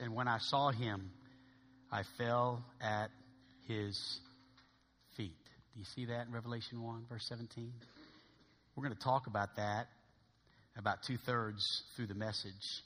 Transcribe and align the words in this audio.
and 0.00 0.14
when 0.14 0.28
I 0.28 0.38
saw 0.38 0.70
him, 0.70 1.10
I 1.92 2.02
fell 2.18 2.64
at 2.80 3.10
his 3.68 3.98
feet. 5.16 5.32
Do 5.74 5.80
you 5.80 5.84
see 5.94 6.06
that 6.06 6.26
in 6.26 6.32
Revelation 6.32 6.82
1, 6.82 7.06
verse 7.08 7.26
17? 7.28 7.72
We're 8.74 8.84
going 8.84 8.96
to 8.96 9.02
talk 9.02 9.26
about 9.26 9.56
that 9.56 9.86
about 10.76 10.98
two 11.06 11.16
thirds 11.26 11.82
through 11.94 12.06
the 12.06 12.14
message 12.14 12.82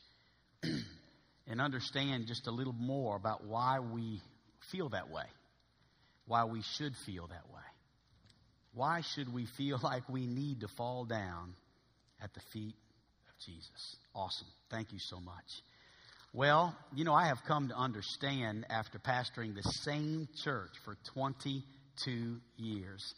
and 1.46 1.60
understand 1.60 2.26
just 2.26 2.46
a 2.46 2.50
little 2.50 2.72
more 2.72 3.16
about 3.16 3.44
why 3.46 3.78
we 3.78 4.20
feel 4.72 4.88
that 4.90 5.10
way, 5.10 5.26
why 6.26 6.44
we 6.44 6.62
should 6.76 6.94
feel 7.06 7.26
that 7.28 7.48
way. 7.52 7.60
Why 8.72 9.02
should 9.14 9.32
we 9.32 9.46
feel 9.56 9.78
like 9.82 10.08
we 10.08 10.26
need 10.26 10.60
to 10.60 10.68
fall 10.76 11.04
down 11.04 11.54
at 12.22 12.32
the 12.34 12.40
feet 12.52 12.74
of 13.28 13.46
Jesus? 13.46 13.96
Awesome. 14.14 14.48
Thank 14.70 14.92
you 14.92 14.98
so 14.98 15.20
much. 15.20 15.44
Well, 16.36 16.76
you 16.92 17.04
know, 17.04 17.14
I 17.14 17.28
have 17.28 17.38
come 17.46 17.68
to 17.68 17.76
understand 17.76 18.66
after 18.68 18.98
pastoring 18.98 19.54
the 19.54 19.62
same 19.62 20.28
church 20.42 20.72
for 20.84 20.96
22 21.14 22.40
years 22.56 23.14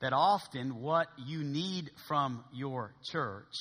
that 0.00 0.12
often 0.12 0.80
what 0.80 1.06
you 1.24 1.44
need 1.44 1.92
from 2.08 2.42
your 2.52 2.92
church 3.12 3.54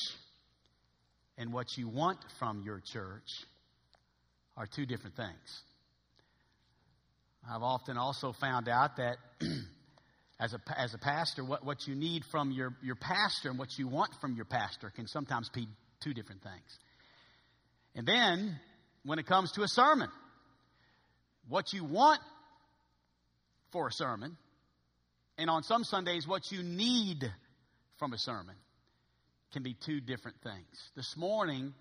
and 1.38 1.53
what 1.53 1.67
you 1.77 1.88
want 1.88 2.17
from 2.39 2.63
your 2.66 2.81
church 2.83 3.27
are 4.57 4.66
two 4.66 4.88
different 4.88 5.16
things. 5.16 5.61
I've 7.47 7.61
often 7.61 7.95
also 7.95 8.33
found 8.41 8.67
out 8.67 8.97
that 8.97 9.17
as 10.39 10.55
a, 10.55 10.59
as 10.75 10.95
a 10.95 10.97
pastor, 10.97 11.45
what, 11.45 11.63
what 11.63 11.88
you 11.88 11.94
need 11.94 12.23
from 12.31 12.49
your, 12.49 12.73
your 12.81 12.95
pastor 12.95 13.52
and 13.52 13.59
what 13.59 13.77
you 13.77 13.88
want 13.88 14.09
from 14.19 14.35
your 14.35 14.45
pastor 14.45 14.91
can 14.95 15.05
sometimes 15.05 15.47
be 15.53 15.67
two 16.03 16.16
different 16.16 16.41
things. 16.41 16.80
And 17.95 18.08
then, 18.08 18.59
when 19.05 19.20
it 19.20 19.25
comes 19.25 19.52
to 19.53 19.63
a 19.63 19.67
sermon, 19.67 20.09
what 21.49 21.73
you 21.73 21.84
want 21.84 22.21
for 23.72 23.88
a 23.88 23.91
sermon, 23.91 24.38
and 25.38 25.50
on 25.50 25.64
some 25.64 25.83
Sundays, 25.83 26.27
what 26.27 26.52
you 26.52 26.64
need 26.64 27.31
from 27.97 28.14
a 28.14 28.17
sermon 28.17 28.55
can 29.52 29.64
be 29.64 29.75
two 29.86 30.00
different 30.00 30.38
things. 30.42 30.92
This 30.95 31.16
morning, 31.17 31.73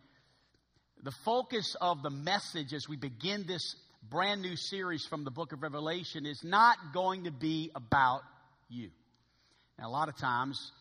the 1.03 1.13
focus 1.25 1.77
of 1.81 2.03
the 2.03 2.11
message 2.11 2.73
as 2.73 2.89
we 2.89 2.97
begin 2.97 3.45
this 3.47 3.77
brand 4.11 4.43
new 4.43 4.57
series 4.57 5.05
from 5.07 5.25
the 5.25 5.31
book 5.31 5.53
of 5.53 5.63
Revelation 5.63 6.27
is 6.27 6.43
not 6.43 6.77
going 6.93 7.25
to 7.25 7.31
be 7.31 7.71
about 7.75 8.23
you. 8.69 8.91
Now, 9.79 9.89
a 9.89 9.91
lot 9.93 10.09
of 10.09 10.17
times 10.17 10.73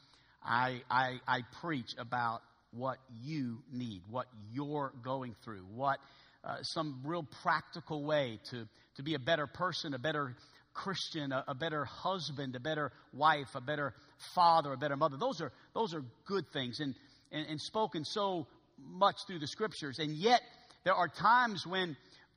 I, 0.43 0.81
I, 0.89 1.19
I 1.27 1.41
preach 1.61 1.93
about 1.97 2.41
what 2.71 2.97
you 3.21 3.59
need, 3.71 4.01
what 4.09 4.27
you're 4.51 4.93
going 5.03 5.35
through, 5.43 5.65
what 5.73 5.99
uh, 6.43 6.57
some 6.61 7.01
real 7.03 7.25
practical 7.43 8.03
way 8.03 8.39
to, 8.49 8.67
to 8.95 9.03
be 9.03 9.13
a 9.13 9.19
better 9.19 9.47
person, 9.47 9.93
a 9.93 9.99
better 9.99 10.35
Christian, 10.73 11.31
a, 11.31 11.43
a, 11.47 11.55
better 11.55 11.85
husband, 11.85 12.55
a 12.55 12.59
better 12.59 12.91
wife, 13.13 13.49
a 13.55 13.61
better 13.61 13.93
father, 14.33 14.73
a 14.73 14.77
better 14.77 14.95
mother. 14.95 15.17
Those 15.17 15.41
are, 15.41 15.51
those 15.73 15.93
are 15.93 16.03
good 16.25 16.45
things 16.53 16.79
and, 16.79 16.95
and, 17.31 17.47
and 17.47 17.61
spoken 17.61 18.05
so 18.05 18.47
much 18.79 19.15
through 19.27 19.39
the 19.39 19.47
scriptures. 19.47 19.99
And 19.99 20.11
yet, 20.15 20.41
there 20.83 20.95
are 20.95 21.07
times 21.07 21.65
when 21.67 21.95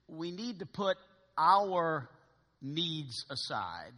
we 0.08 0.30
need 0.30 0.58
to 0.58 0.66
put 0.66 0.96
our 1.38 2.08
needs 2.60 3.24
aside 3.30 3.94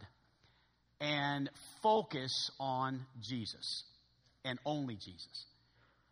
and 0.99 1.49
focus 1.81 2.51
on 2.59 3.05
Jesus 3.21 3.83
and 4.45 4.59
only 4.65 4.95
Jesus. 4.95 5.45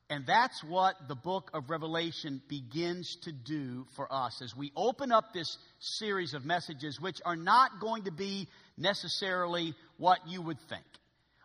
And 0.10 0.26
that's 0.28 0.64
what 0.64 0.96
the 1.08 1.16
book 1.16 1.50
of 1.54 1.70
Revelation 1.70 2.40
begins 2.48 3.18
to 3.24 3.32
do 3.32 3.88
for 3.96 4.12
us 4.14 4.40
as 4.44 4.56
we 4.56 4.72
open 4.76 5.12
up 5.12 5.34
this 5.34 5.58
series 5.80 6.36
of 6.36 6.46
messages, 6.46 7.02
which 7.02 7.20
are 7.26 7.36
not 7.36 7.80
going 7.80 8.04
to 8.04 8.12
be 8.12 8.48
necessarily 8.78 9.74
what 9.98 10.20
you 10.28 10.44
would 10.44 10.60
think. 10.70 10.86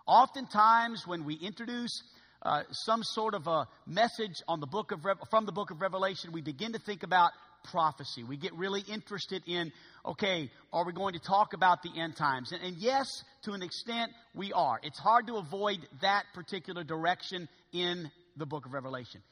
Oftentimes, 0.06 1.06
when 1.06 1.24
we 1.24 1.36
introduce 1.36 2.02
uh, 2.42 2.64
some 2.70 3.02
sort 3.02 3.34
of 3.34 3.46
a 3.46 3.66
message 3.86 4.42
on 4.46 4.60
the 4.60 4.66
book 4.66 4.92
of 4.92 5.06
Re- 5.06 5.14
from 5.30 5.46
the 5.46 5.52
book 5.52 5.70
of 5.70 5.80
Revelation, 5.80 6.32
we 6.32 6.42
begin 6.42 6.72
to 6.72 6.78
think 6.78 7.02
about 7.02 7.30
prophecy. 7.64 8.24
We 8.24 8.36
get 8.36 8.54
really 8.54 8.82
interested 8.92 9.42
in, 9.46 9.72
okay, 10.04 10.50
are 10.72 10.84
we 10.84 10.92
going 10.92 11.14
to 11.14 11.20
talk 11.20 11.54
about 11.54 11.82
the 11.82 11.98
end 11.98 12.16
times? 12.16 12.52
And, 12.52 12.62
and 12.62 12.76
yes, 12.76 13.06
to 13.42 13.52
an 13.52 13.62
extent, 13.62 14.12
we 14.34 14.52
are. 14.52 14.80
It's 14.82 14.98
hard 14.98 15.26
to 15.28 15.36
avoid 15.36 15.78
that 16.02 16.24
particular 16.34 16.84
direction 16.84 17.48
in 17.72 18.10
the 18.36 18.46
book 18.46 18.66
of 18.66 18.72
Revelation. 18.72 19.22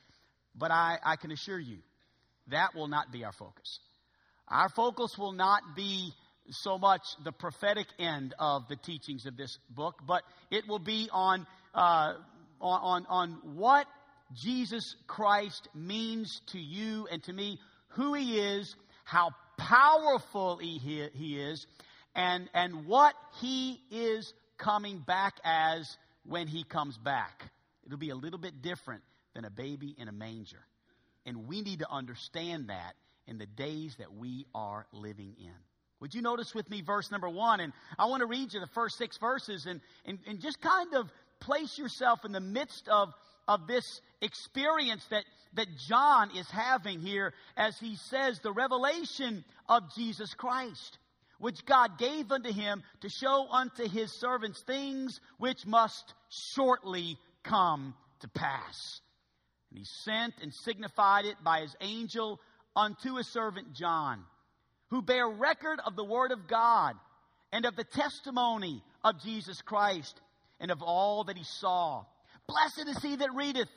But 0.54 0.70
I, 0.70 0.98
I 1.04 1.16
can 1.16 1.30
assure 1.30 1.58
you, 1.58 1.78
that 2.48 2.74
will 2.74 2.88
not 2.88 3.12
be 3.12 3.24
our 3.24 3.32
focus. 3.32 3.80
Our 4.48 4.68
focus 4.70 5.16
will 5.18 5.32
not 5.32 5.62
be 5.76 6.12
so 6.50 6.78
much 6.78 7.02
the 7.24 7.32
prophetic 7.32 7.86
end 7.98 8.34
of 8.38 8.66
the 8.68 8.76
teachings 8.76 9.26
of 9.26 9.36
this 9.36 9.58
book, 9.70 10.00
but 10.06 10.22
it 10.50 10.66
will 10.66 10.78
be 10.78 11.08
on, 11.12 11.46
uh, 11.74 12.14
on, 12.60 13.06
on 13.08 13.38
what 13.54 13.86
Jesus 14.34 14.96
Christ 15.06 15.68
means 15.74 16.40
to 16.48 16.58
you 16.58 17.06
and 17.10 17.22
to 17.24 17.32
me, 17.32 17.58
who 17.88 18.14
he 18.14 18.38
is, 18.38 18.74
how 19.04 19.30
powerful 19.56 20.58
he, 20.58 20.78
he 21.14 21.38
is, 21.38 21.66
and, 22.14 22.48
and 22.54 22.86
what 22.86 23.14
he 23.40 23.80
is 23.90 24.32
coming 24.56 24.98
back 24.98 25.34
as 25.44 25.96
when 26.24 26.46
he 26.46 26.64
comes 26.64 26.96
back. 26.98 27.50
It'll 27.88 27.98
be 27.98 28.10
a 28.10 28.16
little 28.16 28.38
bit 28.38 28.62
different 28.62 29.02
than 29.34 29.44
a 29.44 29.50
baby 29.50 29.96
in 29.98 30.08
a 30.08 30.12
manger. 30.12 30.60
And 31.24 31.48
we 31.48 31.62
need 31.62 31.80
to 31.80 31.90
understand 31.90 32.68
that 32.68 32.94
in 33.26 33.38
the 33.38 33.46
days 33.46 33.96
that 33.98 34.14
we 34.14 34.46
are 34.54 34.86
living 34.92 35.34
in. 35.38 35.54
Would 36.00 36.14
you 36.14 36.22
notice 36.22 36.54
with 36.54 36.68
me 36.70 36.82
verse 36.82 37.10
number 37.10 37.28
one? 37.28 37.60
And 37.60 37.72
I 37.98 38.06
want 38.06 38.20
to 38.20 38.26
read 38.26 38.52
you 38.52 38.60
the 38.60 38.66
first 38.68 38.98
six 38.98 39.16
verses 39.16 39.66
and, 39.66 39.80
and, 40.04 40.18
and 40.28 40.40
just 40.40 40.60
kind 40.60 40.94
of 40.94 41.10
place 41.40 41.76
yourself 41.78 42.24
in 42.24 42.32
the 42.32 42.40
midst 42.40 42.88
of, 42.88 43.08
of 43.48 43.66
this 43.66 44.00
experience 44.20 45.04
that, 45.10 45.24
that 45.54 45.66
John 45.88 46.30
is 46.36 46.48
having 46.50 47.00
here 47.00 47.32
as 47.56 47.78
he 47.78 47.96
says 47.96 48.38
the 48.40 48.52
revelation 48.52 49.44
of 49.68 49.94
Jesus 49.96 50.34
Christ, 50.34 50.98
which 51.38 51.64
God 51.64 51.98
gave 51.98 52.30
unto 52.30 52.52
him 52.52 52.82
to 53.00 53.08
show 53.08 53.46
unto 53.50 53.88
his 53.88 54.12
servants 54.12 54.62
things 54.62 55.20
which 55.38 55.66
must 55.66 56.14
shortly 56.54 57.18
come 57.44 57.94
to 58.20 58.28
pass. 58.28 59.00
And 59.70 59.78
he 59.78 59.84
sent 59.84 60.34
and 60.42 60.52
signified 60.52 61.24
it 61.24 61.36
by 61.44 61.60
his 61.60 61.74
angel 61.80 62.40
unto 62.74 63.16
his 63.16 63.28
servant 63.28 63.74
John, 63.74 64.24
who 64.90 65.02
bare 65.02 65.28
record 65.28 65.80
of 65.84 65.96
the 65.96 66.04
word 66.04 66.32
of 66.32 66.48
God 66.48 66.94
and 67.52 67.64
of 67.64 67.76
the 67.76 67.84
testimony 67.84 68.82
of 69.04 69.22
Jesus 69.22 69.60
Christ 69.62 70.20
and 70.60 70.70
of 70.70 70.82
all 70.82 71.24
that 71.24 71.36
he 71.36 71.44
saw. 71.44 72.04
Blessed 72.46 72.88
is 72.88 73.02
he 73.02 73.16
that 73.16 73.34
readeth, 73.34 73.68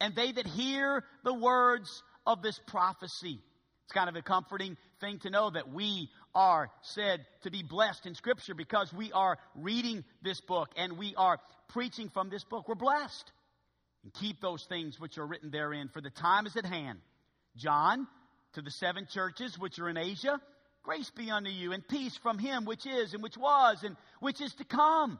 and 0.00 0.14
they 0.14 0.32
that 0.32 0.46
hear 0.46 1.04
the 1.24 1.34
words 1.34 2.02
of 2.26 2.42
this 2.42 2.58
prophecy. 2.66 3.40
It's 3.84 3.92
kind 3.92 4.08
of 4.08 4.16
a 4.16 4.22
comforting 4.22 4.76
thing 5.00 5.18
to 5.20 5.30
know 5.30 5.50
that 5.50 5.72
we 5.72 6.10
are 6.34 6.70
said 6.82 7.24
to 7.42 7.50
be 7.50 7.62
blessed 7.62 8.06
in 8.06 8.14
Scripture 8.14 8.54
because 8.54 8.92
we 8.92 9.12
are 9.12 9.38
reading 9.54 10.04
this 10.22 10.40
book 10.40 10.70
and 10.76 10.96
we 10.96 11.14
are 11.16 11.38
preaching 11.68 12.08
from 12.08 12.30
this 12.30 12.44
book. 12.44 12.68
We're 12.68 12.74
blessed. 12.74 13.32
And 14.02 14.12
keep 14.14 14.40
those 14.40 14.64
things 14.64 14.98
which 14.98 15.18
are 15.18 15.26
written 15.26 15.50
therein, 15.50 15.88
for 15.88 16.00
the 16.00 16.10
time 16.10 16.46
is 16.46 16.56
at 16.56 16.64
hand. 16.64 17.00
John, 17.56 18.06
to 18.54 18.62
the 18.62 18.70
seven 18.70 19.06
churches 19.06 19.58
which 19.58 19.78
are 19.78 19.88
in 19.88 19.96
Asia, 19.96 20.40
grace 20.82 21.10
be 21.10 21.30
unto 21.30 21.50
you, 21.50 21.72
and 21.72 21.86
peace 21.86 22.16
from 22.16 22.38
him 22.38 22.64
which 22.64 22.86
is, 22.86 23.12
and 23.12 23.22
which 23.22 23.36
was, 23.36 23.82
and 23.84 23.96
which 24.20 24.40
is 24.40 24.54
to 24.54 24.64
come, 24.64 25.18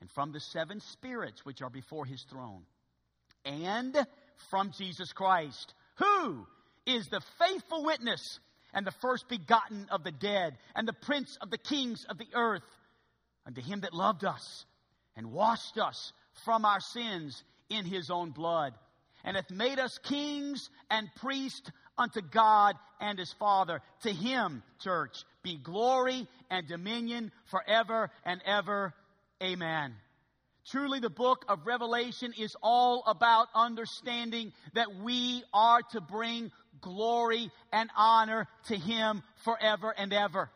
and 0.00 0.10
from 0.10 0.32
the 0.32 0.40
seven 0.40 0.80
spirits 0.80 1.44
which 1.44 1.62
are 1.62 1.70
before 1.70 2.04
his 2.04 2.24
throne, 2.28 2.62
and 3.44 3.96
from 4.50 4.72
Jesus 4.76 5.12
Christ, 5.12 5.74
who 5.96 6.46
is 6.84 7.06
the 7.06 7.20
faithful 7.38 7.84
witness 7.84 8.40
and 8.76 8.86
the 8.86 8.92
first 8.92 9.26
begotten 9.28 9.88
of 9.90 10.04
the 10.04 10.12
dead, 10.12 10.56
and 10.76 10.86
the 10.86 10.92
prince 10.92 11.38
of 11.40 11.50
the 11.50 11.58
kings 11.58 12.04
of 12.10 12.18
the 12.18 12.28
earth, 12.34 12.62
unto 13.46 13.62
him 13.62 13.80
that 13.80 13.94
loved 13.94 14.22
us 14.24 14.66
and 15.16 15.32
washed 15.32 15.78
us 15.78 16.12
from 16.44 16.66
our 16.66 16.80
sins 16.80 17.42
in 17.70 17.86
his 17.86 18.10
own 18.10 18.30
blood, 18.30 18.74
and 19.24 19.34
hath 19.34 19.50
made 19.50 19.78
us 19.78 19.98
kings 19.98 20.68
and 20.90 21.08
priests 21.16 21.70
unto 21.96 22.20
God 22.20 22.76
and 23.00 23.18
his 23.18 23.32
Father. 23.32 23.80
To 24.02 24.12
him, 24.12 24.62
church, 24.80 25.24
be 25.42 25.56
glory 25.56 26.28
and 26.50 26.68
dominion 26.68 27.32
forever 27.46 28.10
and 28.26 28.42
ever. 28.44 28.92
Amen. 29.42 29.94
Truly, 30.66 31.00
the 31.00 31.08
book 31.08 31.44
of 31.48 31.66
Revelation 31.66 32.34
is 32.36 32.56
all 32.60 33.04
about 33.06 33.46
understanding 33.54 34.52
that 34.74 34.96
we 34.96 35.44
are 35.54 35.80
to 35.92 36.00
bring 36.00 36.50
glory 36.80 37.50
and 37.72 37.90
honor 37.96 38.48
to 38.68 38.76
Him 38.76 39.22
forever 39.44 39.94
and 39.96 40.12
ever. 40.12 40.50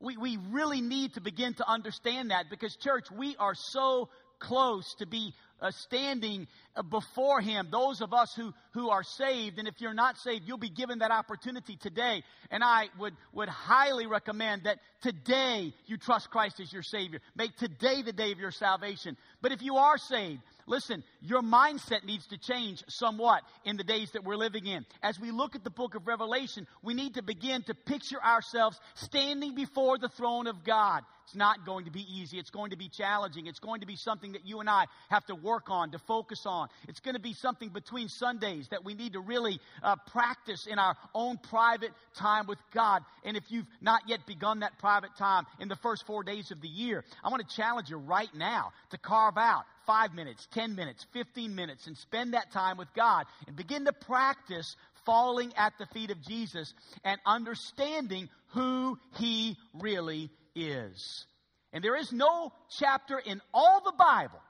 We, 0.00 0.16
we 0.16 0.38
really 0.50 0.80
need 0.80 1.14
to 1.14 1.20
begin 1.20 1.54
to 1.54 1.68
understand 1.68 2.30
that 2.30 2.48
because, 2.48 2.74
church, 2.76 3.10
we 3.10 3.36
are 3.36 3.54
so 3.54 4.08
close 4.38 4.94
to 4.94 5.06
be 5.06 5.34
uh, 5.60 5.70
standing 5.70 6.48
uh, 6.74 6.82
before 6.82 7.40
Him, 7.40 7.68
those 7.70 8.00
of 8.00 8.14
us 8.14 8.34
who, 8.34 8.52
who 8.72 8.88
are 8.88 9.02
saved. 9.02 9.58
And 9.58 9.68
if 9.68 9.80
you're 9.80 9.94
not 9.94 10.16
saved, 10.16 10.44
you'll 10.46 10.56
be 10.56 10.70
given 10.70 11.00
that 11.00 11.10
opportunity 11.10 11.76
today. 11.76 12.22
And 12.50 12.64
I 12.64 12.88
would, 12.98 13.14
would 13.32 13.48
highly 13.48 14.06
recommend 14.06 14.64
that 14.64 14.78
today 15.02 15.74
you 15.86 15.98
trust 15.98 16.30
Christ 16.30 16.60
as 16.60 16.72
your 16.72 16.82
Savior. 16.82 17.20
Make 17.36 17.56
today 17.56 18.02
the 18.02 18.12
day 18.12 18.32
of 18.32 18.38
your 18.38 18.50
salvation. 18.50 19.16
But 19.42 19.52
if 19.52 19.62
you 19.62 19.76
are 19.76 19.98
saved, 19.98 20.40
Listen, 20.70 21.02
your 21.20 21.42
mindset 21.42 22.04
needs 22.04 22.28
to 22.28 22.38
change 22.38 22.84
somewhat 22.86 23.42
in 23.64 23.76
the 23.76 23.82
days 23.82 24.12
that 24.12 24.22
we're 24.22 24.36
living 24.36 24.66
in. 24.66 24.86
As 25.02 25.18
we 25.18 25.32
look 25.32 25.56
at 25.56 25.64
the 25.64 25.70
book 25.70 25.96
of 25.96 26.06
Revelation, 26.06 26.64
we 26.80 26.94
need 26.94 27.14
to 27.14 27.22
begin 27.22 27.64
to 27.64 27.74
picture 27.74 28.22
ourselves 28.22 28.78
standing 28.94 29.56
before 29.56 29.98
the 29.98 30.08
throne 30.08 30.46
of 30.46 30.62
God. 30.62 31.02
It's 31.24 31.36
not 31.36 31.64
going 31.66 31.84
to 31.84 31.90
be 31.90 32.04
easy. 32.12 32.38
It's 32.38 32.50
going 32.50 32.70
to 32.70 32.76
be 32.76 32.88
challenging. 32.88 33.46
It's 33.46 33.60
going 33.60 33.82
to 33.82 33.86
be 33.86 33.94
something 33.94 34.32
that 34.32 34.46
you 34.46 34.58
and 34.60 34.68
I 34.68 34.86
have 35.10 35.24
to 35.26 35.34
work 35.36 35.70
on, 35.70 35.90
to 35.92 35.98
focus 35.98 36.44
on. 36.44 36.68
It's 36.88 36.98
going 36.98 37.14
to 37.14 37.20
be 37.20 37.34
something 37.34 37.68
between 37.68 38.08
Sundays 38.08 38.66
that 38.68 38.84
we 38.84 38.94
need 38.94 39.12
to 39.12 39.20
really 39.20 39.60
uh, 39.82 39.96
practice 40.10 40.66
in 40.66 40.78
our 40.78 40.96
own 41.14 41.38
private 41.38 41.92
time 42.14 42.46
with 42.46 42.58
God. 42.72 43.02
And 43.24 43.36
if 43.36 43.44
you've 43.48 43.66
not 43.80 44.02
yet 44.08 44.26
begun 44.26 44.60
that 44.60 44.78
private 44.78 45.16
time 45.16 45.46
in 45.60 45.68
the 45.68 45.76
first 45.76 46.04
four 46.04 46.24
days 46.24 46.50
of 46.50 46.60
the 46.60 46.68
year, 46.68 47.04
I 47.22 47.28
want 47.28 47.48
to 47.48 47.56
challenge 47.56 47.90
you 47.90 47.98
right 47.98 48.32
now 48.34 48.72
to 48.90 48.98
carve 48.98 49.36
out 49.36 49.64
five 49.86 50.14
minutes, 50.14 50.46
10 50.52 50.74
minutes, 50.74 51.06
15 51.12 51.54
minutes, 51.54 51.86
and 51.86 51.96
spend 51.96 52.34
that 52.34 52.52
time 52.52 52.76
with 52.76 52.92
God 52.94 53.26
and 53.46 53.56
begin 53.56 53.84
to 53.84 53.92
practice 53.92 54.76
falling 55.04 55.52
at 55.56 55.72
the 55.78 55.86
feet 55.86 56.10
of 56.10 56.20
Jesus 56.22 56.72
and 57.04 57.20
understanding 57.26 58.28
who 58.48 58.98
He 59.18 59.56
really 59.74 60.30
is. 60.54 61.26
And 61.72 61.84
there 61.84 61.96
is 61.96 62.12
no 62.12 62.52
chapter 62.78 63.18
in 63.18 63.40
all 63.54 63.80
the 63.84 63.94
Bible, 63.96 64.40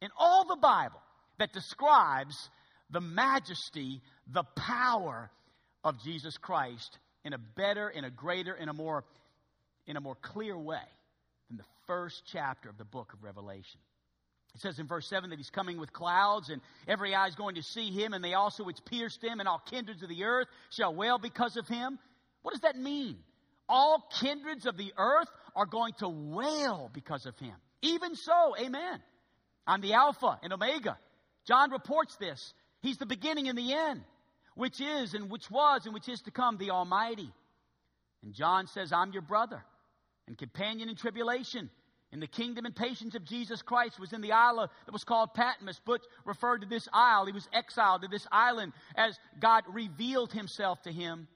in 0.00 0.10
all 0.16 0.46
the 0.46 0.56
Bible, 0.56 1.00
that 1.38 1.52
describes 1.52 2.48
the 2.90 3.00
majesty, 3.00 4.00
the 4.26 4.44
power 4.56 5.30
of 5.82 6.02
Jesus 6.02 6.36
Christ 6.36 6.98
in 7.24 7.32
a 7.32 7.38
better, 7.38 7.88
in 7.88 8.04
a 8.04 8.10
greater, 8.10 8.54
in 8.54 8.68
a 8.68 8.72
more, 8.72 9.04
in 9.86 9.96
a 9.96 10.00
more 10.00 10.16
clear 10.16 10.56
way 10.56 10.82
than 11.48 11.56
the 11.56 11.64
first 11.86 12.22
chapter 12.26 12.68
of 12.68 12.78
the 12.78 12.84
book 12.84 13.12
of 13.12 13.22
Revelation. 13.22 13.80
It 14.54 14.60
says 14.60 14.78
in 14.78 14.86
verse 14.86 15.08
7 15.08 15.30
that 15.30 15.38
he's 15.38 15.50
coming 15.50 15.78
with 15.78 15.92
clouds, 15.92 16.50
and 16.50 16.60
every 16.86 17.14
eye 17.14 17.26
is 17.26 17.34
going 17.34 17.54
to 17.54 17.62
see 17.62 17.90
him, 17.90 18.12
and 18.12 18.22
they 18.22 18.34
also 18.34 18.64
which 18.64 18.84
pierced 18.84 19.22
him, 19.22 19.40
and 19.40 19.48
all 19.48 19.62
kindreds 19.70 20.02
of 20.02 20.08
the 20.08 20.24
earth 20.24 20.48
shall 20.70 20.94
wail 20.94 21.18
because 21.18 21.56
of 21.56 21.66
him. 21.66 21.98
What 22.42 22.52
does 22.52 22.60
that 22.60 22.76
mean? 22.76 23.16
All 23.68 24.06
kindreds 24.20 24.66
of 24.66 24.76
the 24.76 24.92
earth 24.98 25.28
are 25.56 25.66
going 25.66 25.94
to 25.98 26.08
wail 26.08 26.90
because 26.92 27.24
of 27.24 27.38
him. 27.38 27.54
Even 27.80 28.14
so, 28.14 28.54
amen. 28.60 29.00
I'm 29.66 29.80
the 29.80 29.94
Alpha 29.94 30.38
and 30.42 30.52
Omega. 30.52 30.98
John 31.46 31.70
reports 31.70 32.16
this. 32.16 32.52
He's 32.80 32.98
the 32.98 33.06
beginning 33.06 33.48
and 33.48 33.56
the 33.56 33.72
end, 33.72 34.02
which 34.54 34.80
is 34.80 35.14
and 35.14 35.30
which 35.30 35.50
was 35.50 35.86
and 35.86 35.94
which 35.94 36.08
is 36.08 36.20
to 36.22 36.30
come, 36.30 36.58
the 36.58 36.70
Almighty. 36.70 37.30
And 38.22 38.34
John 38.34 38.66
says, 38.66 38.92
I'm 38.92 39.12
your 39.12 39.22
brother 39.22 39.64
and 40.26 40.36
companion 40.36 40.88
in 40.88 40.96
tribulation 40.96 41.70
in 42.12 42.20
the 42.20 42.26
kingdom 42.26 42.66
and 42.66 42.76
patience 42.76 43.14
of 43.14 43.24
Jesus 43.24 43.62
Christ 43.62 43.98
was 43.98 44.12
in 44.12 44.20
the 44.20 44.32
isle 44.32 44.68
that 44.84 44.92
was 44.92 45.04
called 45.04 45.32
Patmos, 45.34 45.80
but 45.84 46.02
referred 46.24 46.60
to 46.60 46.68
this 46.68 46.86
isle. 46.92 47.24
He 47.24 47.32
was 47.32 47.48
exiled 47.52 48.02
to 48.02 48.08
this 48.08 48.26
island 48.30 48.72
as 48.94 49.18
God 49.40 49.64
revealed 49.72 50.32
himself 50.32 50.82
to 50.82 50.92
him 50.92 51.26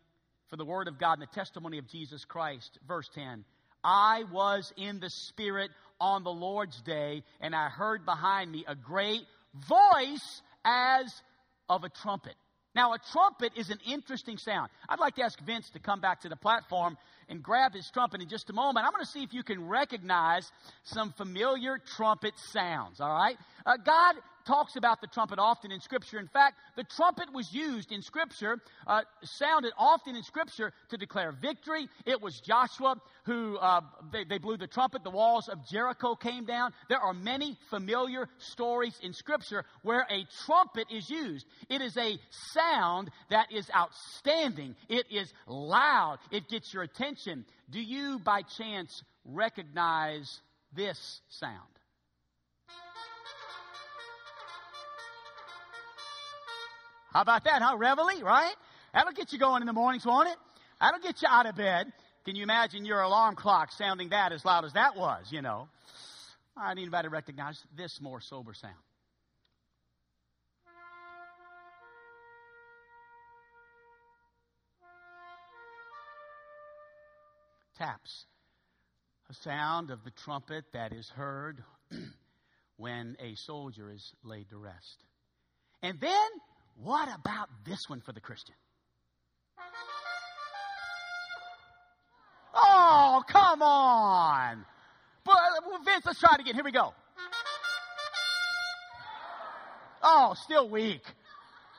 for 0.49 0.57
the 0.57 0.65
word 0.65 0.87
of 0.87 0.99
God 0.99 1.15
and 1.15 1.23
the 1.23 1.35
testimony 1.35 1.79
of 1.79 1.89
Jesus 1.89 2.25
Christ. 2.25 2.79
Verse 2.87 3.09
10 3.15 3.45
I 3.83 4.25
was 4.33 4.73
in 4.77 5.01
the 5.01 5.11
Spirit 5.11 5.71
on 6.01 6.25
the 6.25 6.31
Lord's 6.31 6.81
day, 6.83 7.23
and 7.41 7.55
I 7.55 7.69
heard 7.69 8.05
behind 8.05 8.53
me 8.53 8.65
a 8.69 8.75
great 8.75 9.23
voice 9.69 10.43
as 10.65 11.23
of 11.69 11.85
a 11.85 11.89
trumpet. 11.89 12.35
Now, 12.75 12.93
a 12.93 12.99
trumpet 13.13 13.53
is 13.57 13.71
an 13.71 13.79
interesting 13.91 14.37
sound. 14.37 14.69
I'd 14.87 14.99
like 14.99 15.15
to 15.15 15.23
ask 15.23 15.41
Vince 15.41 15.71
to 15.71 15.79
come 15.79 16.01
back 16.01 16.21
to 16.21 16.29
the 16.29 16.37
platform 16.37 16.99
and 17.29 17.43
grab 17.43 17.75
his 17.75 17.91
trumpet 17.93 18.21
in 18.21 18.29
just 18.29 18.51
a 18.51 18.53
moment. 18.53 18.87
I'm 18.87 18.93
going 18.93 19.05
to 19.05 19.11
see 19.11 19.23
if 19.23 19.33
you 19.33 19.43
can 19.43 19.67
recognize 19.67 20.51
some 20.85 21.13
familiar 21.13 21.79
trumpet 21.97 22.35
sounds, 22.53 23.01
all 23.01 23.13
right? 23.13 23.37
Uh, 23.65 23.77
God 23.85 24.17
talks 24.47 24.77
about 24.77 25.01
the 25.01 25.09
trumpet 25.09 25.39
often 25.39 25.73
in 25.73 25.81
Scripture. 25.81 26.19
In 26.19 26.29
fact, 26.29 26.57
the 26.77 26.85
trumpet 26.85 27.33
was 27.35 27.53
used 27.53 27.91
in 27.91 28.01
Scripture, 28.01 28.59
uh, 28.87 29.01
sounded 29.25 29.73
often 29.77 30.15
in 30.15 30.23
Scripture 30.23 30.73
to 30.91 30.97
declare 30.97 31.33
victory. 31.33 31.89
It 32.07 32.23
was 32.23 32.41
Joshua 32.41 32.95
who 33.25 33.57
uh, 33.57 33.81
they, 34.13 34.25
they 34.25 34.39
blew 34.39 34.57
the 34.57 34.69
trumpet. 34.69 35.03
The 35.03 35.11
walls 35.11 35.49
of 35.49 35.59
Jericho 35.69 36.15
came 36.15 36.45
down. 36.45 36.73
There 36.89 37.01
are 37.01 37.13
many 37.13 37.59
familiar 37.71 38.29
stories 38.39 38.97
in 39.03 39.13
Scripture 39.13 39.65
where 39.83 40.07
a 40.09 40.25
trumpet 40.47 40.87
is 40.93 41.11
used. 41.11 41.45
It 41.69 41.81
is 41.83 41.97
a 41.97 42.17
sound 42.55 43.11
that 43.31 43.53
is 43.53 43.69
outstanding. 43.75 44.77
It 44.89 45.07
is 45.11 45.33
loud. 45.49 46.19
It 46.31 46.49
gets 46.49 46.73
your 46.73 46.85
attention. 46.85 47.16
Do 47.71 47.81
you, 47.81 48.19
by 48.19 48.43
chance, 48.43 49.03
recognize 49.25 50.41
this 50.73 51.21
sound? 51.29 51.55
How 57.13 57.23
about 57.23 57.45
that, 57.45 57.63
huh? 57.63 57.77
Reveille, 57.79 58.23
right? 58.23 58.55
That'll 58.93 59.13
get 59.13 59.33
you 59.33 59.39
going 59.39 59.63
in 59.63 59.67
the 59.67 59.73
mornings, 59.73 60.05
won't 60.05 60.29
it? 60.29 60.37
That'll 60.81 61.01
get 61.01 61.23
you 61.23 61.29
out 61.31 61.47
of 61.47 61.57
bed. 61.57 61.91
Can 62.27 62.37
you 62.37 62.43
imagine 62.43 62.85
your 62.85 63.01
alarm 63.01 63.37
clock 63.37 63.73
sounding 63.73 64.11
that 64.11 64.33
as 64.33 64.45
loud 64.45 64.65
as 64.65 64.75
that 64.75 64.97
was, 64.97 65.27
you 65.31 65.41
know? 65.41 65.69
I 66.57 66.75
need 66.75 66.83
anybody 66.83 67.07
to 67.07 67.11
recognize 67.11 67.63
this 67.77 68.01
more 68.01 68.21
sober 68.21 68.53
sound. 68.53 68.75
Taps. 77.79 78.27
A 79.29 79.35
sound 79.35 79.91
of 79.91 80.05
the 80.05 80.11
trumpet 80.11 80.65
that 80.73 80.93
is 80.93 81.09
heard 81.09 81.63
when 82.77 83.17
a 83.21 83.35
soldier 83.35 83.91
is 83.91 84.13
laid 84.25 84.49
to 84.51 84.57
rest. 84.57 85.05
And 85.83 86.01
then 86.01 86.29
what 86.83 87.09
about 87.15 87.49
this 87.65 87.89
one 87.89 88.01
for 88.01 88.13
the 88.13 88.21
Christian? 88.21 88.55
Oh, 92.55 93.23
come 93.29 93.63
on. 93.63 94.65
But, 95.25 95.35
uh, 95.35 95.79
Vince, 95.85 96.07
let's 96.07 96.21
try 96.21 96.35
it 96.35 96.41
again. 96.41 96.55
Here 96.55 96.65
we 96.65 96.73
go. 96.73 96.95
Oh, 100.03 100.35
still 100.45 100.69
weak. 100.69 101.03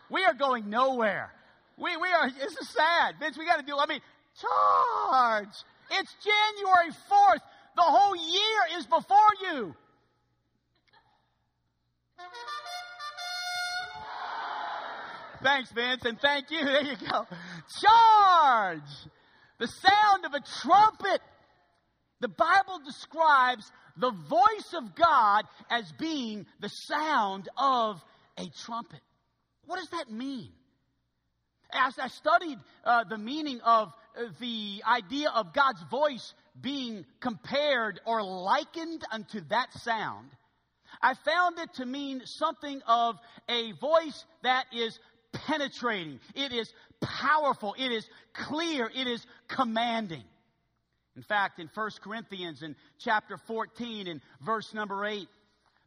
We 0.10 0.24
are 0.26 0.34
going 0.34 0.70
nowhere. 0.70 1.32
We, 1.78 1.96
we 1.98 2.10
are, 2.10 2.30
this 2.30 2.58
is 2.58 2.70
sad. 2.70 3.16
Vince, 3.20 3.38
we 3.38 3.46
got 3.46 3.60
to 3.60 3.66
do, 3.66 3.78
I 3.78 3.86
mean, 3.86 4.02
charge. 4.40 5.48
It's 5.92 6.14
January 6.24 6.92
4th. 7.10 7.42
The 7.76 7.82
whole 7.84 8.16
year 8.16 8.80
is 8.80 8.86
before 8.86 9.34
you. 9.42 9.76
Thanks, 15.44 15.72
Vince, 15.72 16.04
and 16.06 16.20
thank 16.20 16.52
you. 16.52 16.60
There 16.66 16.84
you 16.84 16.96
go. 16.98 17.26
Charge! 17.82 18.82
The 19.60 19.68
sound 19.68 20.26
of 20.26 20.34
a 20.34 20.42
trumpet. 20.62 21.22
The 22.20 22.28
Bible 22.28 22.80
describes 22.84 23.72
the 23.98 24.12
voice 24.12 24.74
of 24.76 24.96
God 24.96 25.46
as 25.70 25.92
being 26.00 26.46
the 26.60 26.70
sound 26.70 27.48
of 27.58 28.02
a 28.38 28.50
trumpet. 28.66 29.02
What 29.66 29.78
does 29.78 29.90
that 29.90 30.12
mean? 30.12 30.50
As 31.72 31.94
I 32.00 32.08
studied 32.08 32.58
uh, 32.84 33.04
the 33.04 33.18
meaning 33.18 33.60
of 33.62 33.92
the 34.40 34.84
idea 34.88 35.30
of 35.30 35.54
God's 35.54 35.82
voice 35.90 36.34
being 36.60 37.06
compared 37.20 38.00
or 38.06 38.24
likened 38.24 39.04
unto 39.12 39.42
that 39.50 39.74
sound, 39.74 40.30
I 41.02 41.14
found 41.14 41.60
it 41.60 41.74
to 41.76 41.86
mean 41.86 42.22
something 42.26 42.82
of 42.88 43.16
a 43.48 43.72
voice 43.74 44.26
that 44.44 44.66
is 44.74 44.98
penetrating, 45.32 46.20
it 46.36 46.52
is 46.52 46.72
powerful, 47.02 47.76
it 47.78 47.92
is 47.92 48.08
clear, 48.34 48.90
it 48.94 49.08
is 49.08 49.26
commanding. 49.48 50.24
In 51.16 51.24
fact, 51.24 51.60
in 51.60 51.70
1 51.74 51.90
Corinthians 52.04 52.62
in 52.62 52.76
chapter 53.00 53.38
14 53.48 54.08
and 54.08 54.22
verse 54.42 54.74
number 54.74 55.06
8, 55.06 55.28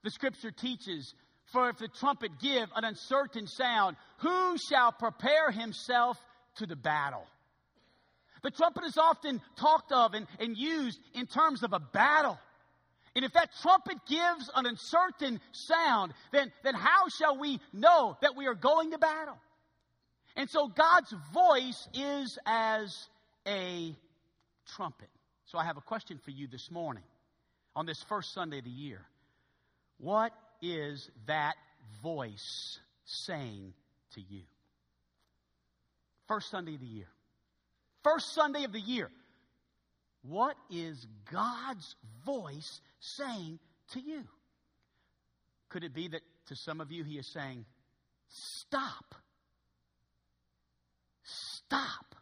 the 0.03 0.11
scripture 0.11 0.51
teaches, 0.51 1.15
For 1.53 1.69
if 1.69 1.79
the 1.79 1.89
trumpet 1.89 2.33
give 2.41 2.69
an 2.75 2.85
uncertain 2.85 3.47
sound, 3.47 3.97
who 4.19 4.57
shall 4.69 4.93
prepare 4.93 5.51
himself 5.51 6.19
to 6.57 6.67
the 6.67 6.77
battle? 6.77 7.27
The 8.43 8.51
trumpet 8.51 8.85
is 8.85 8.97
often 8.97 9.41
talked 9.57 9.93
of 9.93 10.15
and, 10.15 10.27
and 10.39 10.57
used 10.57 10.99
in 11.15 11.27
terms 11.27 11.63
of 11.63 11.73
a 11.73 11.81
battle. 11.81 12.39
And 13.17 13.25
if 13.25 13.33
that 13.33 13.51
trumpet 13.61 13.99
gives 14.07 14.51
an 14.55 14.67
uncertain 14.67 15.41
sound, 15.53 16.13
then, 16.33 16.53
then 16.63 16.75
how 16.75 17.09
shall 17.09 17.39
we 17.39 17.61
know 17.73 18.17
that 18.23 18.37
we 18.37 18.47
are 18.47 18.55
going 18.55 18.93
to 18.93 18.99
battle? 18.99 19.37
And 20.37 20.49
so 20.49 20.69
God's 20.69 21.13
voice 21.35 21.89
is 21.93 22.39
as 22.47 23.09
a 23.47 23.97
trumpet. 24.77 25.09
So 25.47 25.59
I 25.59 25.65
have 25.65 25.77
a 25.77 25.83
question 25.83 26.19
for 26.25 26.31
you 26.31 26.47
this 26.47 26.71
morning 26.71 27.03
on 27.75 27.85
this 27.85 28.03
first 28.05 28.33
Sunday 28.33 28.59
of 28.59 28.65
the 28.65 28.71
year. 28.71 29.01
What 29.99 30.33
is 30.63 31.11
that 31.27 31.57
voice 32.03 32.79
saying 33.05 33.75
to 34.15 34.21
you? 34.21 34.43
First 36.29 36.51
Sunday 36.51 36.75
of 36.75 36.81
the 36.81 36.87
year. 36.87 37.09
First 38.02 38.35
Sunday 38.35 38.64
of 38.64 38.73
the 38.73 38.80
year. 38.80 39.11
What 40.23 40.57
is 40.71 41.07
God's 41.33 41.97
voice 42.26 42.80
saying 43.00 43.59
to 43.92 44.00
you? 44.00 44.23
Could 45.71 45.85
it 45.85 45.95
be 45.95 46.09
that 46.09 46.23
to 46.47 46.57
some 46.57 46.80
of 46.80 46.90
you 46.90 47.04
he 47.04 47.19
is 47.19 47.26
saying, 47.26 47.64
Stop. 48.28 49.14
Stop. 51.25 52.14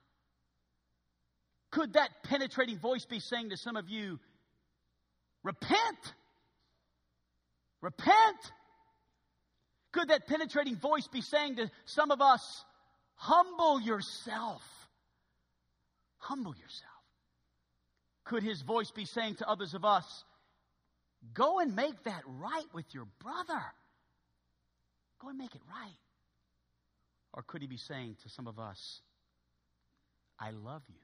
Could 1.71 1.95
that 1.95 2.11
penetrating 2.25 2.79
voice 2.79 3.05
be 3.05 3.21
saying 3.21 3.51
to 3.51 3.57
some 3.57 3.77
of 3.77 3.89
you, 3.89 4.19
Repent? 5.43 6.15
Repent? 7.81 8.53
Could 9.93 10.09
that 10.09 10.27
penetrating 10.27 10.77
voice 10.77 11.07
be 11.09 11.21
saying 11.21 11.57
to 11.57 11.71
some 11.85 12.11
of 12.11 12.21
us, 12.21 12.65
Humble 13.15 13.81
yourself? 13.81 14.63
Humble 16.19 16.55
yourself. 16.55 16.93
Could 18.25 18.43
his 18.43 18.63
voice 18.63 18.91
be 18.91 19.05
saying 19.05 19.37
to 19.37 19.49
others 19.49 19.75
of 19.75 19.85
us, 19.85 20.25
Go 21.35 21.59
and 21.59 21.75
make 21.75 22.05
that 22.05 22.23
right 22.27 22.67
with 22.73 22.87
your 22.93 23.07
brother? 23.21 23.63
Go 25.21 25.29
and 25.29 25.39
make 25.39 25.55
it 25.55 25.63
right. 25.69 25.99
Or 27.33 27.43
could 27.43 27.61
he 27.61 27.67
be 27.67 27.77
saying 27.77 28.17
to 28.23 28.29
some 28.29 28.47
of 28.47 28.59
us, 28.59 29.01
I 30.39 30.51
love 30.51 30.83
you, 30.89 31.01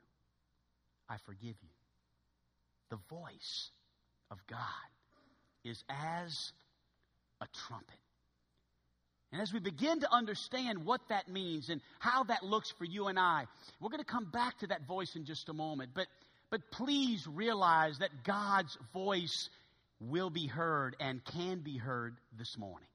I 1.08 1.16
forgive 1.26 1.56
you? 1.60 1.68
The 2.90 2.98
voice 3.08 3.70
of 4.30 4.38
God 4.46 4.58
is 5.64 5.82
as 5.88 6.52
a 7.40 7.46
trumpet. 7.66 8.03
And 9.34 9.42
as 9.42 9.52
we 9.52 9.58
begin 9.58 9.98
to 9.98 10.14
understand 10.14 10.84
what 10.84 11.00
that 11.08 11.28
means 11.28 11.68
and 11.68 11.80
how 11.98 12.22
that 12.22 12.44
looks 12.44 12.70
for 12.78 12.84
you 12.84 13.08
and 13.08 13.18
I, 13.18 13.46
we're 13.80 13.88
going 13.88 13.98
to 13.98 14.04
come 14.04 14.26
back 14.26 14.60
to 14.60 14.68
that 14.68 14.86
voice 14.86 15.16
in 15.16 15.24
just 15.24 15.48
a 15.48 15.52
moment. 15.52 15.90
But, 15.92 16.06
but 16.50 16.60
please 16.70 17.26
realize 17.26 17.98
that 17.98 18.10
God's 18.22 18.78
voice 18.92 19.50
will 19.98 20.30
be 20.30 20.46
heard 20.46 20.94
and 21.00 21.20
can 21.24 21.58
be 21.58 21.76
heard 21.76 22.14
this 22.38 22.56
morning 22.56 22.86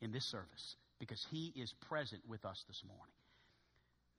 in 0.00 0.12
this 0.12 0.24
service 0.30 0.76
because 1.00 1.26
He 1.32 1.52
is 1.56 1.74
present 1.88 2.22
with 2.28 2.44
us 2.44 2.62
this 2.68 2.80
morning. 2.86 3.14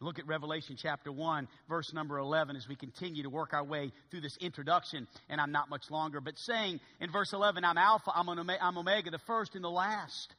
Look 0.01 0.19
at 0.19 0.27
Revelation 0.27 0.75
chapter 0.77 1.13
1, 1.13 1.47
verse 1.69 1.93
number 1.93 2.17
11, 2.17 2.57
as 2.57 2.67
we 2.67 2.75
continue 2.75 3.23
to 3.23 3.29
work 3.29 3.53
our 3.53 3.63
way 3.63 3.93
through 4.11 4.19
this 4.19 4.35
introduction, 4.41 5.07
and 5.29 5.39
I'm 5.39 5.53
not 5.53 5.69
much 5.69 5.89
longer, 5.89 6.19
but 6.19 6.37
saying 6.39 6.81
in 6.99 7.09
verse 7.09 7.31
11, 7.31 7.63
I'm 7.63 7.77
Alpha, 7.77 8.11
I'm 8.13 8.27
Omega, 8.77 9.11
the 9.11 9.17
first 9.19 9.55
and 9.55 9.63
the 9.63 9.69
last. 9.69 10.35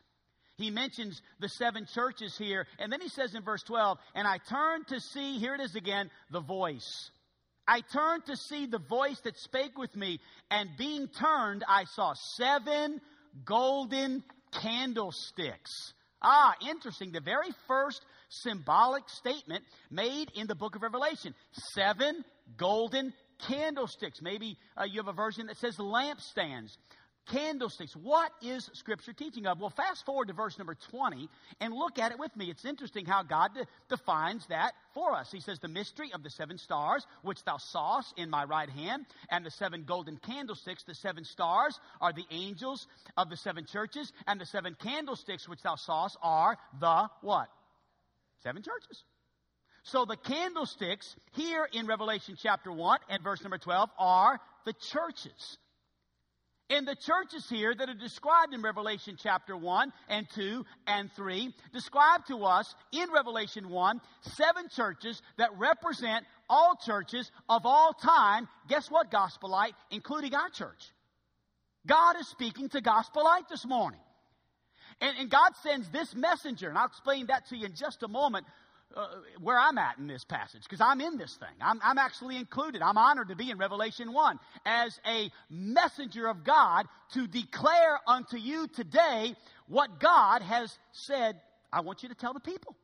He 0.57 0.71
mentions 0.71 1.21
the 1.41 1.49
seven 1.49 1.87
churches 1.93 2.37
here, 2.39 2.67
and 2.79 2.93
then 2.93 3.01
he 3.01 3.09
says 3.09 3.35
in 3.35 3.43
verse 3.43 3.63
12, 3.65 3.99
And 4.15 4.27
I 4.27 4.39
turned 4.49 4.87
to 4.89 5.01
see, 5.01 5.39
here 5.39 5.55
it 5.55 5.61
is 5.61 5.75
again, 5.75 6.11
the 6.31 6.41
voice. 6.41 7.11
I 7.67 7.81
turned 7.81 8.27
to 8.27 8.37
see 8.37 8.67
the 8.67 8.79
voice 8.79 9.19
that 9.25 9.37
spake 9.39 9.77
with 9.77 9.97
me, 9.97 10.21
and 10.51 10.69
being 10.77 11.09
turned, 11.09 11.65
I 11.67 11.85
saw 11.85 12.15
seven 12.37 13.01
golden 13.45 14.23
candlesticks. 14.53 15.93
Ah, 16.23 16.55
interesting. 16.69 17.13
The 17.13 17.21
very 17.21 17.51
first 17.67 18.05
symbolic 18.29 19.09
statement 19.09 19.65
made 19.91 20.31
in 20.35 20.47
the 20.47 20.55
book 20.55 20.75
of 20.77 20.83
Revelation 20.83 21.35
seven 21.75 22.25
golden 22.57 23.13
candlesticks. 23.47 24.23
Maybe 24.23 24.57
uh, 24.77 24.85
you 24.85 25.01
have 25.01 25.09
a 25.09 25.13
version 25.13 25.47
that 25.47 25.59
says 25.59 25.77
lampstands 25.77 26.77
candlesticks. 27.27 27.95
What 27.95 28.31
is 28.43 28.69
Scripture 28.75 29.13
teaching 29.13 29.47
of? 29.47 29.61
Well, 29.61 29.71
fast 29.71 30.05
forward 30.05 30.29
to 30.29 30.35
verse 30.35 30.59
number 30.59 30.75
20 30.91 31.29
and 31.61 31.73
look 31.73 31.99
at 31.99 32.13
it 32.13 32.19
with 32.19 32.35
me. 32.37 32.51
It's 32.51 32.65
interesting 32.65 33.07
how 33.07 33.23
God 33.23 33.55
de- 33.55 33.67
defines 33.89 34.47
that 34.49 34.73
for 34.93 35.15
us. 35.15 35.31
He 35.31 35.41
says, 35.41 35.59
The 35.59 35.69
mystery 35.69 36.13
of 36.13 36.23
the 36.23 36.31
seven 36.31 36.59
stars, 36.59 37.07
which 37.23 37.43
thou 37.45 37.57
sawest 37.57 38.13
in 38.17 38.31
my 38.31 38.45
right 38.45 38.69
hand, 38.69 39.07
and 39.31 39.45
the 39.45 39.51
seven 39.51 39.85
golden 39.85 40.17
candlesticks. 40.19 40.85
The 40.85 40.95
seven 40.95 41.25
stars 41.25 41.79
are 42.01 42.13
the 42.13 42.27
angels 42.31 42.87
of 43.17 43.31
the 43.31 43.37
seven 43.37 43.67
churches, 43.67 44.13
and 44.27 44.41
the 44.41 44.47
seven 44.47 44.77
candlesticks 44.83 45.49
which 45.49 45.63
thou 45.63 45.77
sawest 45.77 46.17
are 46.23 46.57
the 46.81 47.09
what? 47.23 47.49
Seven 48.43 48.63
churches. 48.63 49.03
So 49.85 50.07
the 50.07 50.17
candlesticks 50.17 51.15
here 51.33 51.69
in 51.73 51.87
Revelation 51.87 52.37
chapter 52.41 52.73
1 52.73 52.99
and 53.11 53.23
verse 53.23 53.43
number 53.43 53.59
12 53.59 53.91
are 53.99 54.41
the 54.65 54.73
churches. 54.73 55.59
And 56.71 56.89
the 56.89 56.97
churches 56.97 57.47
here 57.51 57.75
that 57.75 57.91
are 57.91 57.95
described 57.95 58.55
in 58.55 58.63
Revelation 58.63 59.17
chapter 59.21 59.55
1 59.55 59.93
and 60.09 60.27
2 60.35 60.65
and 60.87 61.13
3 61.13 61.55
describe 61.75 62.25
to 62.27 62.45
us 62.45 62.75
in 62.91 63.11
Revelation 63.13 63.69
1 63.69 64.01
seven 64.23 64.69
churches 64.75 65.21
that 65.37 65.51
represent 65.59 66.25
all 66.49 66.75
churches 66.77 67.31
of 67.51 67.67
all 67.67 67.93
time. 67.93 68.49
Guess 68.69 68.91
what, 68.91 69.11
Gospel 69.11 69.51
Light? 69.51 69.75
Including 69.91 70.35
our 70.35 70.49
church. 70.49 70.91
God 71.87 72.17
is 72.19 72.29
speaking 72.29 72.71
to 72.71 72.81
Gospel 72.81 73.25
Light 73.25 73.45
this 73.51 73.67
morning. 73.67 74.01
And, 75.01 75.19
and 75.19 75.31
God 75.31 75.51
sends 75.63 75.91
this 75.91 76.15
messenger, 76.15 76.69
and 76.69 76.79
I'll 76.79 76.87
explain 76.87 77.27
that 77.27 77.47
to 77.49 77.57
you 77.57 77.67
in 77.67 77.75
just 77.75 78.03
a 78.03 78.09
moment, 78.09 78.47
uh, 78.97 79.07
where 79.41 79.59
I'm 79.59 79.79
at 79.79 79.99
in 79.99 80.07
this 80.07 80.25
passage 80.25 80.63
because 80.63 80.81
I'm 80.81 81.01
in 81.01 81.17
this 81.19 81.35
thing. 81.35 81.57
I'm, 81.61 81.81
I'm 81.83 81.99
actually 81.99 82.37
included. 82.37 82.83
I'm 82.83 82.99
honored 82.99 83.29
to 83.29 83.37
be 83.37 83.51
in 83.51 83.59
Revelation 83.59 84.13
1 84.13 84.39
as 84.65 84.99
a 85.07 85.31
messenger 85.51 86.27
of 86.27 86.45
God 86.45 86.87
to 87.15 87.27
declare 87.27 87.99
unto 88.07 88.37
you 88.37 88.69
today 88.69 89.35
what 89.67 90.01
God 90.01 90.43
has 90.43 90.77
said. 90.93 91.41
I 91.73 91.81
want 91.81 92.03
you 92.03 92.09
to 92.09 92.15
tell 92.15 92.33
the 92.33 92.41
people. 92.41 92.77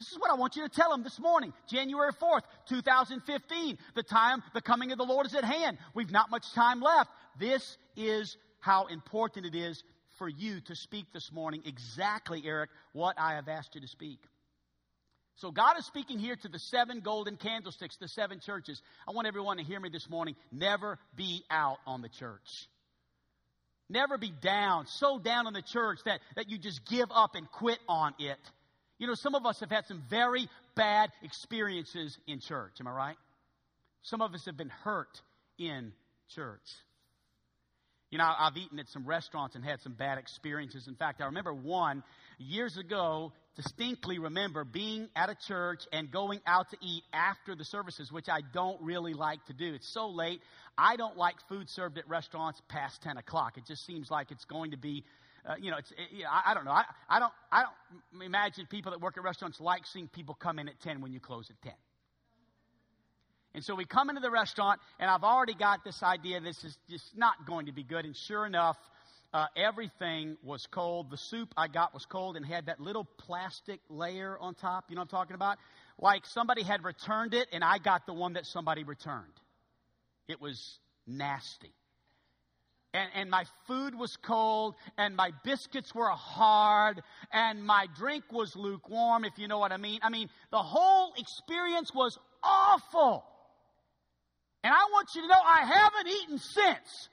This 0.00 0.12
is 0.12 0.18
what 0.18 0.30
I 0.30 0.34
want 0.34 0.54
you 0.54 0.62
to 0.62 0.68
tell 0.68 0.90
them 0.90 1.02
this 1.02 1.18
morning, 1.18 1.52
January 1.68 2.12
4th, 2.12 2.42
2015. 2.68 3.78
The 3.96 4.02
time, 4.04 4.44
the 4.54 4.60
coming 4.60 4.92
of 4.92 4.98
the 4.98 5.04
Lord 5.04 5.26
is 5.26 5.34
at 5.34 5.44
hand. 5.44 5.78
We've 5.92 6.10
not 6.10 6.30
much 6.30 6.52
time 6.52 6.80
left. 6.80 7.10
This 7.38 7.76
is 7.96 8.36
how 8.60 8.86
important 8.86 9.46
it 9.46 9.56
is 9.56 9.82
for 10.18 10.28
you 10.28 10.60
to 10.62 10.76
speak 10.76 11.06
this 11.12 11.32
morning 11.32 11.62
exactly, 11.66 12.42
Eric, 12.44 12.70
what 12.92 13.16
I 13.18 13.34
have 13.34 13.48
asked 13.48 13.74
you 13.74 13.80
to 13.80 13.88
speak. 13.88 14.18
So 15.38 15.52
God 15.52 15.78
is 15.78 15.86
speaking 15.86 16.18
here 16.18 16.34
to 16.34 16.48
the 16.48 16.58
seven 16.58 17.00
golden 17.00 17.36
candlesticks, 17.36 17.96
the 17.96 18.08
seven 18.08 18.40
churches. 18.40 18.82
I 19.06 19.12
want 19.12 19.28
everyone 19.28 19.58
to 19.58 19.62
hear 19.62 19.78
me 19.78 19.88
this 19.88 20.08
morning. 20.10 20.34
Never 20.50 20.98
be 21.16 21.44
out 21.48 21.78
on 21.86 22.02
the 22.02 22.08
church. 22.08 22.66
Never 23.88 24.18
be 24.18 24.32
down, 24.42 24.86
so 24.86 25.18
down 25.18 25.46
on 25.46 25.52
the 25.52 25.62
church 25.62 26.00
that, 26.04 26.20
that 26.36 26.50
you 26.50 26.58
just 26.58 26.84
give 26.86 27.08
up 27.10 27.36
and 27.36 27.50
quit 27.52 27.78
on 27.88 28.14
it. 28.18 28.38
You 28.98 29.06
know, 29.06 29.14
some 29.14 29.36
of 29.36 29.46
us 29.46 29.60
have 29.60 29.70
had 29.70 29.86
some 29.86 30.02
very 30.10 30.48
bad 30.74 31.10
experiences 31.22 32.18
in 32.26 32.40
church. 32.40 32.72
Am 32.80 32.88
I 32.88 32.90
right? 32.90 33.16
Some 34.02 34.20
of 34.20 34.34
us 34.34 34.44
have 34.46 34.56
been 34.56 34.68
hurt 34.68 35.22
in 35.56 35.92
church. 36.34 36.68
You 38.10 38.18
know, 38.18 38.24
I've 38.24 38.56
eaten 38.56 38.78
at 38.78 38.88
some 38.88 39.06
restaurants 39.06 39.54
and 39.54 39.64
had 39.64 39.80
some 39.82 39.92
bad 39.92 40.18
experiences. 40.18 40.88
In 40.88 40.96
fact, 40.96 41.20
I 41.20 41.26
remember 41.26 41.54
one 41.54 42.02
years 42.38 42.76
ago 42.76 43.32
distinctly 43.58 44.20
remember 44.20 44.64
being 44.64 45.08
at 45.16 45.30
a 45.30 45.34
church 45.34 45.82
and 45.92 46.10
going 46.12 46.40
out 46.46 46.70
to 46.70 46.76
eat 46.80 47.02
after 47.12 47.56
the 47.56 47.64
services, 47.64 48.12
which 48.12 48.28
I 48.28 48.40
don't 48.52 48.80
really 48.80 49.14
like 49.14 49.44
to 49.46 49.52
do. 49.52 49.74
It's 49.74 49.92
so 49.92 50.08
late. 50.08 50.40
I 50.78 50.94
don't 50.94 51.16
like 51.16 51.34
food 51.48 51.68
served 51.68 51.98
at 51.98 52.08
restaurants 52.08 52.62
past 52.68 53.02
10 53.02 53.16
o'clock. 53.16 53.58
It 53.58 53.64
just 53.66 53.84
seems 53.84 54.10
like 54.10 54.30
it's 54.30 54.44
going 54.44 54.70
to 54.70 54.76
be. 54.76 55.04
Uh, 55.44 55.54
you 55.60 55.70
know, 55.70 55.78
it's, 55.78 55.90
it, 55.92 55.96
you 56.12 56.22
know, 56.22 56.30
I, 56.30 56.50
I, 56.50 56.54
don't 56.54 56.64
know. 56.64 56.70
I, 56.72 56.84
I 57.08 57.18
don't, 57.18 57.32
I 57.50 57.62
don't 57.62 58.22
imagine 58.22 58.66
people 58.68 58.92
that 58.92 59.00
work 59.00 59.16
at 59.16 59.24
restaurants 59.24 59.60
like 59.60 59.86
seeing 59.86 60.08
people 60.08 60.34
come 60.34 60.58
in 60.58 60.68
at 60.68 60.78
10 60.80 61.00
when 61.00 61.12
you 61.12 61.20
close 61.20 61.48
at 61.50 61.60
10. 61.62 61.72
And 63.54 63.64
so 63.64 63.74
we 63.74 63.86
come 63.86 64.10
into 64.10 64.20
the 64.20 64.30
restaurant, 64.30 64.80
and 65.00 65.10
I've 65.10 65.24
already 65.24 65.54
got 65.54 65.84
this 65.84 66.02
idea 66.02 66.40
this 66.40 66.62
is 66.64 66.76
just 66.90 67.16
not 67.16 67.34
going 67.46 67.66
to 67.66 67.72
be 67.72 67.82
good. 67.82 68.04
And 68.04 68.14
sure 68.14 68.46
enough, 68.46 68.76
uh, 69.32 69.46
everything 69.56 70.36
was 70.42 70.66
cold. 70.70 71.10
The 71.10 71.16
soup 71.16 71.52
I 71.56 71.68
got 71.68 71.92
was 71.92 72.06
cold 72.06 72.36
and 72.36 72.46
had 72.46 72.66
that 72.66 72.80
little 72.80 73.04
plastic 73.04 73.80
layer 73.88 74.38
on 74.38 74.54
top. 74.54 74.86
You 74.88 74.96
know 74.96 75.02
what 75.02 75.12
I'm 75.12 75.18
talking 75.18 75.34
about? 75.34 75.58
Like 75.98 76.26
somebody 76.26 76.62
had 76.62 76.84
returned 76.84 77.34
it 77.34 77.48
and 77.52 77.62
I 77.62 77.78
got 77.78 78.06
the 78.06 78.14
one 78.14 78.34
that 78.34 78.46
somebody 78.46 78.84
returned. 78.84 79.32
It 80.28 80.40
was 80.40 80.78
nasty. 81.06 81.72
And, 82.94 83.10
and 83.14 83.30
my 83.30 83.44
food 83.66 83.94
was 83.94 84.16
cold, 84.16 84.74
and 84.96 85.14
my 85.14 85.30
biscuits 85.44 85.94
were 85.94 86.08
hard, 86.08 87.02
and 87.30 87.62
my 87.62 87.86
drink 87.98 88.24
was 88.32 88.56
lukewarm, 88.56 89.26
if 89.26 89.34
you 89.36 89.46
know 89.46 89.58
what 89.58 89.72
I 89.72 89.76
mean. 89.76 90.00
I 90.02 90.08
mean, 90.08 90.30
the 90.50 90.62
whole 90.62 91.12
experience 91.18 91.92
was 91.94 92.18
awful. 92.42 93.24
And 94.64 94.72
I 94.72 94.84
want 94.90 95.08
you 95.14 95.20
to 95.20 95.28
know 95.28 95.34
I 95.34 95.64
haven't 95.66 96.08
eaten 96.08 96.38
since. 96.38 97.08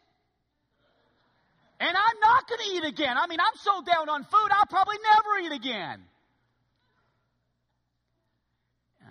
And 1.80 1.90
I'm 1.90 2.20
not 2.22 2.48
going 2.48 2.60
to 2.60 2.76
eat 2.78 2.94
again. 2.94 3.18
I 3.18 3.28
mean, 3.28 3.40
I'm 3.40 3.58
so 3.58 3.82
down 3.84 4.10
on 4.10 4.24
food, 4.24 4.50
I'll 4.52 4.66
probably 4.66 4.98
never 5.04 5.46
eat 5.46 5.60
again. 5.60 6.04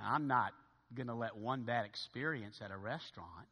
I'm 0.02 0.26
not 0.26 0.52
going 0.94 1.06
to 1.08 1.14
let 1.14 1.36
one 1.36 1.62
bad 1.62 1.84
experience 1.84 2.60
at 2.62 2.70
a 2.70 2.76
restaurant 2.76 3.48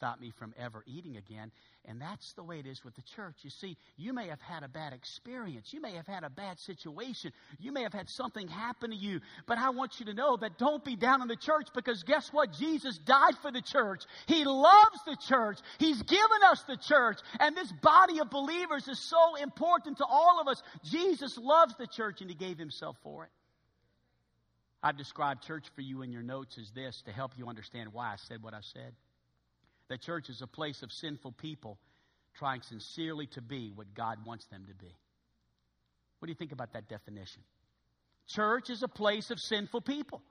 stop 0.00 0.18
me 0.18 0.32
from 0.38 0.54
ever 0.58 0.82
eating 0.86 1.18
again. 1.18 1.52
And 1.84 2.00
that's 2.00 2.32
the 2.32 2.42
way 2.42 2.58
it 2.58 2.66
is 2.66 2.82
with 2.82 2.94
the 2.94 3.02
church. 3.02 3.34
You 3.42 3.50
see, 3.50 3.76
you 3.98 4.14
may 4.14 4.28
have 4.28 4.40
had 4.40 4.62
a 4.62 4.68
bad 4.68 4.94
experience. 4.94 5.74
You 5.74 5.80
may 5.82 5.92
have 5.92 6.06
had 6.06 6.24
a 6.24 6.30
bad 6.30 6.58
situation. 6.58 7.32
You 7.58 7.70
may 7.70 7.82
have 7.82 7.92
had 7.92 8.08
something 8.08 8.48
happen 8.48 8.90
to 8.92 8.96
you. 8.96 9.20
But 9.46 9.58
I 9.58 9.68
want 9.70 10.00
you 10.00 10.06
to 10.06 10.14
know 10.14 10.38
that 10.38 10.56
don't 10.56 10.82
be 10.82 10.96
down 10.96 11.20
on 11.20 11.28
the 11.28 11.36
church 11.36 11.68
because 11.74 12.02
guess 12.02 12.32
what? 12.32 12.50
Jesus 12.54 12.96
died 12.96 13.34
for 13.42 13.52
the 13.52 13.60
church. 13.60 14.04
He 14.26 14.42
loves 14.44 15.04
the 15.04 15.18
church. 15.28 15.58
He's 15.78 16.00
given 16.00 16.42
us 16.50 16.62
the 16.62 16.78
church. 16.78 17.18
And 17.38 17.54
this 17.54 17.70
body 17.82 18.20
of 18.20 18.30
believers 18.30 18.88
is 18.88 18.98
so 18.98 19.34
important 19.34 19.98
to 19.98 20.06
all 20.06 20.40
of 20.40 20.48
us. 20.48 20.62
Jesus 20.82 21.36
loves 21.36 21.74
the 21.76 21.86
church 21.86 22.22
and 22.22 22.30
He 22.30 22.36
gave 22.36 22.56
Himself 22.56 22.96
for 23.02 23.24
it. 23.24 23.30
I've 24.82 24.96
described 24.96 25.42
church 25.42 25.66
for 25.74 25.82
you 25.82 26.00
in 26.00 26.10
your 26.10 26.22
notes 26.22 26.56
as 26.58 26.70
this 26.70 27.02
to 27.02 27.12
help 27.12 27.32
you 27.36 27.48
understand 27.48 27.92
why 27.92 28.06
I 28.06 28.16
said 28.16 28.42
what 28.42 28.54
I 28.54 28.60
said. 28.62 28.94
The 29.90 29.98
church 29.98 30.30
is 30.30 30.40
a 30.40 30.46
place 30.46 30.82
of 30.82 30.92
sinful 30.92 31.32
people 31.32 31.76
trying 32.38 32.62
sincerely 32.62 33.26
to 33.32 33.42
be 33.42 33.72
what 33.74 33.92
God 33.92 34.24
wants 34.24 34.46
them 34.46 34.64
to 34.68 34.74
be. 34.74 34.94
What 36.20 36.26
do 36.26 36.30
you 36.30 36.36
think 36.36 36.52
about 36.52 36.72
that 36.74 36.88
definition? 36.88 37.42
Church 38.28 38.70
is 38.70 38.84
a 38.84 38.88
place 38.88 39.32
of 39.32 39.40
sinful 39.40 39.80
people 39.80 40.22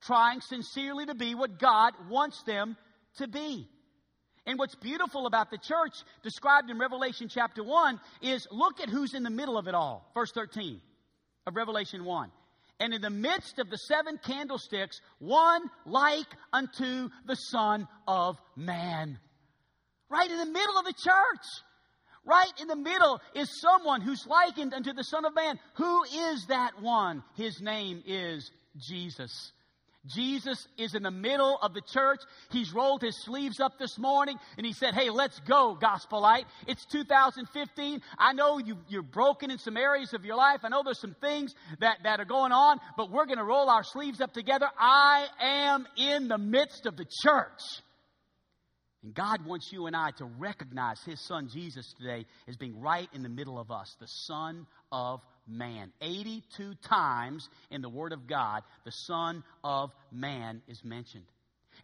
trying 0.00 0.40
sincerely 0.40 1.06
to 1.06 1.14
be 1.14 1.36
what 1.36 1.60
God 1.60 1.92
wants 2.10 2.42
them 2.42 2.76
to 3.18 3.28
be. 3.28 3.68
And 4.46 4.58
what's 4.58 4.74
beautiful 4.74 5.26
about 5.26 5.52
the 5.52 5.58
church, 5.58 5.94
described 6.24 6.68
in 6.68 6.78
Revelation 6.78 7.28
chapter 7.28 7.62
1, 7.62 8.00
is 8.22 8.48
look 8.50 8.80
at 8.80 8.88
who's 8.88 9.14
in 9.14 9.22
the 9.22 9.30
middle 9.30 9.58
of 9.58 9.68
it 9.68 9.74
all. 9.74 10.10
Verse 10.14 10.32
13 10.32 10.80
of 11.46 11.54
Revelation 11.54 12.04
1 12.04 12.30
and 12.80 12.94
in 12.94 13.00
the 13.00 13.10
midst 13.10 13.58
of 13.58 13.70
the 13.70 13.78
seven 13.78 14.18
candlesticks, 14.24 15.00
one 15.18 15.62
like 15.84 16.26
unto 16.52 17.08
the 17.26 17.34
Son 17.34 17.88
of 18.06 18.36
Man. 18.56 19.18
Right 20.08 20.30
in 20.30 20.38
the 20.38 20.46
middle 20.46 20.78
of 20.78 20.84
the 20.84 20.92
church. 20.92 21.46
Right 22.24 22.52
in 22.60 22.68
the 22.68 22.76
middle 22.76 23.20
is 23.34 23.60
someone 23.60 24.00
who's 24.00 24.26
likened 24.26 24.74
unto 24.74 24.92
the 24.92 25.04
Son 25.04 25.24
of 25.24 25.34
Man. 25.34 25.58
Who 25.74 26.04
is 26.04 26.46
that 26.48 26.80
one? 26.80 27.22
His 27.36 27.60
name 27.60 28.02
is 28.06 28.50
Jesus. 28.76 29.52
Jesus 30.06 30.66
is 30.78 30.94
in 30.94 31.02
the 31.02 31.10
middle 31.10 31.58
of 31.60 31.74
the 31.74 31.80
church. 31.80 32.20
He's 32.50 32.72
rolled 32.72 33.02
his 33.02 33.22
sleeves 33.24 33.60
up 33.60 33.78
this 33.78 33.98
morning 33.98 34.36
and 34.56 34.66
he 34.66 34.72
said, 34.72 34.94
Hey, 34.94 35.10
let's 35.10 35.38
go, 35.40 35.76
Gospel 35.78 36.22
Light. 36.22 36.46
It's 36.66 36.84
2015. 36.86 38.00
I 38.18 38.32
know 38.32 38.58
you, 38.58 38.78
you're 38.88 39.02
broken 39.02 39.50
in 39.50 39.58
some 39.58 39.76
areas 39.76 40.14
of 40.14 40.24
your 40.24 40.36
life. 40.36 40.60
I 40.62 40.68
know 40.68 40.82
there's 40.84 41.00
some 41.00 41.16
things 41.20 41.54
that, 41.80 41.98
that 42.04 42.20
are 42.20 42.24
going 42.24 42.52
on, 42.52 42.78
but 42.96 43.10
we're 43.10 43.26
going 43.26 43.38
to 43.38 43.44
roll 43.44 43.68
our 43.68 43.84
sleeves 43.84 44.20
up 44.20 44.32
together. 44.32 44.68
I 44.78 45.26
am 45.40 45.86
in 45.96 46.28
the 46.28 46.38
midst 46.38 46.86
of 46.86 46.96
the 46.96 47.06
church. 47.22 47.60
And 49.02 49.14
God 49.14 49.46
wants 49.46 49.70
you 49.72 49.86
and 49.86 49.94
I 49.94 50.10
to 50.18 50.24
recognize 50.24 51.00
His 51.04 51.24
Son 51.24 51.48
Jesus 51.52 51.92
today 51.98 52.26
as 52.48 52.56
being 52.56 52.80
right 52.80 53.08
in 53.12 53.22
the 53.22 53.28
middle 53.28 53.58
of 53.58 53.70
us, 53.70 53.94
the 54.00 54.06
Son 54.06 54.66
of 54.90 55.20
Man. 55.48 55.92
82 56.00 56.74
times 56.82 57.48
in 57.70 57.82
the 57.82 57.88
Word 57.88 58.12
of 58.12 58.26
God, 58.26 58.62
the 58.84 58.92
Son 58.92 59.42
of 59.64 59.90
Man 60.12 60.62
is 60.68 60.84
mentioned. 60.84 61.24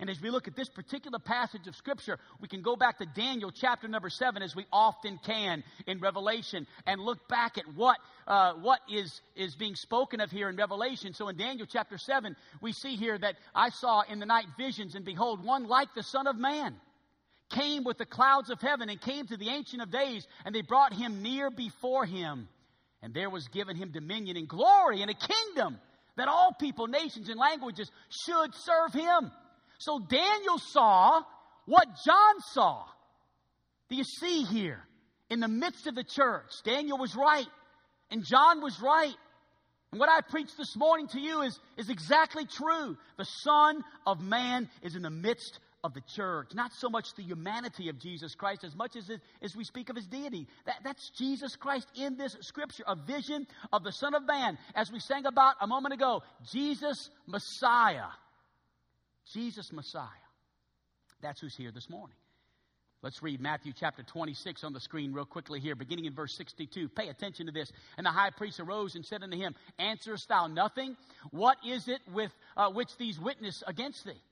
And 0.00 0.10
as 0.10 0.20
we 0.20 0.30
look 0.30 0.48
at 0.48 0.56
this 0.56 0.68
particular 0.68 1.18
passage 1.18 1.66
of 1.66 1.76
Scripture, 1.76 2.18
we 2.40 2.48
can 2.48 2.62
go 2.62 2.76
back 2.76 2.98
to 2.98 3.06
Daniel 3.06 3.52
chapter 3.52 3.86
number 3.86 4.10
7, 4.10 4.42
as 4.42 4.54
we 4.56 4.66
often 4.72 5.18
can 5.24 5.62
in 5.86 6.00
Revelation, 6.00 6.66
and 6.86 7.00
look 7.00 7.28
back 7.28 7.58
at 7.58 7.64
what, 7.74 7.98
uh, 8.26 8.54
what 8.54 8.80
is, 8.90 9.20
is 9.36 9.54
being 9.54 9.76
spoken 9.76 10.20
of 10.20 10.30
here 10.30 10.48
in 10.48 10.56
Revelation. 10.56 11.14
So 11.14 11.28
in 11.28 11.36
Daniel 11.36 11.66
chapter 11.70 11.98
7, 11.98 12.34
we 12.60 12.72
see 12.72 12.96
here 12.96 13.16
that 13.18 13.36
I 13.54 13.70
saw 13.70 14.02
in 14.02 14.18
the 14.18 14.26
night 14.26 14.46
visions, 14.58 14.94
and 14.94 15.04
behold, 15.04 15.44
one 15.44 15.68
like 15.68 15.94
the 15.94 16.02
Son 16.02 16.26
of 16.26 16.36
Man 16.36 16.74
came 17.50 17.84
with 17.84 17.98
the 17.98 18.06
clouds 18.06 18.50
of 18.50 18.60
heaven 18.60 18.88
and 18.88 19.00
came 19.00 19.26
to 19.26 19.36
the 19.36 19.48
Ancient 19.48 19.82
of 19.82 19.90
Days, 19.90 20.26
and 20.44 20.54
they 20.54 20.62
brought 20.62 20.92
him 20.92 21.22
near 21.22 21.50
before 21.50 22.04
him. 22.04 22.48
And 23.04 23.12
there 23.12 23.28
was 23.28 23.46
given 23.48 23.76
him 23.76 23.90
dominion 23.90 24.38
and 24.38 24.48
glory 24.48 25.02
and 25.02 25.10
a 25.10 25.14
kingdom 25.14 25.78
that 26.16 26.26
all 26.26 26.56
people, 26.58 26.86
nations, 26.86 27.28
and 27.28 27.38
languages 27.38 27.90
should 28.08 28.54
serve 28.54 28.94
him. 28.94 29.30
So 29.78 29.98
Daniel 29.98 30.58
saw 30.58 31.20
what 31.66 31.86
John 32.02 32.34
saw. 32.52 32.82
Do 33.90 33.96
you 33.96 34.04
see 34.04 34.44
here? 34.44 34.82
In 35.28 35.40
the 35.40 35.48
midst 35.48 35.86
of 35.86 35.94
the 35.94 36.04
church, 36.04 36.50
Daniel 36.64 36.96
was 36.96 37.14
right, 37.14 37.46
and 38.10 38.24
John 38.24 38.62
was 38.62 38.80
right. 38.80 39.14
And 39.90 40.00
what 40.00 40.08
I 40.08 40.22
preached 40.22 40.56
this 40.56 40.74
morning 40.74 41.06
to 41.08 41.20
you 41.20 41.42
is, 41.42 41.58
is 41.76 41.90
exactly 41.90 42.46
true. 42.46 42.96
The 43.18 43.24
Son 43.24 43.84
of 44.06 44.22
Man 44.22 44.68
is 44.82 44.96
in 44.96 45.02
the 45.02 45.10
midst 45.10 45.58
of 45.84 45.92
the 45.92 46.00
church. 46.00 46.48
Not 46.54 46.72
so 46.72 46.88
much 46.88 47.14
the 47.14 47.22
humanity 47.22 47.90
of 47.90 47.98
Jesus 47.98 48.34
Christ 48.34 48.64
as 48.64 48.74
much 48.74 48.96
as, 48.96 49.10
it, 49.10 49.20
as 49.42 49.54
we 49.54 49.62
speak 49.62 49.90
of 49.90 49.96
his 49.96 50.06
deity. 50.06 50.48
That, 50.64 50.76
that's 50.82 51.10
Jesus 51.10 51.54
Christ 51.54 51.86
in 51.94 52.16
this 52.16 52.36
scripture, 52.40 52.84
a 52.88 52.96
vision 52.96 53.46
of 53.72 53.84
the 53.84 53.92
Son 53.92 54.14
of 54.14 54.26
Man. 54.26 54.58
As 54.74 54.90
we 54.90 54.98
sang 54.98 55.26
about 55.26 55.56
a 55.60 55.66
moment 55.66 55.94
ago, 55.94 56.22
Jesus 56.50 57.10
Messiah. 57.26 58.08
Jesus 59.32 59.72
Messiah. 59.72 60.08
That's 61.20 61.40
who's 61.40 61.54
here 61.54 61.70
this 61.70 61.88
morning. 61.90 62.16
Let's 63.02 63.22
read 63.22 63.38
Matthew 63.38 63.74
chapter 63.78 64.02
26 64.02 64.64
on 64.64 64.72
the 64.72 64.80
screen 64.80 65.12
real 65.12 65.26
quickly 65.26 65.60
here, 65.60 65.74
beginning 65.74 66.06
in 66.06 66.14
verse 66.14 66.34
62. 66.38 66.88
Pay 66.88 67.08
attention 67.08 67.44
to 67.44 67.52
this. 67.52 67.70
And 67.98 68.06
the 68.06 68.10
high 68.10 68.30
priest 68.30 68.60
arose 68.60 68.94
and 68.94 69.04
said 69.04 69.22
unto 69.22 69.36
him, 69.36 69.54
Answerest 69.78 70.26
thou 70.28 70.46
nothing? 70.46 70.96
What 71.30 71.58
is 71.66 71.86
it 71.88 72.00
with 72.14 72.32
uh, 72.56 72.70
which 72.70 72.96
these 72.96 73.20
witness 73.20 73.62
against 73.66 74.06
thee? 74.06 74.22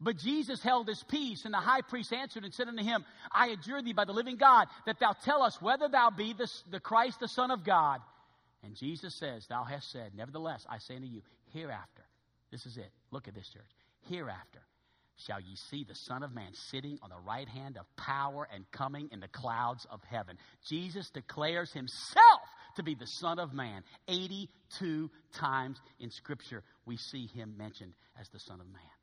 But 0.00 0.16
Jesus 0.16 0.62
held 0.62 0.86
his 0.86 1.02
peace, 1.02 1.44
and 1.44 1.52
the 1.52 1.58
high 1.58 1.80
priest 1.80 2.12
answered 2.12 2.44
and 2.44 2.54
said 2.54 2.68
unto 2.68 2.84
him, 2.84 3.04
I 3.32 3.48
adjure 3.48 3.82
thee 3.82 3.92
by 3.92 4.04
the 4.04 4.12
living 4.12 4.36
God, 4.36 4.68
that 4.86 5.00
thou 5.00 5.12
tell 5.24 5.42
us 5.42 5.60
whether 5.60 5.88
thou 5.88 6.10
be 6.10 6.34
the, 6.34 6.48
the 6.70 6.78
Christ, 6.78 7.18
the 7.18 7.26
Son 7.28 7.50
of 7.50 7.64
God. 7.64 8.00
And 8.62 8.76
Jesus 8.76 9.14
says, 9.16 9.46
Thou 9.48 9.64
hast 9.64 9.90
said, 9.90 10.12
Nevertheless, 10.14 10.64
I 10.68 10.78
say 10.78 10.96
unto 10.96 11.08
you, 11.08 11.22
hereafter, 11.52 12.04
this 12.50 12.64
is 12.64 12.76
it. 12.76 12.90
Look 13.10 13.26
at 13.26 13.34
this, 13.34 13.48
church. 13.48 13.70
Hereafter 14.08 14.60
shall 15.16 15.40
ye 15.40 15.56
see 15.56 15.84
the 15.84 15.94
Son 15.94 16.22
of 16.22 16.32
Man 16.32 16.52
sitting 16.70 16.98
on 17.02 17.10
the 17.10 17.18
right 17.26 17.48
hand 17.48 17.76
of 17.76 17.84
power 17.96 18.48
and 18.54 18.70
coming 18.70 19.08
in 19.10 19.18
the 19.20 19.28
clouds 19.28 19.84
of 19.90 20.00
heaven. 20.04 20.38
Jesus 20.68 21.10
declares 21.10 21.72
himself 21.72 22.40
to 22.76 22.82
be 22.84 22.94
the 22.94 23.06
Son 23.06 23.40
of 23.40 23.52
Man. 23.52 23.82
82 24.06 25.10
times 25.34 25.80
in 25.98 26.10
Scripture, 26.10 26.62
we 26.86 26.96
see 26.96 27.26
him 27.26 27.54
mentioned 27.58 27.94
as 28.20 28.28
the 28.28 28.38
Son 28.38 28.60
of 28.60 28.66
Man. 28.66 28.97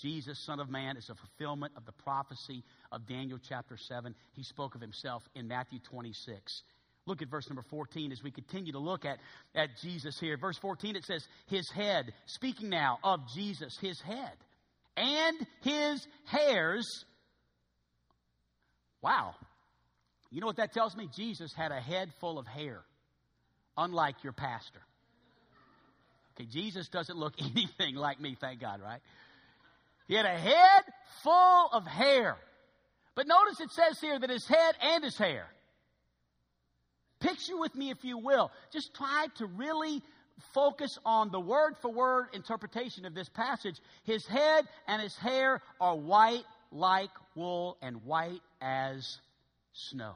Jesus, 0.00 0.38
Son 0.44 0.60
of 0.60 0.70
Man, 0.70 0.96
is 0.96 1.10
a 1.10 1.14
fulfillment 1.14 1.72
of 1.76 1.84
the 1.84 1.92
prophecy 1.92 2.64
of 2.90 3.06
Daniel 3.06 3.38
chapter 3.48 3.76
7. 3.76 4.14
He 4.32 4.42
spoke 4.42 4.74
of 4.74 4.80
himself 4.80 5.22
in 5.34 5.48
Matthew 5.48 5.78
26. 5.90 6.62
Look 7.04 7.20
at 7.20 7.28
verse 7.28 7.48
number 7.48 7.64
14 7.68 8.12
as 8.12 8.22
we 8.22 8.30
continue 8.30 8.72
to 8.72 8.78
look 8.78 9.04
at, 9.04 9.18
at 9.54 9.70
Jesus 9.82 10.18
here. 10.20 10.36
Verse 10.36 10.56
14, 10.58 10.96
it 10.96 11.04
says, 11.04 11.26
His 11.46 11.68
head, 11.70 12.12
speaking 12.26 12.68
now 12.68 12.98
of 13.02 13.20
Jesus, 13.34 13.76
his 13.80 14.00
head, 14.00 14.36
and 14.96 15.46
his 15.62 16.06
hairs. 16.26 16.86
Wow. 19.02 19.34
You 20.30 20.40
know 20.40 20.46
what 20.46 20.56
that 20.56 20.72
tells 20.72 20.96
me? 20.96 21.08
Jesus 21.14 21.52
had 21.54 21.72
a 21.72 21.80
head 21.80 22.10
full 22.20 22.38
of 22.38 22.46
hair, 22.46 22.82
unlike 23.76 24.22
your 24.22 24.32
pastor. 24.32 24.80
Okay, 26.34 26.48
Jesus 26.50 26.88
doesn't 26.88 27.18
look 27.18 27.34
anything 27.38 27.96
like 27.96 28.20
me, 28.20 28.36
thank 28.40 28.60
God, 28.60 28.80
right? 28.80 29.00
He 30.08 30.14
had 30.14 30.26
a 30.26 30.36
head 30.36 30.82
full 31.22 31.68
of 31.72 31.86
hair. 31.86 32.36
But 33.14 33.26
notice 33.26 33.60
it 33.60 33.70
says 33.70 34.00
here 34.00 34.18
that 34.18 34.30
his 34.30 34.46
head 34.46 34.74
and 34.80 35.04
his 35.04 35.16
hair. 35.16 35.46
Picture 37.20 37.56
with 37.56 37.74
me, 37.74 37.90
if 37.90 38.04
you 38.04 38.18
will. 38.18 38.50
Just 38.72 38.94
try 38.94 39.26
to 39.36 39.46
really 39.46 40.02
focus 40.54 40.98
on 41.04 41.30
the 41.30 41.40
word 41.40 41.76
for 41.80 41.92
word 41.92 42.26
interpretation 42.32 43.04
of 43.04 43.14
this 43.14 43.28
passage. 43.28 43.76
His 44.04 44.26
head 44.26 44.66
and 44.88 45.00
his 45.00 45.16
hair 45.16 45.60
are 45.80 45.96
white 45.96 46.44
like 46.72 47.10
wool 47.34 47.76
and 47.82 48.02
white 48.04 48.40
as 48.60 49.18
snow. 49.72 50.14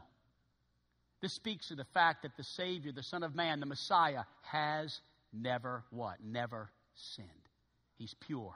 This 1.20 1.32
speaks 1.32 1.68
to 1.68 1.74
the 1.74 1.84
fact 1.84 2.22
that 2.22 2.36
the 2.36 2.44
Savior, 2.44 2.92
the 2.92 3.02
Son 3.02 3.22
of 3.22 3.34
Man, 3.34 3.60
the 3.60 3.66
Messiah, 3.66 4.24
has 4.42 5.00
never 5.32 5.84
what? 5.90 6.16
Never 6.24 6.70
sinned. 6.94 7.28
He's 7.98 8.14
pure. 8.20 8.54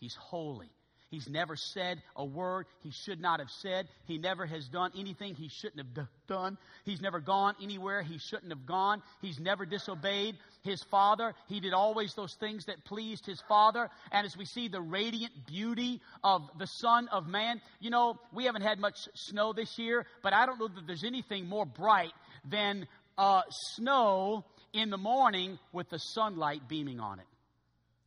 He's 0.00 0.14
holy. 0.14 0.70
He's 1.10 1.28
never 1.28 1.56
said 1.56 2.00
a 2.14 2.24
word 2.24 2.66
he 2.84 2.92
should 2.92 3.20
not 3.20 3.40
have 3.40 3.50
said. 3.50 3.88
He 4.04 4.16
never 4.16 4.46
has 4.46 4.68
done 4.68 4.92
anything 4.96 5.34
he 5.34 5.48
shouldn't 5.48 5.78
have 5.78 5.92
d- 5.92 6.12
done. 6.28 6.56
He's 6.84 7.00
never 7.00 7.18
gone 7.18 7.56
anywhere 7.60 8.00
he 8.02 8.18
shouldn't 8.18 8.52
have 8.52 8.64
gone. 8.64 9.02
He's 9.20 9.40
never 9.40 9.66
disobeyed 9.66 10.36
his 10.62 10.80
father. 10.84 11.34
He 11.48 11.58
did 11.58 11.72
always 11.72 12.14
those 12.14 12.36
things 12.38 12.66
that 12.66 12.84
pleased 12.84 13.26
his 13.26 13.42
father. 13.48 13.90
And 14.12 14.24
as 14.24 14.36
we 14.36 14.44
see 14.44 14.68
the 14.68 14.80
radiant 14.80 15.32
beauty 15.48 16.00
of 16.22 16.42
the 16.58 16.66
Son 16.66 17.08
of 17.08 17.26
Man, 17.26 17.60
you 17.80 17.90
know, 17.90 18.16
we 18.32 18.44
haven't 18.44 18.62
had 18.62 18.78
much 18.78 19.08
snow 19.14 19.52
this 19.52 19.80
year, 19.80 20.06
but 20.22 20.32
I 20.32 20.46
don't 20.46 20.60
know 20.60 20.68
that 20.68 20.86
there's 20.86 21.04
anything 21.04 21.46
more 21.46 21.66
bright 21.66 22.12
than 22.48 22.86
uh, 23.18 23.42
snow 23.74 24.44
in 24.72 24.90
the 24.90 24.96
morning 24.96 25.58
with 25.72 25.90
the 25.90 25.98
sunlight 25.98 26.68
beaming 26.68 27.00
on 27.00 27.18
it. 27.18 27.26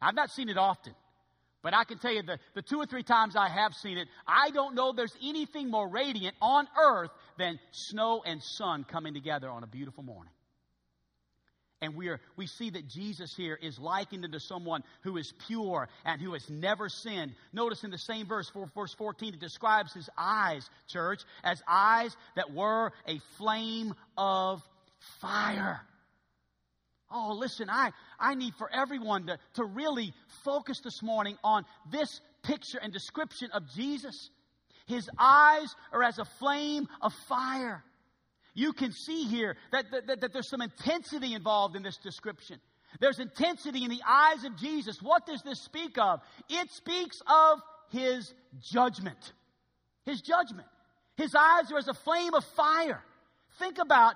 I've 0.02 0.16
not 0.16 0.32
seen 0.32 0.48
it 0.48 0.58
often. 0.58 0.94
But 1.64 1.74
I 1.74 1.86
can 1.86 1.98
tell 1.98 2.12
you 2.12 2.22
the, 2.22 2.38
the 2.54 2.62
two 2.62 2.78
or 2.78 2.86
three 2.86 3.04
times 3.04 3.36
I 3.38 3.48
have 3.48 3.74
seen 3.74 3.98
it, 3.98 4.10
I 4.28 4.52
don't 4.52 4.76
know 4.76 4.92
there's 4.92 5.16
anything 5.24 5.72
more 5.72 5.88
radiant 5.88 6.36
on 6.42 6.68
earth 6.80 7.12
than 7.38 7.58
snow 7.72 8.22
and 8.26 8.44
sun 8.44 8.84
coming 8.84 9.14
together 9.14 9.50
on 9.50 9.64
a 9.64 9.68
beautiful 9.68 10.04
morning. 10.04 10.34
And 11.82 11.96
we, 11.96 12.08
are, 12.10 12.22
we 12.38 12.48
see 12.48 12.70
that 12.70 12.88
Jesus 12.88 13.34
here 13.36 13.60
is 13.62 13.78
likened 13.78 14.24
into 14.24 14.40
someone 14.40 14.84
who 15.02 15.18
is 15.18 15.34
pure 15.48 15.90
and 16.06 16.22
who 16.22 16.32
has 16.34 16.50
never 16.50 16.88
sinned. 16.88 17.34
Notice 17.52 17.84
in 17.84 17.92
the 17.92 17.98
same 17.98 18.26
verse, 18.26 18.50
verse 18.74 18.94
14, 18.94 19.34
it 19.34 19.40
describes 19.42 19.94
his 19.94 20.10
eyes, 20.18 20.70
church, 20.88 21.24
as 21.44 21.62
eyes 21.68 22.16
that 22.36 22.54
were 22.54 22.92
a 23.06 23.20
flame 23.38 23.94
of 24.18 24.62
fire. 25.20 25.82
Oh, 27.16 27.36
listen, 27.40 27.70
I, 27.70 27.92
I 28.20 28.34
need 28.34 28.56
for 28.56 28.70
everyone 28.74 29.28
to, 29.28 29.38
to 29.54 29.64
really 29.64 30.14
focus 30.44 30.80
this 30.84 31.04
morning 31.04 31.38
on 31.44 31.64
this 31.92 32.20
picture 32.42 32.80
and 32.82 32.92
description 32.92 33.52
of 33.52 33.70
Jesus. 33.76 34.32
His 34.88 35.08
eyes 35.18 35.76
are 35.92 36.02
as 36.02 36.18
a 36.18 36.26
flame 36.26 36.88
of 37.02 37.14
fire. 37.30 37.84
You 38.56 38.74
can 38.74 38.92
see 38.92 39.26
here 39.26 39.56
that, 39.72 39.86
that, 39.92 40.22
that, 40.22 40.34
there's 40.34 40.50
some 40.50 40.62
intensity 40.62 41.36
involved 41.36 41.76
in 41.76 41.84
this 41.84 41.98
description. 41.98 42.60
There's 43.00 43.20
intensity 43.20 43.84
in 43.84 43.92
the 43.92 44.02
eyes 44.08 44.44
of 44.44 44.58
Jesus. 44.58 45.02
What 45.02 45.26
does 45.26 45.42
this 45.44 45.62
speak 45.62 45.98
of? 46.00 46.20
It 46.50 46.72
speaks 46.72 47.22
of 47.28 47.60
his 47.90 48.34
judgment. 48.60 49.34
His 50.06 50.22
judgment. 50.22 50.68
His 51.16 51.34
eyes 51.36 51.72
are 51.72 51.78
as 51.78 51.88
a 51.88 51.94
flame 51.94 52.34
of 52.34 52.44
fire. 52.56 53.04
Think 53.60 53.78
about 53.78 54.16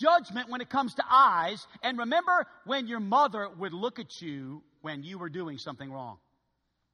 judgment 0.00 0.50
when 0.50 0.60
it 0.60 0.70
comes 0.70 0.94
to 0.94 1.04
eyes. 1.10 1.66
And 1.82 1.98
remember 1.98 2.46
when 2.64 2.86
your 2.86 3.00
mother 3.00 3.48
would 3.58 3.72
look 3.72 3.98
at 3.98 4.20
you 4.20 4.62
when 4.80 5.02
you 5.02 5.18
were 5.18 5.28
doing 5.28 5.58
something 5.58 5.90
wrong. 5.90 6.18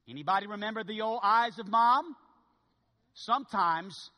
Anybody 0.09 0.47
remember 0.47 0.85
the 0.85 1.03
old 1.03 1.21
eyes 1.23 1.59
of 1.59 1.69
mom? 1.69 2.17
Sometimes 3.15 4.11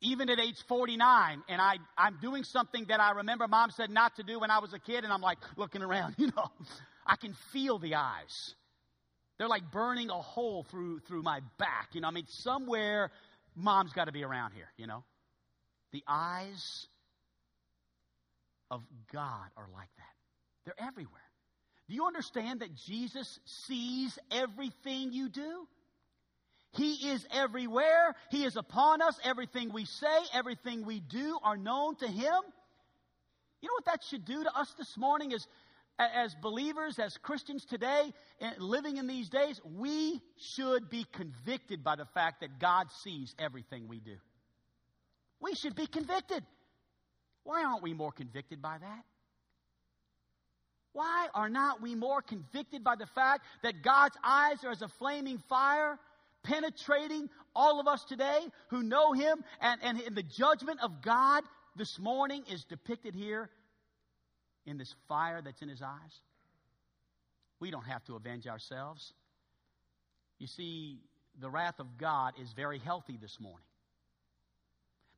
even 0.00 0.30
at 0.30 0.38
age 0.38 0.62
49, 0.68 1.42
and 1.48 1.60
I, 1.60 1.78
I'm 1.96 2.18
doing 2.20 2.44
something 2.44 2.84
that 2.88 3.00
I 3.00 3.12
remember 3.12 3.48
mom 3.48 3.70
said 3.70 3.90
not 3.90 4.16
to 4.16 4.22
do 4.22 4.38
when 4.38 4.50
I 4.50 4.60
was 4.60 4.72
a 4.72 4.78
kid, 4.78 5.04
and 5.04 5.12
I'm 5.12 5.20
like 5.20 5.38
looking 5.56 5.82
around, 5.82 6.14
you 6.18 6.28
know, 6.28 6.50
I 7.06 7.16
can 7.16 7.34
feel 7.52 7.78
the 7.78 7.96
eyes. 7.96 8.54
They're 9.38 9.48
like 9.48 9.70
burning 9.70 10.10
a 10.10 10.14
hole 10.14 10.64
through, 10.70 11.00
through 11.00 11.22
my 11.22 11.40
back, 11.58 11.90
you 11.92 12.00
know. 12.00 12.08
I 12.08 12.10
mean, 12.10 12.26
somewhere 12.28 13.10
mom's 13.54 13.92
got 13.92 14.04
to 14.04 14.12
be 14.12 14.24
around 14.24 14.52
here, 14.52 14.68
you 14.76 14.86
know. 14.86 15.04
The 15.92 16.02
eyes 16.06 16.86
of 18.70 18.82
God 19.12 19.48
are 19.56 19.68
like 19.72 19.90
that, 19.96 20.14
they're 20.64 20.86
everywhere. 20.86 21.20
Do 21.88 21.94
you 21.94 22.04
understand 22.06 22.60
that 22.60 22.74
Jesus 22.74 23.40
sees 23.46 24.18
everything 24.30 25.12
you 25.12 25.30
do? 25.30 25.66
He 26.72 27.10
is 27.10 27.26
everywhere. 27.32 28.14
He 28.30 28.44
is 28.44 28.56
upon 28.56 29.00
us. 29.00 29.18
Everything 29.24 29.72
we 29.72 29.86
say, 29.86 30.18
everything 30.34 30.84
we 30.84 31.00
do 31.00 31.38
are 31.42 31.56
known 31.56 31.96
to 31.96 32.06
Him. 32.06 32.42
You 33.60 33.68
know 33.68 33.74
what 33.74 33.86
that 33.86 34.04
should 34.04 34.24
do 34.24 34.44
to 34.44 34.56
us 34.56 34.72
this 34.76 34.96
morning 34.96 35.32
as, 35.32 35.46
as 35.98 36.34
believers, 36.42 36.98
as 36.98 37.16
Christians 37.16 37.64
today, 37.64 38.12
eh, 38.40 38.52
living 38.58 38.98
in 38.98 39.06
these 39.06 39.30
days? 39.30 39.60
We 39.64 40.20
should 40.36 40.90
be 40.90 41.06
convicted 41.12 41.82
by 41.82 41.96
the 41.96 42.06
fact 42.14 42.40
that 42.40 42.60
God 42.60 42.88
sees 43.02 43.34
everything 43.38 43.88
we 43.88 43.98
do. 43.98 44.16
We 45.40 45.54
should 45.54 45.74
be 45.74 45.86
convicted. 45.86 46.44
Why 47.48 47.64
aren't 47.64 47.82
we 47.82 47.94
more 47.94 48.12
convicted 48.12 48.60
by 48.60 48.76
that? 48.76 49.04
Why 50.92 51.28
are 51.32 51.48
not 51.48 51.80
we 51.80 51.94
more 51.94 52.20
convicted 52.20 52.84
by 52.84 52.96
the 52.96 53.06
fact 53.06 53.42
that 53.62 53.82
God's 53.82 54.16
eyes 54.22 54.62
are 54.64 54.70
as 54.70 54.82
a 54.82 54.88
flaming 54.98 55.38
fire 55.48 55.98
penetrating 56.42 57.30
all 57.56 57.80
of 57.80 57.88
us 57.88 58.04
today 58.04 58.40
who 58.68 58.82
know 58.82 59.14
Him, 59.14 59.42
and, 59.62 59.80
and, 59.82 59.98
and 59.98 60.14
the 60.14 60.22
judgment 60.22 60.80
of 60.82 61.00
God 61.00 61.42
this 61.74 61.98
morning 61.98 62.44
is 62.52 62.64
depicted 62.64 63.14
here 63.14 63.48
in 64.66 64.76
this 64.76 64.94
fire 65.08 65.40
that's 65.40 65.62
in 65.62 65.70
His 65.70 65.80
eyes. 65.80 66.20
We 67.60 67.70
don't 67.70 67.86
have 67.86 68.04
to 68.04 68.16
avenge 68.16 68.46
ourselves. 68.46 69.14
You 70.38 70.48
see, 70.48 70.98
the 71.40 71.48
wrath 71.48 71.80
of 71.80 71.96
God 71.96 72.34
is 72.38 72.52
very 72.52 72.78
healthy 72.78 73.16
this 73.18 73.40
morning. 73.40 73.67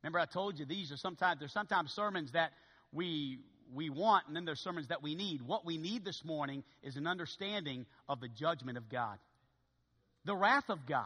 Remember, 0.03 0.19
I 0.19 0.25
told 0.25 0.57
you 0.57 0.65
these 0.65 0.91
are 0.91 0.97
sometimes 0.97 1.39
there's 1.39 1.53
sometimes 1.53 1.91
sermons 1.91 2.31
that 2.31 2.51
we 2.91 3.39
we 3.73 3.89
want, 3.89 4.27
and 4.27 4.35
then 4.35 4.45
there's 4.45 4.59
sermons 4.59 4.87
that 4.89 5.01
we 5.01 5.15
need. 5.15 5.41
What 5.41 5.65
we 5.65 5.77
need 5.77 6.03
this 6.03 6.23
morning 6.25 6.63
is 6.83 6.97
an 6.97 7.07
understanding 7.07 7.85
of 8.09 8.19
the 8.19 8.27
judgment 8.27 8.77
of 8.77 8.89
God, 8.89 9.17
the 10.25 10.35
wrath 10.35 10.69
of 10.69 10.85
God. 10.85 11.05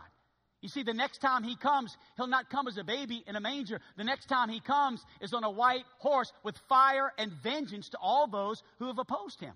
You 0.62 0.70
see, 0.70 0.82
the 0.82 0.94
next 0.94 1.20
time 1.20 1.44
he 1.44 1.56
comes, 1.56 1.96
he'll 2.18 2.26
not 2.26 2.50
come 2.50 2.68
as 2.68 2.78
a 2.78 2.84
baby 2.84 3.24
in 3.28 3.36
a 3.36 3.40
manger. 3.40 3.80
The 3.98 4.04
next 4.04 4.26
time 4.26 4.50
he 4.50 4.60
comes 4.60 5.00
is 5.22 5.32
on 5.32 5.44
a 5.44 5.52
white 5.52 5.84
horse 6.00 6.32
with 6.44 6.58
fire 6.68 7.12
and 7.20 7.32
vengeance 7.44 7.90
to 7.90 7.98
all 8.02 8.26
those 8.28 8.64
who 8.80 8.88
have 8.88 8.98
opposed 8.98 9.40
him. 9.40 9.54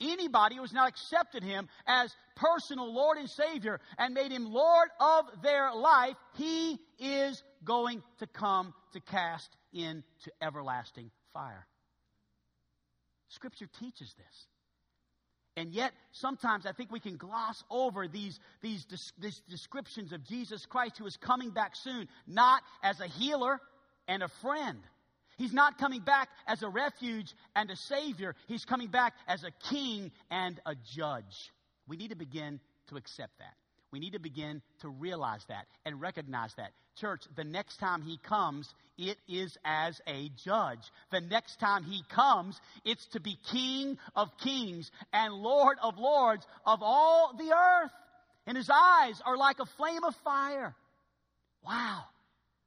Anybody 0.00 0.56
who 0.56 0.62
has 0.62 0.72
not 0.72 0.88
accepted 0.88 1.42
him 1.42 1.68
as 1.86 2.14
personal 2.34 2.92
Lord 2.92 3.16
and 3.18 3.30
Savior 3.30 3.80
and 3.98 4.12
made 4.12 4.30
him 4.30 4.52
Lord 4.52 4.88
of 5.00 5.24
their 5.42 5.72
life, 5.74 6.16
he 6.34 6.78
is 6.98 7.42
going 7.64 8.02
to 8.18 8.26
come 8.26 8.74
to 8.92 9.00
cast 9.00 9.56
into 9.72 10.04
everlasting 10.42 11.10
fire. 11.32 11.66
Scripture 13.28 13.68
teaches 13.78 14.14
this. 14.14 14.46
And 15.56 15.72
yet, 15.72 15.92
sometimes 16.12 16.66
I 16.66 16.72
think 16.72 16.92
we 16.92 17.00
can 17.00 17.16
gloss 17.16 17.64
over 17.70 18.06
these, 18.06 18.38
these, 18.60 18.84
these 19.18 19.40
descriptions 19.48 20.12
of 20.12 20.22
Jesus 20.22 20.66
Christ 20.66 20.98
who 20.98 21.06
is 21.06 21.16
coming 21.16 21.50
back 21.50 21.74
soon, 21.74 22.08
not 22.26 22.62
as 22.82 23.00
a 23.00 23.06
healer 23.06 23.58
and 24.06 24.22
a 24.22 24.28
friend. 24.28 24.78
He's 25.36 25.52
not 25.52 25.78
coming 25.78 26.00
back 26.00 26.28
as 26.46 26.62
a 26.62 26.68
refuge 26.68 27.34
and 27.54 27.70
a 27.70 27.76
savior. 27.76 28.34
He's 28.48 28.64
coming 28.64 28.88
back 28.88 29.14
as 29.28 29.44
a 29.44 29.50
king 29.70 30.10
and 30.30 30.58
a 30.64 30.74
judge. 30.94 31.52
We 31.86 31.96
need 31.96 32.10
to 32.10 32.16
begin 32.16 32.60
to 32.88 32.96
accept 32.96 33.38
that. 33.38 33.54
We 33.92 34.00
need 34.00 34.14
to 34.14 34.18
begin 34.18 34.62
to 34.80 34.88
realize 34.88 35.44
that 35.48 35.66
and 35.84 36.00
recognize 36.00 36.52
that. 36.56 36.72
Church, 36.96 37.22
the 37.36 37.44
next 37.44 37.76
time 37.76 38.02
he 38.02 38.18
comes, 38.18 38.68
it 38.96 39.18
is 39.28 39.56
as 39.64 40.00
a 40.06 40.30
judge. 40.44 40.80
The 41.10 41.20
next 41.20 41.60
time 41.60 41.84
he 41.84 42.02
comes, 42.08 42.58
it's 42.84 43.06
to 43.08 43.20
be 43.20 43.38
King 43.52 43.98
of 44.14 44.28
kings 44.38 44.90
and 45.12 45.34
Lord 45.34 45.76
of 45.82 45.98
lords 45.98 46.46
of 46.64 46.80
all 46.82 47.34
the 47.36 47.52
earth. 47.52 47.90
And 48.46 48.56
his 48.56 48.70
eyes 48.70 49.20
are 49.26 49.36
like 49.36 49.58
a 49.60 49.66
flame 49.76 50.04
of 50.04 50.14
fire. 50.24 50.74
Wow. 51.66 52.04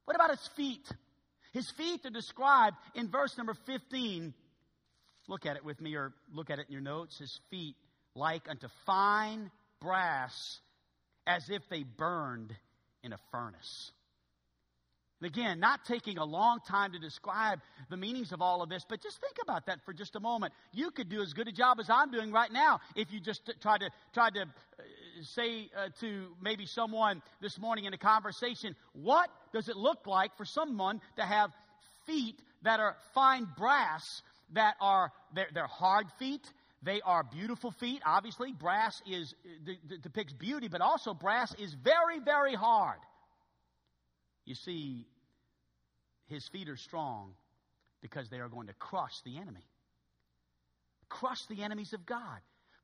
What 0.04 0.14
about 0.14 0.30
his 0.30 0.48
feet? 0.56 0.86
His 1.52 1.70
feet 1.70 2.04
are 2.06 2.10
described 2.10 2.76
in 2.94 3.08
verse 3.08 3.36
number 3.36 3.54
15. 3.66 4.34
Look 5.28 5.46
at 5.46 5.56
it 5.56 5.64
with 5.64 5.80
me 5.80 5.94
or 5.94 6.12
look 6.32 6.50
at 6.50 6.58
it 6.58 6.66
in 6.68 6.72
your 6.72 6.82
notes. 6.82 7.18
His 7.18 7.40
feet 7.50 7.76
like 8.14 8.48
unto 8.48 8.68
fine 8.86 9.50
brass 9.80 10.60
as 11.26 11.48
if 11.50 11.62
they 11.68 11.82
burned 11.82 12.54
in 13.02 13.12
a 13.12 13.18
furnace. 13.30 13.92
And 15.20 15.28
again, 15.28 15.60
not 15.60 15.84
taking 15.84 16.16
a 16.18 16.24
long 16.24 16.60
time 16.66 16.92
to 16.92 16.98
describe 16.98 17.60
the 17.90 17.96
meanings 17.96 18.32
of 18.32 18.40
all 18.40 18.62
of 18.62 18.70
this, 18.70 18.84
but 18.88 19.02
just 19.02 19.20
think 19.20 19.36
about 19.42 19.66
that 19.66 19.84
for 19.84 19.92
just 19.92 20.16
a 20.16 20.20
moment. 20.20 20.54
You 20.72 20.90
could 20.90 21.10
do 21.10 21.20
as 21.20 21.34
good 21.34 21.46
a 21.46 21.52
job 21.52 21.78
as 21.78 21.90
I'm 21.90 22.10
doing 22.10 22.32
right 22.32 22.50
now 22.50 22.80
if 22.96 23.12
you 23.12 23.20
just 23.20 23.50
try 23.60 23.76
to 23.76 23.90
try 24.14 24.30
to 24.30 24.40
uh, 24.40 24.46
say 25.24 25.70
uh, 25.76 25.88
to 26.00 26.28
maybe 26.40 26.66
someone 26.66 27.22
this 27.40 27.58
morning 27.58 27.84
in 27.84 27.94
a 27.94 27.98
conversation, 27.98 28.74
what 28.92 29.28
does 29.52 29.68
it 29.68 29.76
look 29.76 30.06
like 30.06 30.36
for 30.36 30.44
someone 30.44 31.00
to 31.16 31.22
have 31.22 31.50
feet 32.06 32.40
that 32.62 32.80
are 32.80 32.96
fine 33.14 33.46
brass 33.56 34.22
that 34.52 34.74
are 34.80 35.12
they're, 35.34 35.48
they're 35.52 35.66
hard 35.66 36.06
feet 36.18 36.46
they 36.82 37.00
are 37.02 37.22
beautiful 37.22 37.72
feet. 37.72 38.00
Obviously, 38.06 38.52
brass 38.52 39.02
is 39.06 39.34
depicts 40.00 40.32
beauty, 40.32 40.68
but 40.68 40.80
also 40.80 41.12
brass 41.12 41.54
is 41.58 41.74
very, 41.74 42.20
very 42.20 42.54
hard. 42.54 42.98
You 44.46 44.54
see, 44.54 45.06
his 46.28 46.46
feet 46.48 46.68
are 46.68 46.76
strong 46.76 47.34
because 48.00 48.30
they 48.30 48.38
are 48.38 48.48
going 48.48 48.68
to 48.68 48.72
crush 48.74 49.20
the 49.24 49.36
enemy. 49.36 49.66
Crush 51.10 51.44
the 51.46 51.62
enemies 51.62 51.92
of 51.92 52.06
God 52.06 52.40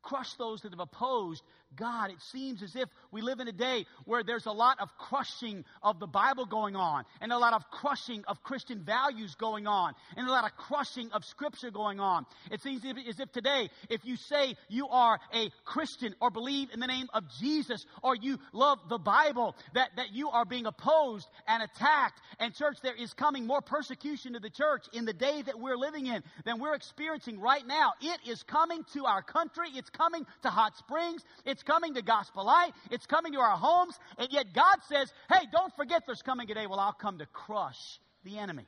crush 0.07 0.35
those 0.35 0.62
that 0.62 0.73
have 0.73 0.81
opposed 0.81 1.42
God. 1.75 2.11
It 2.11 2.21
seems 2.33 2.62
as 2.62 2.77
if 2.77 2.88
we 3.11 3.21
live 3.21 3.40
in 3.40 3.49
a 3.49 3.53
day 3.53 3.87
where 4.05 4.23
there's 4.23 4.47
a 4.47 4.53
lot 4.53 4.79
of 4.81 4.88
crushing 4.97 5.64
of 5.83 5.99
the 5.99 6.07
Bible 6.07 6.47
going 6.47 6.77
on, 6.77 7.05
and 7.21 7.33
a 7.33 7.38
lot 7.38 7.53
of 7.53 7.69
crushing 7.71 8.25
of 8.29 8.42
Christian 8.42 8.83
values 8.83 9.35
going 9.35 9.66
on, 9.66 9.95
and 10.16 10.29
a 10.29 10.31
lot 10.31 10.45
of 10.45 10.57
crushing 10.57 11.11
of 11.12 11.25
Scripture 11.25 11.71
going 11.71 12.01
on. 12.01 12.25
It 12.51 12.62
seems 12.62 12.83
as 12.85 13.21
if 13.21 13.33
today, 13.33 13.69
if 13.90 14.05
you 14.05 14.16
say 14.16 14.57
you 14.69 14.88
are 14.88 15.19
a 15.35 15.51
Christian 15.64 16.14
or 16.21 16.31
believe 16.31 16.69
in 16.73 16.81
the 16.81 16.87
name 16.87 17.09
of 17.12 17.25
Jesus 17.40 17.85
or 18.03 18.14
you 18.14 18.38
love 18.53 18.79
the 18.88 18.99
Bible, 18.99 19.57
that, 19.75 19.90
that 19.97 20.12
you 20.12 20.31
are 20.31 20.45
being 20.45 20.66
opposed 20.66 21.29
and 21.47 21.62
attacked. 21.62 22.21
And, 22.38 22.55
church, 22.55 22.79
there 22.83 22.95
is 22.95 23.12
coming 23.12 23.47
more 23.47 23.61
persecution 23.61 24.35
to 24.35 24.40
the 24.40 24.51
church 24.51 24.87
in 24.92 25.05
the 25.05 25.12
day 25.12 25.42
that 25.42 25.59
we're 25.59 25.77
living 25.77 26.07
in 26.07 26.23
than 26.45 26.61
we're 26.61 26.75
experiencing 26.75 27.40
right 27.40 27.66
now. 27.66 27.92
It 28.01 28.31
is 28.31 28.42
coming 28.45 28.85
to 28.95 29.05
our 29.05 29.23
country. 29.23 29.69
It's 29.75 29.90
coming 29.97 30.27
to 30.43 30.51
Hot 30.51 30.77
Springs. 30.77 31.25
It's 31.45 31.63
coming 31.63 31.95
to 31.95 32.03
Gospel 32.03 32.45
Light. 32.45 32.73
It's 32.91 33.07
coming 33.07 33.33
to 33.33 33.39
our 33.39 33.57
homes. 33.57 33.99
And 34.19 34.29
yet 34.31 34.53
God 34.55 34.77
says, 34.89 35.13
hey, 35.33 35.47
don't 35.53 35.75
forget 35.77 36.03
there's 36.07 36.23
coming 36.23 36.51
a 36.51 36.55
day. 36.55 36.67
Well, 36.67 36.81
I'll 36.81 36.93
come 36.93 37.19
to 37.19 37.27
crush 37.27 38.01
the 38.25 38.39
enemy. 38.39 38.67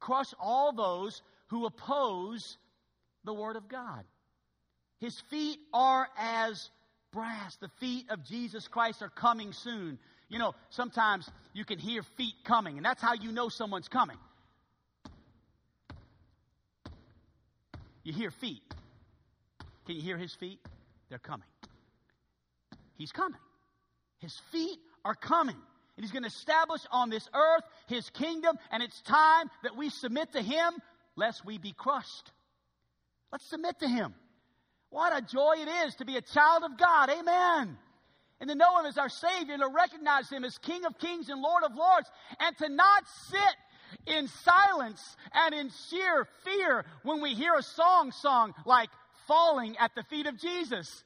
Crush 0.00 0.32
all 0.40 0.72
those 0.72 1.22
who 1.48 1.66
oppose 1.66 2.56
the 3.24 3.34
Word 3.34 3.56
of 3.56 3.68
God. 3.68 4.04
His 5.00 5.18
feet 5.30 5.58
are 5.72 6.08
as 6.18 6.70
brass. 7.12 7.56
The 7.56 7.70
feet 7.80 8.06
of 8.10 8.24
Jesus 8.24 8.68
Christ 8.68 9.02
are 9.02 9.10
coming 9.10 9.52
soon. 9.52 9.98
You 10.28 10.38
know, 10.38 10.54
sometimes 10.70 11.28
you 11.52 11.64
can 11.64 11.78
hear 11.78 12.02
feet 12.16 12.34
coming, 12.44 12.76
and 12.76 12.84
that's 12.84 13.00
how 13.00 13.14
you 13.14 13.32
know 13.32 13.48
someone's 13.48 13.88
coming. 13.88 14.18
You 18.02 18.12
hear 18.12 18.30
feet. 18.30 18.62
Can 19.88 19.96
you 19.96 20.02
hear 20.02 20.18
his 20.18 20.34
feet? 20.34 20.60
They're 21.08 21.18
coming. 21.18 21.46
He's 22.98 23.10
coming. 23.10 23.40
His 24.18 24.38
feet 24.52 24.78
are 25.02 25.14
coming. 25.14 25.56
And 25.96 26.04
he's 26.04 26.12
going 26.12 26.24
to 26.24 26.28
establish 26.28 26.82
on 26.92 27.08
this 27.08 27.26
earth 27.32 27.64
his 27.86 28.10
kingdom, 28.10 28.58
and 28.70 28.82
it's 28.82 29.00
time 29.00 29.48
that 29.62 29.78
we 29.78 29.88
submit 29.88 30.32
to 30.32 30.42
him 30.42 30.74
lest 31.16 31.42
we 31.46 31.56
be 31.56 31.72
crushed. 31.72 32.32
Let's 33.32 33.48
submit 33.48 33.78
to 33.80 33.88
him. 33.88 34.14
What 34.90 35.16
a 35.16 35.22
joy 35.22 35.54
it 35.56 35.86
is 35.86 35.94
to 35.94 36.04
be 36.04 36.18
a 36.18 36.22
child 36.22 36.64
of 36.64 36.76
God. 36.76 37.08
Amen. 37.08 37.78
And 38.40 38.50
to 38.50 38.54
know 38.54 38.78
him 38.78 38.84
as 38.84 38.98
our 38.98 39.08
Savior 39.08 39.54
and 39.54 39.62
to 39.62 39.68
recognize 39.68 40.28
him 40.28 40.44
as 40.44 40.58
King 40.58 40.84
of 40.84 40.98
Kings 40.98 41.30
and 41.30 41.40
Lord 41.40 41.64
of 41.64 41.74
Lords 41.74 42.10
and 42.40 42.54
to 42.58 42.68
not 42.68 43.04
sit 43.30 43.56
in 44.06 44.28
silence 44.28 45.16
and 45.32 45.54
in 45.54 45.70
sheer 45.88 46.26
fear 46.44 46.84
when 47.04 47.22
we 47.22 47.34
hear 47.34 47.54
a 47.54 47.62
song 47.62 48.12
sung 48.12 48.54
like 48.66 48.90
Falling 49.28 49.76
at 49.78 49.94
the 49.94 50.02
Feet 50.04 50.26
of 50.26 50.38
Jesus. 50.38 51.04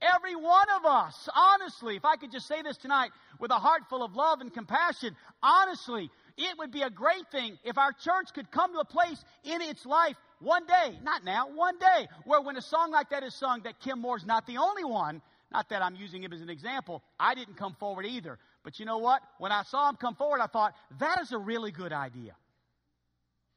Every 0.00 0.34
one 0.34 0.66
of 0.76 0.84
us, 0.86 1.28
honestly, 1.34 1.96
if 1.96 2.04
I 2.04 2.16
could 2.16 2.32
just 2.32 2.46
say 2.46 2.62
this 2.62 2.76
tonight 2.78 3.10
with 3.38 3.50
a 3.50 3.58
heart 3.58 3.82
full 3.88 4.02
of 4.02 4.16
love 4.16 4.40
and 4.40 4.52
compassion, 4.52 5.14
honestly, 5.42 6.10
it 6.36 6.58
would 6.58 6.72
be 6.72 6.82
a 6.82 6.90
great 6.90 7.30
thing 7.30 7.58
if 7.64 7.78
our 7.78 7.92
church 7.92 8.28
could 8.34 8.50
come 8.50 8.72
to 8.72 8.80
a 8.80 8.84
place 8.84 9.22
in 9.44 9.60
its 9.60 9.84
life 9.84 10.16
one 10.40 10.66
day, 10.66 10.98
not 11.02 11.24
now, 11.24 11.48
one 11.48 11.78
day, 11.78 12.08
where 12.24 12.40
when 12.40 12.56
a 12.56 12.62
song 12.62 12.90
like 12.90 13.10
that 13.10 13.22
is 13.22 13.34
sung, 13.34 13.62
that 13.64 13.80
Kim 13.80 14.00
Moore's 14.00 14.26
not 14.26 14.46
the 14.46 14.58
only 14.58 14.84
one. 14.84 15.22
Not 15.52 15.68
that 15.68 15.82
I'm 15.82 15.94
using 15.94 16.22
him 16.22 16.32
as 16.32 16.40
an 16.40 16.50
example. 16.50 17.02
I 17.18 17.34
didn't 17.34 17.56
come 17.56 17.74
forward 17.78 18.06
either. 18.06 18.38
But 18.64 18.80
you 18.80 18.86
know 18.86 18.98
what? 18.98 19.22
When 19.38 19.52
I 19.52 19.62
saw 19.62 19.88
him 19.88 19.96
come 19.96 20.16
forward, 20.16 20.40
I 20.40 20.48
thought, 20.48 20.74
that 20.98 21.20
is 21.20 21.30
a 21.30 21.38
really 21.38 21.70
good 21.70 21.92
idea. 21.92 22.34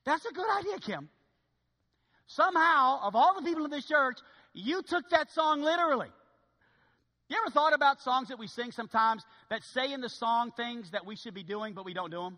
That's 0.06 0.26
a 0.26 0.32
good 0.32 0.46
idea, 0.60 0.78
Kim. 0.80 1.10
Somehow, 2.28 3.00
of 3.04 3.16
all 3.16 3.34
the 3.36 3.42
people 3.42 3.66
in 3.66 3.72
this 3.72 3.86
church, 3.86 4.20
you 4.54 4.82
took 4.82 5.10
that 5.10 5.32
song 5.32 5.62
literally. 5.62 6.10
You 7.30 7.38
ever 7.44 7.52
thought 7.52 7.74
about 7.74 8.02
songs 8.02 8.30
that 8.30 8.40
we 8.40 8.48
sing 8.48 8.72
sometimes 8.72 9.24
that 9.50 9.64
say 9.64 9.92
in 9.92 10.02
the 10.02 10.10
song 10.10 10.52
things 10.56 10.92
that 10.92 11.06
we 11.06 11.16
should 11.16 11.34
be 11.34 11.44
doing, 11.44 11.74
but 11.74 11.86
we 11.86 11.94
don't 11.94 12.12
do 12.12 12.22
them? 12.22 12.38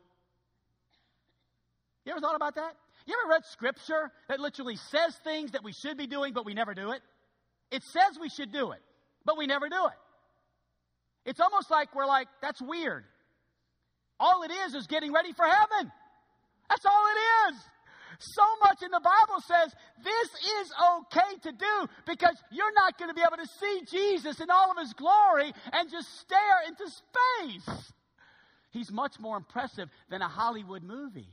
You 2.06 2.14
ever 2.14 2.22
thought 2.22 2.36
about 2.36 2.56
that? 2.56 2.76
You 3.06 3.16
ever 3.24 3.32
read 3.32 3.46
scripture 3.46 4.12
that 4.28 4.40
literally 4.40 4.76
says 4.76 5.16
things 5.24 5.52
that 5.52 5.64
we 5.64 5.74
should 5.74 5.98
be 5.98 6.08
doing, 6.08 6.34
but 6.34 6.46
we 6.46 6.54
never 6.54 6.74
do 6.74 6.92
it? 6.92 7.02
It 7.72 7.84
says 7.84 8.18
we 8.20 8.30
should 8.30 8.52
do 8.52 8.72
it, 8.72 8.82
but 9.26 9.38
we 9.38 9.46
never 9.46 9.70
do 9.70 9.86
it. 9.86 11.30
It's 11.30 11.40
almost 11.40 11.70
like 11.70 11.94
we're 11.96 12.08
like, 12.08 12.28
that's 12.42 12.62
weird. 12.62 13.04
All 14.20 14.44
it 14.44 14.52
is 14.52 14.74
is 14.74 14.88
getting 14.88 15.14
ready 15.14 15.34
for 15.34 15.46
heaven. 15.46 15.92
That's 16.70 16.86
all 16.86 17.06
it 17.08 17.54
is. 17.54 17.60
So 18.20 18.44
much 18.64 18.84
in 18.84 18.92
the 18.92 19.00
Bible 19.00 19.42
says 19.42 19.74
this 20.04 20.30
is 20.62 20.72
okay 20.98 21.40
to 21.44 21.52
do 21.54 21.90
because 22.06 22.36
you're 22.52 22.74
not 22.74 22.98
going 22.98 23.10
to 23.10 23.16
be 23.16 23.22
able 23.22 23.42
to 23.42 23.50
see 23.60 23.82
Jesus 23.90 24.42
in 24.42 24.50
all 24.50 24.72
of 24.72 24.78
his 24.78 24.94
glory 24.94 25.54
and 25.72 25.90
just 25.90 26.20
stare 26.20 26.60
into 26.68 26.86
space. 26.90 27.92
He's 28.72 28.92
much 28.92 29.20
more 29.20 29.38
impressive 29.38 29.90
than 30.10 30.22
a 30.22 30.28
Hollywood 30.28 30.84
movie. 30.84 31.30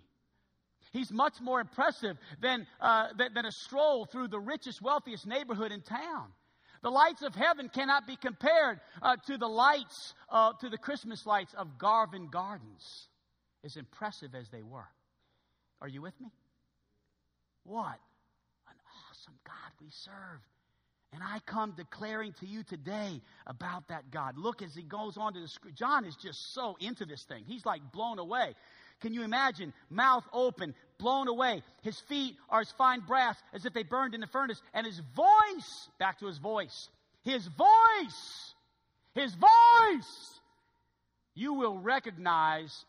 He's 0.93 1.11
much 1.11 1.41
more 1.41 1.61
impressive 1.61 2.17
than, 2.41 2.67
uh, 2.81 3.09
than, 3.19 3.35
than 3.35 3.47
a 3.47 3.53
stroll 3.53 4.07
through 4.07 4.29
the 4.29 4.39
richest, 4.39 4.81
wealthiest 4.81 5.27
neighborhood 5.27 5.73
in 5.73 5.83
town. 5.83 6.29
The 6.83 6.91
lights 6.91 7.23
of 7.23 7.35
heaven 7.35 7.69
cannot 7.69 8.07
be 8.07 8.15
compared 8.15 8.81
uh, 9.03 9.17
to 9.27 9.37
the 9.37 9.49
lights, 9.49 10.15
uh, 10.31 10.53
to 10.61 10.69
the 10.69 10.79
Christmas 10.79 11.27
lights 11.27 11.53
of 11.55 11.79
Garvan 11.79 12.29
Gardens, 12.29 13.09
as 13.65 13.77
impressive 13.77 14.37
as 14.37 14.49
they 14.51 14.63
were. 14.63 14.87
Are 15.81 15.89
you 15.89 16.01
with 16.01 16.19
me? 16.21 16.29
What 17.67 17.99
an 18.69 18.77
awesome 19.11 19.35
God 19.45 19.73
we 19.81 19.89
serve. 19.91 20.41
And 21.13 21.23
I 21.23 21.39
come 21.47 21.73
declaring 21.77 22.35
to 22.41 22.47
you 22.47 22.63
today 22.63 23.21
about 23.47 23.89
that 23.89 24.11
God. 24.11 24.37
Look 24.37 24.63
as 24.63 24.75
he 24.75 24.83
goes 24.83 25.17
on 25.17 25.35
to 25.35 25.41
the. 25.41 25.73
John 25.73 26.05
is 26.05 26.15
just 26.17 26.53
so 26.53 26.77
into 26.81 27.05
this 27.05 27.25
thing. 27.25 27.45
He's 27.47 27.65
like 27.65 27.81
blown 27.93 28.19
away. 28.19 28.55
Can 29.01 29.13
you 29.13 29.23
imagine? 29.23 29.73
Mouth 29.91 30.25
open, 30.33 30.75
blown 30.99 31.29
away. 31.29 31.63
His 31.83 31.99
feet 32.01 32.37
are 32.49 32.61
as 32.61 32.71
fine 32.73 33.01
brass 33.01 33.37
as 33.53 33.65
if 33.65 33.73
they 33.73 33.83
burned 33.83 34.15
in 34.15 34.21
the 34.21 34.27
furnace. 34.27 34.61
And 34.75 34.87
his 34.87 35.01
voice, 35.15 35.89
back 35.99 36.19
to 36.21 36.27
his 36.27 36.39
voice, 36.39 36.89
his 37.23 37.47
voice, 37.47 38.55
his 39.15 39.35
voice, 39.35 40.41
you 41.35 41.55
will 41.55 41.79
recognize 41.79 42.85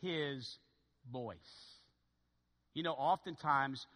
his 0.00 0.58
voice. 1.12 1.36
You 2.74 2.82
know, 2.82 2.92
oftentimes 2.92 3.86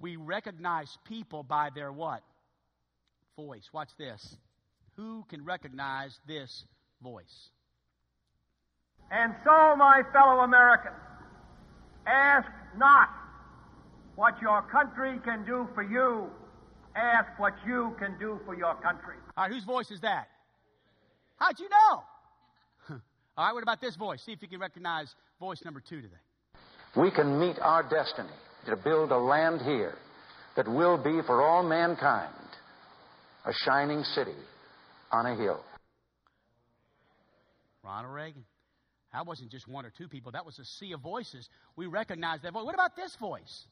we 0.00 0.16
recognize 0.16 0.96
people 1.04 1.42
by 1.42 1.70
their 1.74 1.92
what? 1.92 2.22
Voice. 3.36 3.68
Watch 3.72 3.90
this. 3.98 4.36
Who 4.96 5.24
can 5.28 5.44
recognize 5.44 6.18
this 6.26 6.64
voice? 7.02 7.50
And 9.10 9.34
so, 9.44 9.76
my 9.76 10.02
fellow 10.12 10.40
Americans, 10.40 10.96
ask 12.06 12.48
not 12.76 13.08
what 14.16 14.40
your 14.40 14.62
country 14.62 15.18
can 15.24 15.44
do 15.44 15.68
for 15.74 15.82
you. 15.82 16.30
Ask 16.94 17.38
what 17.38 17.54
you 17.66 17.94
can 17.98 18.18
do 18.18 18.38
for 18.44 18.54
your 18.54 18.74
country. 18.76 19.16
All 19.36 19.44
right, 19.44 19.52
whose 19.52 19.64
voice 19.64 19.90
is 19.90 20.00
that? 20.00 20.28
How'd 21.36 21.58
you 21.58 21.68
know? 21.68 22.02
All 23.36 23.46
right, 23.46 23.52
what 23.52 23.62
about 23.62 23.80
this 23.80 23.96
voice? 23.96 24.22
See 24.22 24.32
if 24.32 24.42
you 24.42 24.48
can 24.48 24.60
recognize 24.60 25.14
voice 25.40 25.64
number 25.64 25.80
two 25.80 26.02
today. 26.02 26.16
We 26.96 27.10
can 27.10 27.38
meet 27.38 27.58
our 27.60 27.82
destiny 27.82 28.28
to 28.66 28.76
build 28.76 29.10
a 29.10 29.18
land 29.18 29.60
here 29.62 29.96
that 30.56 30.68
will 30.68 30.96
be 30.96 31.20
for 31.26 31.42
all 31.42 31.62
mankind 31.62 32.32
a 33.44 33.52
shining 33.52 34.04
city 34.04 34.34
on 35.10 35.26
a 35.26 35.34
hill. 35.34 35.60
Ronald 37.82 38.14
Reagan. 38.14 38.44
That 39.12 39.26
wasn't 39.26 39.50
just 39.50 39.68
one 39.68 39.84
or 39.84 39.90
two 39.90 40.08
people, 40.08 40.32
that 40.32 40.46
was 40.46 40.58
a 40.58 40.64
sea 40.64 40.92
of 40.92 41.00
voices. 41.00 41.48
We 41.76 41.86
recognize 41.86 42.40
that 42.42 42.52
voice. 42.52 42.64
What 42.64 42.74
about 42.74 42.96
this 42.96 43.14
voice? 43.16 43.66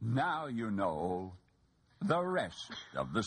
Now 0.00 0.46
you 0.46 0.70
know 0.70 1.32
the 2.00 2.20
rest 2.20 2.70
of 2.96 3.12
the. 3.12 3.24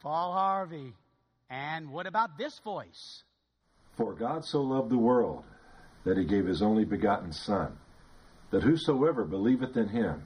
Paul 0.00 0.32
Harvey. 0.32 0.94
And 1.48 1.90
what 1.90 2.06
about 2.06 2.38
this 2.38 2.58
voice? 2.60 3.24
For 3.96 4.14
God 4.14 4.44
so 4.44 4.62
loved 4.62 4.90
the 4.90 4.98
world 4.98 5.44
that 6.04 6.16
he 6.16 6.24
gave 6.24 6.46
his 6.46 6.62
only 6.62 6.84
begotten 6.84 7.32
Son, 7.32 7.76
that 8.50 8.62
whosoever 8.62 9.24
believeth 9.24 9.76
in 9.76 9.88
him 9.88 10.24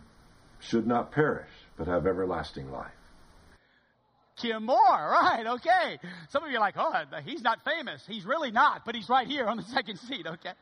should 0.60 0.86
not 0.86 1.12
perish, 1.12 1.50
but 1.76 1.86
have 1.86 2.06
everlasting 2.06 2.70
life. 2.70 2.92
Kim 4.36 4.64
Moore, 4.66 4.78
right, 4.78 5.44
okay. 5.46 5.98
Some 6.30 6.42
of 6.42 6.50
you 6.50 6.56
are 6.56 6.60
like, 6.60 6.74
oh, 6.76 6.92
he's 7.24 7.42
not 7.42 7.60
famous. 7.64 8.02
He's 8.06 8.24
really 8.24 8.50
not, 8.50 8.84
but 8.84 8.94
he's 8.94 9.08
right 9.08 9.26
here 9.26 9.46
on 9.46 9.56
the 9.56 9.62
second 9.74 9.98
seat, 9.98 10.26
okay? 10.26 10.52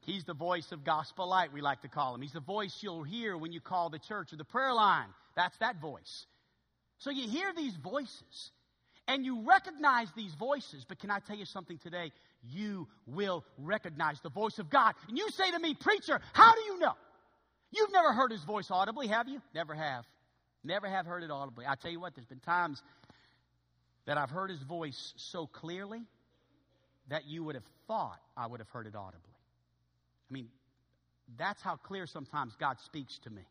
He's 0.00 0.24
the 0.24 0.34
voice 0.34 0.70
of 0.72 0.84
gospel 0.84 1.28
light, 1.28 1.52
we 1.52 1.60
like 1.60 1.82
to 1.82 1.88
call 1.88 2.14
him. 2.14 2.22
He's 2.22 2.32
the 2.32 2.40
voice 2.40 2.76
you'll 2.80 3.02
hear 3.04 3.36
when 3.36 3.52
you 3.52 3.60
call 3.60 3.90
the 3.90 3.98
church 3.98 4.32
or 4.32 4.36
the 4.36 4.44
prayer 4.44 4.72
line. 4.72 5.08
That's 5.36 5.56
that 5.58 5.80
voice. 5.80 6.26
So 6.98 7.10
you 7.10 7.28
hear 7.28 7.52
these 7.54 7.76
voices 7.76 8.50
and 9.06 9.24
you 9.24 9.46
recognize 9.46 10.08
these 10.16 10.34
voices, 10.34 10.84
but 10.86 10.98
can 10.98 11.10
I 11.10 11.20
tell 11.20 11.36
you 11.36 11.46
something 11.46 11.78
today? 11.78 12.12
You 12.42 12.88
will 13.06 13.44
recognize 13.58 14.18
the 14.22 14.30
voice 14.30 14.58
of 14.58 14.70
God. 14.70 14.94
And 15.08 15.18
you 15.18 15.28
say 15.30 15.50
to 15.50 15.58
me, 15.58 15.74
Preacher, 15.74 16.20
how 16.32 16.54
do 16.54 16.60
you 16.62 16.78
know? 16.78 16.92
You've 17.70 17.92
never 17.92 18.12
heard 18.12 18.30
his 18.30 18.42
voice 18.44 18.68
audibly, 18.70 19.08
have 19.08 19.28
you? 19.28 19.40
Never 19.54 19.74
have. 19.74 20.04
Never 20.64 20.88
have 20.88 21.06
heard 21.06 21.22
it 21.22 21.30
audibly. 21.30 21.66
I 21.66 21.74
tell 21.74 21.90
you 21.90 22.00
what, 22.00 22.14
there's 22.14 22.26
been 22.26 22.40
times 22.40 22.82
that 24.06 24.16
I've 24.16 24.30
heard 24.30 24.50
his 24.50 24.62
voice 24.62 25.12
so 25.16 25.46
clearly 25.46 26.02
that 27.08 27.26
you 27.26 27.44
would 27.44 27.54
have 27.54 27.64
thought 27.86 28.18
I 28.36 28.46
would 28.46 28.60
have 28.60 28.68
heard 28.68 28.86
it 28.86 28.94
audibly. 28.94 29.20
I 30.30 30.32
mean, 30.32 30.48
that's 31.38 31.60
how 31.62 31.76
clear 31.76 32.06
sometimes 32.06 32.54
God 32.58 32.76
speaks 32.86 33.18
to 33.24 33.30
me. 33.30 33.42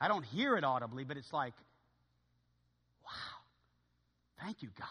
I 0.00 0.08
don't 0.08 0.24
hear 0.24 0.56
it 0.56 0.64
audibly, 0.64 1.04
but 1.04 1.16
it's 1.16 1.32
like, 1.32 1.54
wow, 3.04 3.42
thank 4.42 4.62
you, 4.62 4.70
God. 4.78 4.88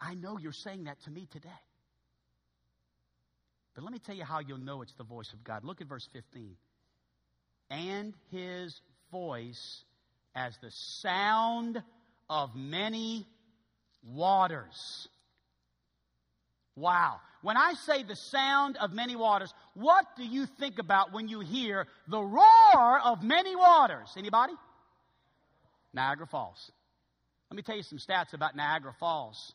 I 0.00 0.14
know 0.14 0.38
you're 0.38 0.52
saying 0.52 0.84
that 0.84 1.00
to 1.04 1.10
me 1.10 1.28
today. 1.30 1.48
But 3.74 3.84
let 3.84 3.92
me 3.92 3.98
tell 3.98 4.14
you 4.14 4.24
how 4.24 4.40
you'll 4.40 4.58
know 4.58 4.82
it's 4.82 4.94
the 4.94 5.04
voice 5.04 5.32
of 5.32 5.42
God. 5.44 5.64
Look 5.64 5.80
at 5.80 5.86
verse 5.86 6.08
15. 6.12 6.56
And 7.70 8.14
his 8.30 8.80
voice 9.10 9.84
as 10.34 10.56
the 10.62 10.70
sound 10.70 11.82
of 12.28 12.54
many 12.54 13.26
waters. 14.02 15.08
Wow. 16.76 17.20
When 17.42 17.56
I 17.56 17.74
say 17.74 18.02
the 18.02 18.16
sound 18.16 18.76
of 18.76 18.92
many 18.92 19.16
waters, 19.16 19.52
what 19.74 20.06
do 20.16 20.24
you 20.24 20.46
think 20.46 20.78
about 20.78 21.12
when 21.12 21.28
you 21.28 21.40
hear 21.40 21.86
the 22.08 22.20
roar 22.20 23.00
of 23.04 23.22
many 23.22 23.56
waters? 23.56 24.08
Anybody? 24.16 24.54
Niagara 25.92 26.26
Falls. 26.26 26.70
Let 27.50 27.56
me 27.56 27.62
tell 27.62 27.76
you 27.76 27.82
some 27.82 27.98
stats 27.98 28.32
about 28.32 28.56
Niagara 28.56 28.94
Falls. 28.98 29.52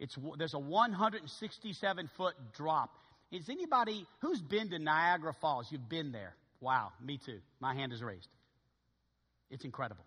It's, 0.00 0.16
there's 0.36 0.54
a 0.54 0.58
167 0.58 2.10
foot 2.16 2.34
drop. 2.56 2.90
Is 3.32 3.48
anybody 3.48 4.06
who's 4.20 4.40
been 4.42 4.68
to 4.70 4.78
Niagara 4.78 5.32
Falls? 5.40 5.66
You've 5.70 5.88
been 5.88 6.12
there. 6.12 6.34
Wow, 6.60 6.92
me 7.02 7.18
too. 7.18 7.40
My 7.60 7.74
hand 7.74 7.92
is 7.92 8.02
raised. 8.02 8.28
It's 9.50 9.64
incredible. 9.64 10.04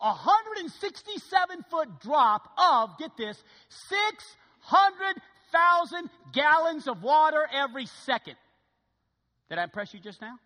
A 0.00 0.08
167 0.08 1.64
foot 1.70 2.00
drop 2.00 2.50
of, 2.58 2.98
get 2.98 3.16
this, 3.16 3.42
600,000 3.88 6.10
gallons 6.34 6.86
of 6.86 7.02
water 7.02 7.48
every 7.52 7.86
second. 8.04 8.36
Did 9.48 9.58
I 9.58 9.64
impress 9.64 9.94
you 9.94 10.00
just 10.00 10.20
now? 10.20 10.38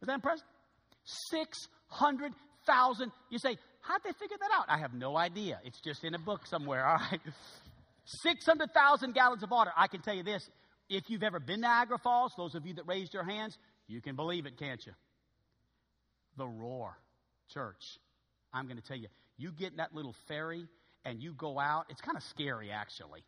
Was 0.00 0.06
that 0.06 0.14
impressive? 0.14 0.46
600,000. 1.30 3.12
You 3.28 3.38
say, 3.38 3.58
how'd 3.82 4.02
they 4.04 4.12
figure 4.12 4.38
that 4.40 4.50
out? 4.58 4.64
I 4.68 4.78
have 4.78 4.94
no 4.94 5.18
idea. 5.18 5.60
It's 5.64 5.80
just 5.80 6.02
in 6.02 6.14
a 6.14 6.18
book 6.18 6.46
somewhere, 6.46 6.86
all 6.86 6.96
right? 6.96 7.20
600,000 8.22 9.12
gallons 9.12 9.42
of 9.42 9.50
water. 9.50 9.70
I 9.76 9.86
can 9.86 10.00
tell 10.00 10.14
you 10.14 10.22
this. 10.22 10.48
If 10.90 11.08
you've 11.08 11.22
ever 11.22 11.38
been 11.38 11.62
to 11.62 11.68
Niagara 11.68 11.98
Falls, 11.98 12.32
those 12.36 12.56
of 12.56 12.66
you 12.66 12.74
that 12.74 12.86
raised 12.86 13.14
your 13.14 13.22
hands, 13.22 13.56
you 13.86 14.00
can 14.00 14.16
believe 14.16 14.44
it, 14.44 14.58
can't 14.58 14.84
you? 14.84 14.92
The 16.36 16.48
roar. 16.48 16.98
Church, 17.54 17.98
I'm 18.52 18.66
going 18.66 18.76
to 18.76 18.82
tell 18.82 18.96
you, 18.96 19.08
you 19.36 19.52
get 19.52 19.70
in 19.70 19.76
that 19.78 19.94
little 19.94 20.14
ferry 20.28 20.66
and 21.04 21.22
you 21.22 21.32
go 21.32 21.58
out, 21.58 21.86
it's 21.88 22.00
kind 22.00 22.16
of 22.16 22.22
scary 22.24 22.70
actually. 22.70 23.22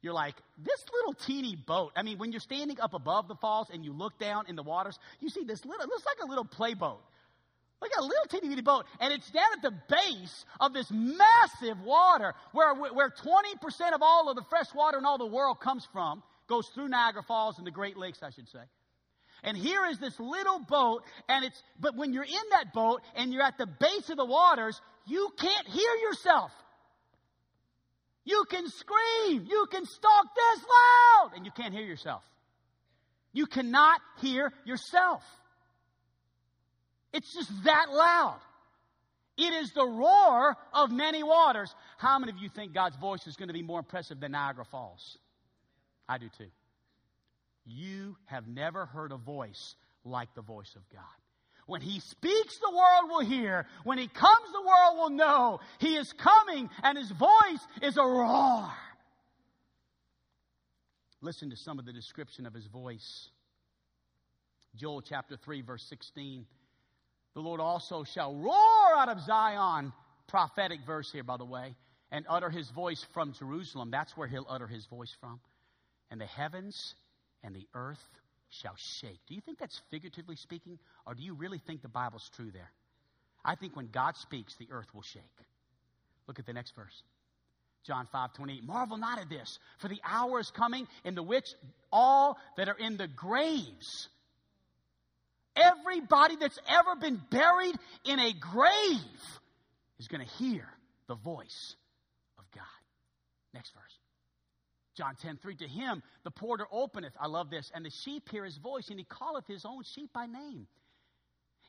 You're 0.00 0.14
like, 0.14 0.34
this 0.58 0.84
little 0.92 1.14
teeny 1.14 1.54
boat. 1.54 1.92
I 1.94 2.02
mean, 2.02 2.18
when 2.18 2.32
you're 2.32 2.40
standing 2.40 2.80
up 2.80 2.92
above 2.92 3.28
the 3.28 3.36
falls 3.36 3.68
and 3.72 3.84
you 3.84 3.92
look 3.92 4.18
down 4.18 4.46
in 4.48 4.56
the 4.56 4.62
waters, 4.62 4.98
you 5.20 5.28
see 5.28 5.44
this 5.44 5.64
little, 5.64 5.82
it 5.82 5.88
looks 5.88 6.04
like 6.04 6.16
a 6.22 6.26
little 6.26 6.44
playboat. 6.44 7.00
Look 7.80 7.90
at 7.96 8.00
a 8.00 8.04
little 8.04 8.26
teeny 8.28 8.48
bitty 8.48 8.62
boat, 8.62 8.86
and 9.00 9.12
it's 9.12 9.30
down 9.30 9.44
at 9.56 9.62
the 9.62 9.74
base 9.88 10.44
of 10.60 10.72
this 10.72 10.90
massive 10.90 11.80
water 11.82 12.34
where, 12.52 12.74
where 12.74 13.10
20% 13.10 13.92
of 13.92 14.02
all 14.02 14.28
of 14.28 14.36
the 14.36 14.44
fresh 14.50 14.72
water 14.74 14.98
in 14.98 15.04
all 15.04 15.18
the 15.18 15.26
world 15.26 15.60
comes 15.60 15.86
from, 15.92 16.22
goes 16.52 16.68
through 16.74 16.88
Niagara 16.88 17.22
Falls 17.22 17.56
and 17.56 17.66
the 17.66 17.70
Great 17.70 17.96
Lakes, 17.96 18.18
I 18.22 18.28
should 18.28 18.46
say. 18.46 18.58
And 19.42 19.56
here 19.56 19.86
is 19.86 19.98
this 19.98 20.20
little 20.20 20.58
boat, 20.58 21.02
and 21.26 21.46
it's, 21.46 21.62
but 21.80 21.96
when 21.96 22.12
you're 22.12 22.22
in 22.24 22.48
that 22.50 22.74
boat 22.74 23.00
and 23.16 23.32
you're 23.32 23.42
at 23.42 23.56
the 23.56 23.66
base 23.66 24.10
of 24.10 24.18
the 24.18 24.24
waters, 24.26 24.78
you 25.06 25.30
can't 25.38 25.66
hear 25.66 25.94
yourself. 26.08 26.52
You 28.24 28.44
can 28.50 28.68
scream, 28.68 29.46
you 29.48 29.66
can 29.70 29.86
stalk 29.86 30.26
this 30.36 30.60
loud, 30.62 31.32
and 31.36 31.46
you 31.46 31.52
can't 31.52 31.72
hear 31.72 31.86
yourself. 31.86 32.22
You 33.32 33.46
cannot 33.46 33.98
hear 34.20 34.52
yourself. 34.66 35.22
It's 37.14 37.32
just 37.32 37.50
that 37.64 37.86
loud. 37.90 38.40
It 39.38 39.54
is 39.54 39.72
the 39.72 39.86
roar 39.86 40.54
of 40.74 40.92
many 40.92 41.22
waters. 41.22 41.74
How 41.96 42.18
many 42.18 42.30
of 42.30 42.38
you 42.38 42.50
think 42.50 42.74
God's 42.74 42.96
voice 42.96 43.26
is 43.26 43.36
going 43.36 43.48
to 43.48 43.54
be 43.54 43.62
more 43.62 43.78
impressive 43.78 44.20
than 44.20 44.32
Niagara 44.32 44.66
Falls? 44.66 45.16
I 46.12 46.18
do 46.18 46.28
too. 46.36 46.50
You 47.64 48.16
have 48.26 48.46
never 48.46 48.84
heard 48.84 49.12
a 49.12 49.16
voice 49.16 49.76
like 50.04 50.34
the 50.34 50.42
voice 50.42 50.74
of 50.76 50.82
God. 50.92 51.02
When 51.64 51.80
he 51.80 52.00
speaks, 52.00 52.58
the 52.58 52.70
world 52.70 53.08
will 53.08 53.20
hear. 53.20 53.66
When 53.84 53.96
he 53.96 54.08
comes, 54.08 54.52
the 54.52 54.60
world 54.60 54.98
will 54.98 55.10
know. 55.10 55.60
He 55.78 55.96
is 55.96 56.12
coming, 56.12 56.68
and 56.82 56.98
his 56.98 57.10
voice 57.10 57.66
is 57.80 57.96
a 57.96 58.02
roar. 58.02 58.68
Listen 61.22 61.48
to 61.48 61.56
some 61.56 61.78
of 61.78 61.86
the 61.86 61.94
description 61.94 62.44
of 62.44 62.52
his 62.52 62.66
voice. 62.66 63.30
Joel 64.76 65.00
chapter 65.00 65.38
3, 65.38 65.62
verse 65.62 65.84
16. 65.88 66.44
The 67.32 67.40
Lord 67.40 67.60
also 67.60 68.04
shall 68.04 68.34
roar 68.34 68.96
out 68.98 69.08
of 69.08 69.18
Zion, 69.20 69.94
prophetic 70.26 70.80
verse 70.86 71.10
here, 71.10 71.24
by 71.24 71.38
the 71.38 71.46
way, 71.46 71.74
and 72.10 72.26
utter 72.28 72.50
his 72.50 72.68
voice 72.68 73.02
from 73.14 73.32
Jerusalem. 73.32 73.90
That's 73.90 74.14
where 74.14 74.28
he'll 74.28 74.46
utter 74.46 74.66
his 74.66 74.84
voice 74.84 75.16
from. 75.18 75.40
And 76.12 76.20
the 76.20 76.26
heavens 76.26 76.94
and 77.42 77.56
the 77.56 77.66
earth 77.74 78.06
shall 78.50 78.76
shake. 78.76 79.18
Do 79.26 79.34
you 79.34 79.40
think 79.40 79.58
that's 79.58 79.80
figuratively 79.90 80.36
speaking, 80.36 80.78
or 81.06 81.14
do 81.14 81.24
you 81.24 81.34
really 81.34 81.58
think 81.58 81.82
the 81.82 81.88
Bible's 81.88 82.30
true 82.36 82.52
there? 82.52 82.70
I 83.44 83.56
think 83.56 83.74
when 83.74 83.88
God 83.88 84.16
speaks, 84.16 84.54
the 84.54 84.68
earth 84.70 84.94
will 84.94 85.02
shake. 85.02 85.22
Look 86.28 86.38
at 86.38 86.46
the 86.46 86.52
next 86.52 86.76
verse. 86.76 87.02
John 87.84 88.06
5 88.12 88.34
28. 88.34 88.62
Marvel 88.62 88.96
not 88.96 89.18
at 89.18 89.28
this, 89.28 89.58
for 89.78 89.88
the 89.88 90.00
hour 90.04 90.38
is 90.38 90.52
coming 90.52 90.86
in 91.02 91.16
the 91.16 91.22
which 91.24 91.48
all 91.90 92.38
that 92.56 92.68
are 92.68 92.78
in 92.78 92.96
the 92.96 93.08
graves 93.08 94.08
Everybody 95.54 96.36
that's 96.36 96.58
ever 96.66 96.96
been 96.96 97.20
buried 97.30 97.74
in 98.04 98.18
a 98.18 98.32
grave 98.32 99.40
is 99.98 100.08
going 100.08 100.24
to 100.26 100.34
hear 100.34 100.66
the 101.08 101.14
voice 101.14 101.76
of 102.38 102.44
God. 102.54 102.64
Next 103.52 103.72
verse. 103.74 103.98
John 104.94 105.16
10, 105.16 105.38
3. 105.38 105.56
To 105.56 105.68
him 105.68 106.02
the 106.24 106.30
porter 106.30 106.66
openeth. 106.70 107.14
I 107.18 107.26
love 107.26 107.50
this. 107.50 107.70
And 107.74 107.84
the 107.84 107.90
sheep 107.90 108.28
hear 108.28 108.44
his 108.44 108.56
voice, 108.56 108.88
and 108.88 108.98
he 108.98 109.06
calleth 109.06 109.46
his 109.46 109.64
own 109.64 109.82
sheep 109.82 110.12
by 110.12 110.26
name. 110.26 110.66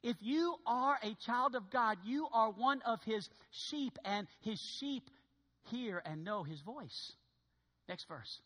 If 0.01 0.17
you 0.19 0.55
are 0.65 0.97
a 1.01 1.13
child 1.25 1.55
of 1.55 1.69
God, 1.69 1.97
you 2.03 2.27
are 2.33 2.51
one 2.51 2.81
of 2.81 3.01
his 3.03 3.29
sheep, 3.51 3.97
and 4.03 4.27
his 4.41 4.59
sheep 4.79 5.09
hear 5.71 6.01
and 6.05 6.25
know 6.25 6.43
his 6.43 6.59
voice. 6.61 7.13
Next 7.87 8.05
verse. 8.07 8.41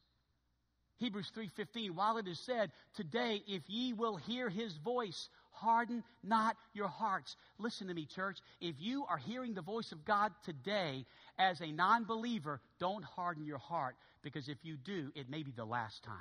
Hebrews 0.98 1.32
3:15 1.36 1.92
while 1.92 2.18
it 2.18 2.28
is 2.28 2.40
said 2.40 2.72
today 2.96 3.44
if 3.48 3.62
ye 3.70 3.94
will 3.94 4.18
hear 4.18 4.50
his 4.50 4.76
voice 4.78 5.30
harden 5.60 6.04
not 6.24 6.56
your 6.74 6.88
hearts. 6.88 7.36
Listen 7.58 7.88
to 7.88 7.94
me 7.94 8.06
church. 8.06 8.40
If 8.62 8.76
you 8.80 9.06
are 9.10 9.18
hearing 9.18 9.54
the 9.54 9.62
voice 9.62 9.92
of 9.92 10.06
God 10.06 10.32
today 10.46 11.06
as 11.38 11.62
a 11.62 11.72
non-believer 11.72 12.62
don't 12.80 13.04
harden 13.04 13.46
your 13.46 13.58
heart 13.58 13.96
because 14.22 14.50
if 14.50 14.58
you 14.64 14.78
do 14.78 15.12
it 15.16 15.30
may 15.30 15.44
be 15.44 15.52
the 15.52 15.66
last 15.66 16.04
time. 16.04 16.16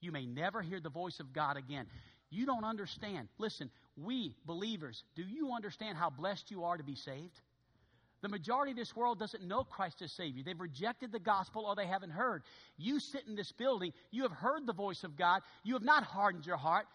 You 0.00 0.12
may 0.12 0.26
never 0.26 0.62
hear 0.62 0.80
the 0.80 0.90
voice 0.90 1.20
of 1.20 1.32
God 1.32 1.56
again. 1.56 1.86
You 2.30 2.46
don't 2.46 2.64
understand. 2.64 3.28
Listen 3.38 3.70
we 3.96 4.34
believers 4.46 5.04
do 5.14 5.22
you 5.22 5.52
understand 5.52 5.98
how 5.98 6.10
blessed 6.10 6.50
you 6.50 6.64
are 6.64 6.76
to 6.76 6.84
be 6.84 6.94
saved? 6.94 7.40
The 8.22 8.28
majority 8.28 8.70
of 8.70 8.78
this 8.78 8.94
world 8.94 9.18
doesn't 9.18 9.42
know 9.42 9.64
Christ 9.64 10.00
as 10.00 10.12
Savior. 10.12 10.44
They've 10.44 10.58
rejected 10.58 11.10
the 11.10 11.18
gospel 11.18 11.66
or 11.66 11.74
they 11.74 11.86
haven't 11.86 12.10
heard. 12.10 12.44
You 12.78 13.00
sit 13.00 13.26
in 13.26 13.34
this 13.34 13.50
building, 13.50 13.92
you 14.12 14.22
have 14.22 14.32
heard 14.32 14.64
the 14.64 14.72
voice 14.72 15.02
of 15.02 15.16
God, 15.16 15.42
you 15.64 15.74
have 15.74 15.82
not 15.82 16.04
hardened 16.04 16.46
your 16.46 16.56
heart. 16.56 16.86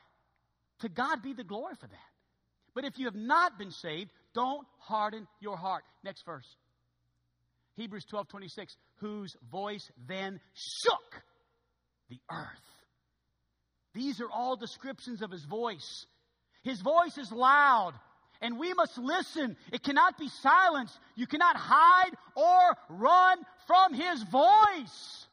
To 0.82 0.90
God 0.90 1.22
be 1.24 1.34
the 1.34 1.44
glory 1.44 1.76
for 1.80 1.88
that. 1.88 1.98
But 2.76 2.86
if 2.86 3.00
you 3.00 3.06
have 3.06 3.16
not 3.16 3.58
been 3.58 3.72
saved, 3.72 4.12
don't 4.34 4.68
harden 4.80 5.28
your 5.40 5.58
heart. 5.58 5.84
Next 6.04 6.26
verse. 6.26 6.48
Hebrews 7.76 8.06
12 8.06 8.28
26, 8.28 8.76
whose 8.98 9.36
voice 9.52 9.90
then 10.08 10.40
shook 10.54 11.24
the 12.10 12.20
earth. 12.32 12.48
These 13.94 14.22
are 14.22 14.30
all 14.30 14.56
descriptions 14.56 15.22
of 15.22 15.32
his 15.32 15.44
voice. 15.44 16.06
His 16.64 16.82
voice 16.82 17.18
is 17.18 17.32
loud 17.32 17.94
and 18.42 18.60
we 18.60 18.74
must 18.74 18.98
listen. 18.98 19.58
It 19.72 19.84
cannot 19.84 20.18
be 20.18 20.30
silenced. 20.30 20.98
You 21.16 21.28
cannot 21.28 21.56
hide 21.58 22.12
or 22.36 22.78
run 22.90 23.40
from 23.66 23.94
his 23.94 24.24
voice. 24.24 25.28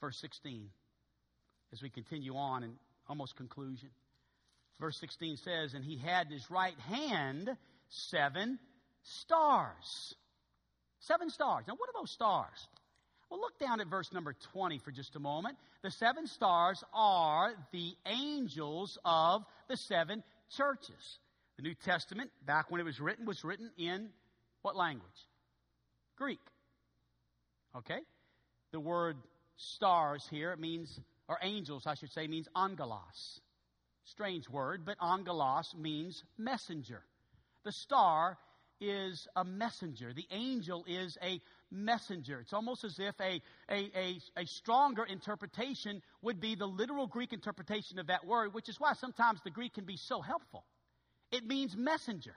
Verse 0.00 0.18
16, 0.20 0.70
as 1.72 1.82
we 1.82 1.90
continue 1.90 2.36
on 2.36 2.62
in 2.64 2.72
almost 3.08 3.36
conclusion. 3.36 3.88
Verse 4.80 4.98
16 5.00 5.36
says, 5.36 5.74
And 5.74 5.84
he 5.84 5.98
had 5.98 6.26
in 6.26 6.32
his 6.32 6.50
right 6.50 6.78
hand 6.88 7.50
seven 7.88 8.58
stars. 9.02 10.14
Seven 11.00 11.30
stars. 11.30 11.64
Now, 11.66 11.74
what 11.74 11.88
are 11.88 12.00
those 12.00 12.10
stars? 12.10 12.68
Well, 13.30 13.40
look 13.40 13.58
down 13.58 13.80
at 13.80 13.86
verse 13.86 14.12
number 14.12 14.34
20 14.52 14.78
for 14.78 14.90
just 14.90 15.14
a 15.16 15.20
moment. 15.20 15.56
The 15.82 15.90
seven 15.90 16.26
stars 16.26 16.82
are 16.92 17.52
the 17.72 17.94
angels 18.06 18.98
of 19.04 19.44
the 19.68 19.76
seven 19.76 20.24
churches. 20.56 21.18
The 21.56 21.62
New 21.62 21.74
Testament, 21.74 22.30
back 22.44 22.70
when 22.70 22.80
it 22.80 22.84
was 22.84 23.00
written, 23.00 23.26
was 23.26 23.44
written 23.44 23.70
in 23.78 24.08
what 24.62 24.76
language? 24.76 25.08
Greek. 26.16 26.40
Okay? 27.76 28.00
The 28.72 28.80
word 28.80 29.16
stars 29.56 30.26
here 30.30 30.56
means, 30.56 30.98
or 31.30 31.38
angels, 31.42 31.86
I 31.86 31.94
should 31.94 32.12
say, 32.12 32.26
means 32.26 32.48
angelos. 32.56 33.40
Strange 34.04 34.48
word, 34.50 34.84
but 34.84 34.96
angelos 35.00 35.72
means 35.78 36.24
messenger. 36.36 37.04
The 37.62 37.70
star 37.70 38.36
is 38.80 39.28
a 39.36 39.44
messenger. 39.44 40.12
The 40.12 40.26
angel 40.32 40.84
is 40.88 41.16
a 41.22 41.40
messenger. 41.70 42.40
It's 42.40 42.52
almost 42.52 42.82
as 42.82 42.98
if 42.98 43.14
a, 43.20 43.40
a, 43.70 43.90
a, 43.94 44.20
a, 44.38 44.46
stronger 44.46 45.04
interpretation 45.04 46.02
would 46.22 46.40
be 46.40 46.56
the 46.56 46.66
literal 46.66 47.06
Greek 47.06 47.32
interpretation 47.32 48.00
of 48.00 48.08
that 48.08 48.26
word, 48.26 48.52
which 48.52 48.68
is 48.68 48.80
why 48.80 48.94
sometimes 48.94 49.40
the 49.44 49.50
Greek 49.50 49.74
can 49.74 49.84
be 49.84 49.96
so 49.96 50.20
helpful. 50.20 50.64
It 51.30 51.46
means 51.46 51.76
messenger. 51.76 52.34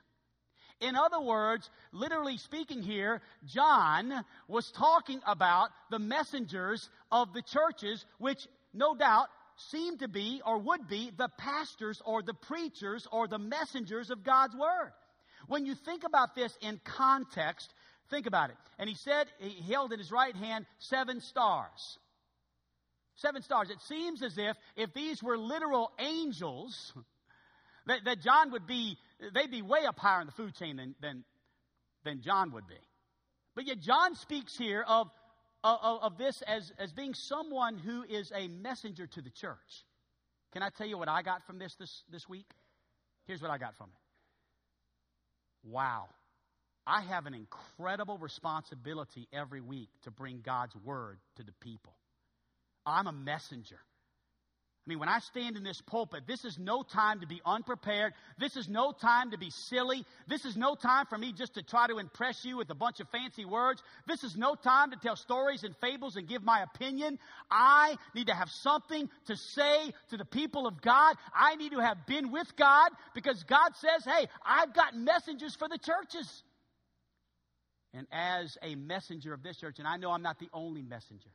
In 0.81 0.95
other 0.95 1.21
words, 1.21 1.67
literally 1.93 2.37
speaking 2.37 2.83
here, 2.83 3.21
John 3.45 4.23
was 4.47 4.69
talking 4.71 5.21
about 5.25 5.69
the 5.89 5.99
messengers 5.99 6.89
of 7.11 7.33
the 7.33 7.41
churches, 7.41 8.05
which 8.17 8.47
no 8.73 8.95
doubt 8.95 9.27
seem 9.69 9.97
to 9.99 10.07
be 10.07 10.41
or 10.45 10.57
would 10.57 10.87
be 10.87 11.11
the 11.15 11.29
pastors 11.37 12.01
or 12.05 12.21
the 12.21 12.33
preachers 12.33 13.07
or 13.11 13.27
the 13.27 13.37
messengers 13.37 14.09
of 14.09 14.23
God's 14.23 14.55
Word. 14.55 14.91
When 15.47 15.65
you 15.65 15.75
think 15.75 16.03
about 16.03 16.35
this 16.35 16.55
in 16.61 16.79
context, 16.83 17.73
think 18.09 18.25
about 18.25 18.49
it. 18.49 18.55
And 18.79 18.89
he 18.89 18.95
said, 18.95 19.27
he 19.39 19.71
held 19.71 19.93
in 19.93 19.99
his 19.99 20.11
right 20.11 20.35
hand 20.35 20.65
seven 20.79 21.21
stars. 21.21 21.99
Seven 23.15 23.41
stars. 23.43 23.69
It 23.69 23.81
seems 23.87 24.23
as 24.23 24.37
if, 24.37 24.57
if 24.75 24.93
these 24.93 25.21
were 25.21 25.37
literal 25.37 25.91
angels, 25.99 26.93
that, 27.85 27.99
that 28.05 28.21
John 28.21 28.51
would 28.51 28.65
be, 28.65 28.97
they'd 29.33 29.51
be 29.51 29.61
way 29.61 29.85
up 29.85 29.99
higher 29.99 30.21
in 30.21 30.27
the 30.27 30.33
food 30.33 30.55
chain 30.55 30.77
than, 30.77 30.95
than, 31.01 31.23
than 32.03 32.21
John 32.21 32.51
would 32.53 32.67
be. 32.67 32.79
But 33.55 33.67
yet 33.67 33.79
John 33.79 34.15
speaks 34.15 34.57
here 34.57 34.83
of, 34.87 35.11
of, 35.63 36.01
of 36.01 36.17
this 36.17 36.41
as, 36.43 36.71
as 36.77 36.91
being 36.91 37.13
someone 37.13 37.77
who 37.77 38.03
is 38.03 38.31
a 38.35 38.47
messenger 38.47 39.07
to 39.07 39.21
the 39.21 39.29
church. 39.29 39.85
Can 40.51 40.61
I 40.61 40.69
tell 40.69 40.87
you 40.87 40.97
what 40.97 41.09
I 41.09 41.21
got 41.21 41.45
from 41.45 41.57
this 41.57 41.75
this, 41.75 42.03
this 42.11 42.27
week? 42.29 42.51
Here's 43.25 43.41
what 43.41 43.51
I 43.51 43.57
got 43.57 43.75
from 43.77 43.87
it. 43.87 45.69
Wow. 45.69 46.09
I 46.85 47.01
have 47.01 47.25
an 47.25 47.33
incredible 47.33 48.17
responsibility 48.17 49.27
every 49.31 49.61
week 49.61 49.89
to 50.03 50.11
bring 50.11 50.41
God's 50.43 50.75
word 50.75 51.19
to 51.37 51.43
the 51.43 51.53
people. 51.61 51.93
I'm 52.85 53.07
a 53.07 53.13
messenger. 53.13 53.79
I 54.85 54.89
mean, 54.89 54.99
when 54.99 55.07
I 55.07 55.19
stand 55.19 55.55
in 55.55 55.63
this 55.63 55.79
pulpit, 55.79 56.27
this 56.27 56.43
is 56.43 56.59
no 56.59 56.83
time 56.83 57.21
to 57.21 57.27
be 57.27 57.39
unprepared. 57.45 58.11
This 58.37 58.57
is 58.57 58.67
no 58.67 58.91
time 58.91 59.31
to 59.31 59.37
be 59.37 59.49
silly. 59.49 60.05
This 60.27 60.43
is 60.43 60.57
no 60.57 60.75
time 60.75 61.05
for 61.05 61.17
me 61.17 61.31
just 61.31 61.53
to 61.53 61.63
try 61.63 61.87
to 61.87 61.99
impress 61.99 62.43
you 62.43 62.57
with 62.57 62.69
a 62.69 62.75
bunch 62.75 62.99
of 62.99 63.07
fancy 63.07 63.45
words. 63.45 63.81
This 64.07 64.25
is 64.25 64.35
no 64.35 64.55
time 64.55 64.91
to 64.91 64.97
tell 64.97 65.15
stories 65.15 65.63
and 65.63 65.73
fables 65.77 66.17
and 66.17 66.27
give 66.27 66.43
my 66.43 66.63
opinion. 66.63 67.17
I 67.49 67.95
need 68.13 68.27
to 68.27 68.33
have 68.33 68.49
something 68.49 69.09
to 69.27 69.37
say 69.37 69.93
to 70.09 70.17
the 70.17 70.25
people 70.25 70.67
of 70.67 70.81
God. 70.81 71.15
I 71.33 71.55
need 71.55 71.71
to 71.71 71.79
have 71.79 72.05
been 72.05 72.29
with 72.29 72.53
God 72.57 72.91
because 73.15 73.41
God 73.43 73.77
says, 73.77 74.03
hey, 74.03 74.27
I've 74.45 74.73
got 74.73 74.97
messengers 74.97 75.55
for 75.55 75.69
the 75.69 75.77
churches. 75.77 76.43
And 77.93 78.05
as 78.11 78.57
a 78.61 78.75
messenger 78.75 79.33
of 79.33 79.43
this 79.43 79.55
church, 79.55 79.79
and 79.79 79.87
I 79.87 79.95
know 79.95 80.11
I'm 80.11 80.23
not 80.23 80.39
the 80.39 80.49
only 80.51 80.81
messenger, 80.81 81.29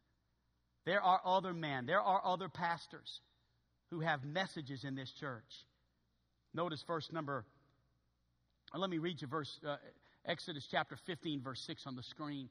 there 0.85 1.01
are 1.01 1.23
other 1.25 1.55
men, 1.55 1.87
there 1.87 2.03
are 2.03 2.21
other 2.23 2.51
pastors 2.51 3.23
who 3.91 4.01
have 4.01 4.25
messages 4.25 4.85
in 4.85 4.95
this 4.95 5.11
church. 5.11 5.67
Notice 6.55 6.83
verse 6.87 7.11
number, 7.13 7.45
let 8.75 8.91
me 8.91 8.99
read 8.99 9.21
you 9.21 9.29
verse, 9.29 9.59
uh, 9.67 9.77
Exodus 10.27 10.67
chapter 10.71 10.97
15, 11.07 11.43
verse 11.43 11.63
6 11.67 11.87
on 11.87 11.97
the 11.97 12.03
screen. 12.03 12.49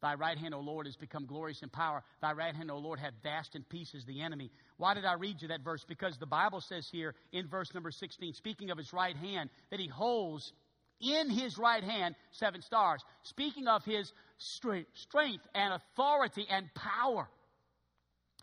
Thy 0.00 0.14
right 0.14 0.38
hand, 0.38 0.54
O 0.54 0.60
Lord, 0.60 0.86
has 0.86 0.96
become 0.96 1.26
glorious 1.26 1.62
in 1.62 1.68
power. 1.70 2.04
Thy 2.22 2.32
right 2.32 2.54
hand, 2.54 2.70
O 2.70 2.78
Lord, 2.78 3.00
hath 3.00 3.14
dashed 3.24 3.56
in 3.56 3.64
pieces 3.64 4.04
the 4.04 4.22
enemy. 4.22 4.50
Why 4.76 4.94
did 4.94 5.04
I 5.04 5.14
read 5.14 5.42
you 5.42 5.48
that 5.48 5.62
verse? 5.62 5.84
Because 5.86 6.16
the 6.18 6.26
Bible 6.26 6.60
says 6.60 6.88
here 6.90 7.14
in 7.32 7.48
verse 7.48 7.74
number 7.74 7.90
16, 7.90 8.34
speaking 8.34 8.70
of 8.70 8.78
his 8.78 8.92
right 8.92 9.16
hand, 9.16 9.50
that 9.70 9.80
he 9.80 9.88
holds 9.88 10.52
in 11.00 11.30
his 11.30 11.58
right 11.58 11.82
hand 11.82 12.14
seven 12.30 12.62
stars. 12.62 13.04
Speaking 13.22 13.66
of 13.66 13.84
his 13.84 14.12
strength 14.38 15.46
and 15.54 15.74
authority 15.74 16.46
and 16.48 16.72
power. 16.74 17.28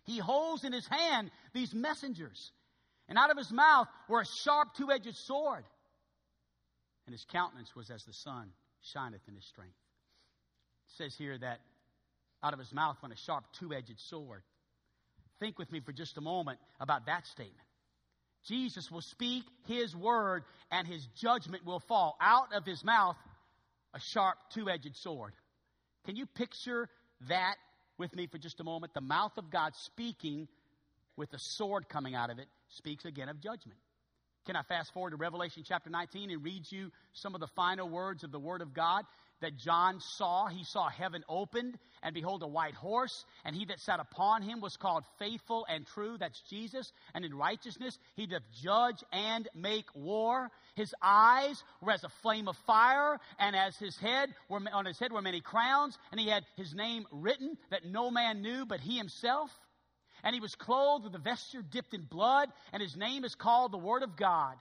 He 0.06 0.18
holds 0.20 0.64
in 0.64 0.72
his 0.72 0.88
hand 0.88 1.32
these 1.54 1.74
messengers. 1.74 2.52
And 3.08 3.18
out 3.18 3.32
of 3.32 3.38
his 3.38 3.52
mouth 3.52 3.88
were 4.08 4.22
a 4.22 4.26
sharp 4.44 4.70
two 4.78 4.92
edged 4.92 5.16
sword. 5.16 5.64
And 7.06 7.14
his 7.14 7.26
countenance 7.32 7.76
was 7.76 7.90
as 7.90 8.04
the 8.04 8.14
sun 8.14 8.50
shineth 8.94 9.22
in 9.28 9.36
his 9.36 9.46
strength. 9.46 9.76
It 10.88 11.04
says 11.04 11.16
here 11.18 11.38
that 11.38 11.60
out 12.44 12.54
of 12.54 12.60
his 12.60 12.72
mouth 12.74 12.98
went 13.02 13.14
a 13.14 13.18
sharp 13.18 13.46
two 13.60 13.74
edged 13.74 14.00
sword. 14.00 14.44
Think 15.40 15.60
with 15.60 15.72
me 15.72 15.82
for 15.82 15.92
just 15.92 16.18
a 16.18 16.22
moment 16.22 16.60
about 16.80 17.08
that 17.08 17.26
statement. 17.28 17.68
Jesus 18.48 18.92
will 18.92 19.02
speak 19.02 19.44
his 19.68 19.96
word 19.96 20.44
and 20.72 20.88
his 20.88 21.06
judgment 21.16 21.66
will 21.66 21.80
fall. 21.80 22.16
Out 22.22 22.54
of 22.54 22.64
his 22.66 22.84
mouth, 22.84 23.18
a 23.94 24.00
sharp 24.00 24.38
two 24.54 24.70
edged 24.70 24.96
sword. 24.96 25.34
Can 26.06 26.16
you 26.16 26.26
picture 26.28 26.88
that 27.28 27.56
with 27.98 28.16
me 28.16 28.28
for 28.28 28.38
just 28.38 28.60
a 28.60 28.64
moment? 28.64 28.94
The 28.94 29.02
mouth 29.02 29.38
of 29.38 29.50
God 29.50 29.76
speaking 29.76 30.48
with 31.18 31.34
a 31.34 31.40
sword 31.40 31.88
coming 31.90 32.16
out 32.16 32.30
of 32.30 32.40
it 32.40 32.48
speaks 32.70 33.06
again 33.06 33.30
of 33.30 33.40
judgment. 33.40 33.80
Can 34.46 34.56
I 34.56 34.62
fast 34.62 34.94
forward 34.94 35.12
to 35.12 35.16
Revelation 35.16 35.64
chapter 35.66 35.90
19 35.90 36.30
and 36.30 36.44
read 36.44 36.72
you 36.72 36.92
some 37.14 37.34
of 37.34 37.42
the 37.42 37.48
final 37.48 37.90
words 37.90 38.24
of 38.24 38.32
the 38.32 38.40
Word 38.40 38.62
of 38.62 38.74
God 38.74 39.06
that 39.46 39.58
John 39.58 40.00
saw? 40.00 40.48
He 40.48 40.64
saw 40.64 40.90
heaven 40.90 41.24
opened, 41.30 41.78
and 42.02 42.16
behold, 42.16 42.42
a 42.42 42.48
white 42.48 42.74
horse, 42.74 43.24
and 43.46 43.56
he 43.56 43.66
that 43.66 43.80
sat 43.80 44.00
upon 44.00 44.42
him 44.42 44.60
was 44.60 44.76
called 44.76 45.04
faithful 45.20 45.68
and 45.70 45.86
true. 45.86 46.18
That's 46.18 46.42
Jesus. 46.50 46.92
And 47.14 47.24
in 47.24 47.34
righteousness 47.34 47.98
he 48.16 48.26
doth 48.26 48.42
judge 48.64 49.04
and 49.14 49.48
make 49.54 49.86
war. 49.94 50.50
His 50.76 50.94
eyes 51.00 51.64
were 51.80 51.92
as 51.92 52.04
a 52.04 52.10
flame 52.24 52.48
of 52.48 52.58
fire, 52.66 53.20
and 53.38 53.56
as 53.56 53.78
his 53.78 53.96
head 53.98 54.30
were, 54.50 54.60
on 54.74 54.86
his 54.86 54.98
head 54.98 55.12
were 55.12 55.22
many 55.22 55.42
crowns, 55.42 55.96
and 56.12 56.20
he 56.20 56.28
had 56.28 56.44
his 56.58 56.74
name 56.74 57.06
written 57.12 57.56
that 57.70 57.86
no 57.86 58.10
man 58.10 58.42
knew 58.42 58.66
but 58.66 58.80
he 58.80 58.98
himself. 58.98 59.52
And 60.24 60.34
he 60.34 60.42
was 60.42 60.56
clothed 60.56 61.04
with 61.04 61.14
a 61.14 61.20
vesture 61.20 61.62
dipped 61.62 61.94
in 61.94 62.02
blood, 62.02 62.50
and 62.74 62.82
his 62.82 62.98
name 62.98 63.24
is 63.24 63.36
called 63.36 63.72
the 63.72 63.78
Word 63.78 64.02
of 64.02 64.18
God. 64.18 64.56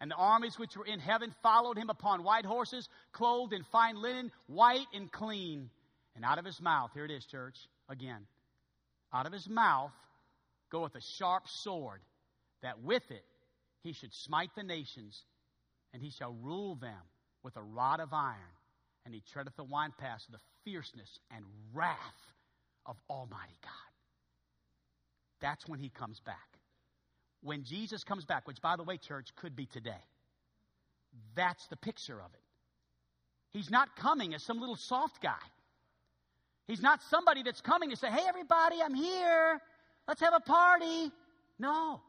And 0.00 0.10
the 0.10 0.16
armies 0.16 0.58
which 0.58 0.76
were 0.76 0.86
in 0.86 0.98
heaven 0.98 1.34
followed 1.42 1.76
him 1.76 1.90
upon 1.90 2.22
white 2.22 2.46
horses, 2.46 2.88
clothed 3.12 3.52
in 3.52 3.64
fine 3.64 4.00
linen, 4.00 4.32
white 4.46 4.86
and 4.94 5.12
clean. 5.12 5.68
And 6.16 6.24
out 6.24 6.38
of 6.38 6.44
his 6.44 6.60
mouth, 6.60 6.90
here 6.94 7.04
it 7.04 7.10
is, 7.10 7.26
church, 7.26 7.56
again, 7.88 8.26
out 9.12 9.26
of 9.26 9.32
his 9.32 9.48
mouth 9.48 9.92
goeth 10.70 10.94
a 10.94 11.00
sharp 11.00 11.48
sword, 11.48 12.00
that 12.62 12.82
with 12.82 13.10
it 13.10 13.24
he 13.82 13.92
should 13.92 14.14
smite 14.14 14.50
the 14.56 14.62
nations, 14.62 15.22
and 15.92 16.02
he 16.02 16.10
shall 16.10 16.32
rule 16.42 16.76
them 16.76 17.02
with 17.42 17.56
a 17.56 17.62
rod 17.62 18.00
of 18.00 18.12
iron, 18.12 18.36
and 19.04 19.14
he 19.14 19.22
treadeth 19.32 19.56
the 19.56 19.64
winepress 19.64 20.26
of 20.26 20.32
the 20.32 20.40
fierceness 20.64 21.18
and 21.34 21.44
wrath 21.74 22.32
of 22.86 22.96
Almighty 23.08 23.58
God. 23.62 23.72
That's 25.40 25.66
when 25.68 25.78
he 25.78 25.88
comes 25.88 26.20
back. 26.20 26.49
When 27.42 27.64
Jesus 27.64 28.04
comes 28.04 28.24
back, 28.24 28.46
which 28.46 28.60
by 28.60 28.76
the 28.76 28.82
way, 28.82 28.98
church, 28.98 29.28
could 29.36 29.56
be 29.56 29.66
today. 29.66 30.02
That's 31.34 31.66
the 31.68 31.76
picture 31.76 32.20
of 32.20 32.32
it. 32.34 32.40
He's 33.52 33.70
not 33.70 33.96
coming 33.96 34.34
as 34.34 34.42
some 34.42 34.60
little 34.60 34.76
soft 34.76 35.22
guy. 35.22 35.42
He's 36.68 36.82
not 36.82 37.02
somebody 37.10 37.42
that's 37.42 37.60
coming 37.60 37.90
to 37.90 37.96
say, 37.96 38.08
hey, 38.08 38.24
everybody, 38.28 38.76
I'm 38.82 38.94
here. 38.94 39.60
Let's 40.06 40.20
have 40.20 40.34
a 40.34 40.40
party. 40.40 41.10
No. 41.58 42.00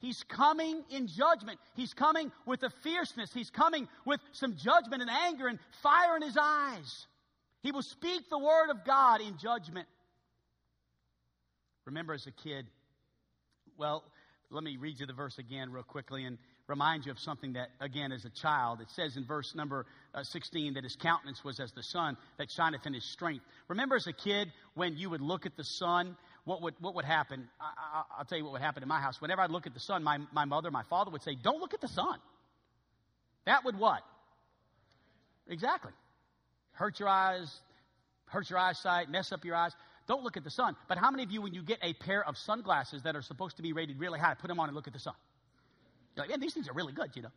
He's 0.00 0.22
coming 0.24 0.82
in 0.90 1.06
judgment. 1.06 1.58
He's 1.74 1.94
coming 1.94 2.32
with 2.46 2.62
a 2.62 2.70
fierceness. 2.82 3.32
He's 3.32 3.50
coming 3.50 3.88
with 4.04 4.20
some 4.32 4.56
judgment 4.56 5.02
and 5.02 5.10
anger 5.10 5.46
and 5.46 5.58
fire 5.82 6.16
in 6.16 6.22
his 6.22 6.36
eyes. 6.40 7.06
He 7.62 7.72
will 7.72 7.82
speak 7.82 8.28
the 8.28 8.38
word 8.38 8.70
of 8.70 8.84
God 8.84 9.20
in 9.20 9.36
judgment. 9.36 9.86
Remember 11.86 12.14
as 12.14 12.26
a 12.26 12.30
kid, 12.30 12.66
well, 13.76 14.04
let 14.50 14.64
me 14.64 14.76
read 14.76 14.98
you 14.98 15.06
the 15.06 15.12
verse 15.12 15.38
again 15.38 15.70
real 15.70 15.84
quickly 15.84 16.24
and 16.24 16.36
remind 16.66 17.06
you 17.06 17.12
of 17.12 17.18
something 17.20 17.52
that, 17.52 17.68
again, 17.80 18.10
as 18.10 18.24
a 18.24 18.30
child, 18.30 18.80
it 18.80 18.88
says 18.90 19.16
in 19.16 19.24
verse 19.24 19.54
number 19.54 19.86
uh, 20.12 20.24
16 20.24 20.74
that 20.74 20.82
his 20.82 20.96
countenance 20.96 21.44
was 21.44 21.60
as 21.60 21.70
the 21.72 21.82
sun 21.84 22.16
that 22.38 22.48
shineth 22.50 22.84
in 22.84 22.92
his 22.92 23.04
strength. 23.12 23.44
Remember 23.68 23.94
as 23.94 24.08
a 24.08 24.12
kid 24.12 24.52
when 24.74 24.96
you 24.96 25.08
would 25.10 25.20
look 25.20 25.46
at 25.46 25.56
the 25.56 25.64
sun, 25.64 26.16
what 26.44 26.62
would, 26.62 26.74
what 26.80 26.96
would 26.96 27.04
happen? 27.04 27.48
I, 27.60 28.02
will 28.18 28.24
tell 28.24 28.38
you 28.38 28.44
what 28.44 28.54
would 28.54 28.62
happen 28.62 28.82
in 28.82 28.88
my 28.88 29.00
house. 29.00 29.20
Whenever 29.20 29.40
I'd 29.40 29.50
look 29.50 29.66
at 29.68 29.74
the 29.74 29.80
sun, 29.80 30.02
my, 30.02 30.18
my 30.32 30.44
mother, 30.44 30.70
my 30.70 30.84
father 30.90 31.12
would 31.12 31.22
say, 31.22 31.36
Don't 31.40 31.60
look 31.60 31.74
at 31.74 31.80
the 31.80 31.88
sun. 31.88 32.18
That 33.46 33.64
would 33.64 33.78
what? 33.78 34.02
Exactly. 35.48 35.92
Hurt 36.72 36.98
your 36.98 37.08
eyes, 37.08 37.52
hurt 38.26 38.50
your 38.50 38.58
eyesight, 38.58 39.10
mess 39.10 39.30
up 39.32 39.44
your 39.44 39.54
eyes. 39.54 39.72
Don't 40.10 40.24
look 40.24 40.36
at 40.36 40.42
the 40.42 40.50
sun. 40.50 40.74
But 40.88 40.98
how 40.98 41.08
many 41.12 41.22
of 41.22 41.30
you, 41.30 41.40
when 41.40 41.54
you 41.54 41.62
get 41.62 41.78
a 41.82 41.92
pair 41.92 42.26
of 42.26 42.36
sunglasses 42.36 43.04
that 43.04 43.14
are 43.14 43.22
supposed 43.22 43.54
to 43.58 43.62
be 43.62 43.72
rated 43.72 44.00
really 44.00 44.18
high, 44.18 44.34
put 44.34 44.48
them 44.48 44.58
on 44.58 44.68
and 44.68 44.74
look 44.74 44.88
at 44.88 44.92
the 44.92 44.98
sun? 44.98 45.14
You're 46.16 46.24
like, 46.24 46.30
man, 46.30 46.40
these 46.40 46.52
things 46.52 46.68
are 46.68 46.72
really 46.72 46.92
good, 46.92 47.10
you 47.14 47.22
know. 47.22 47.30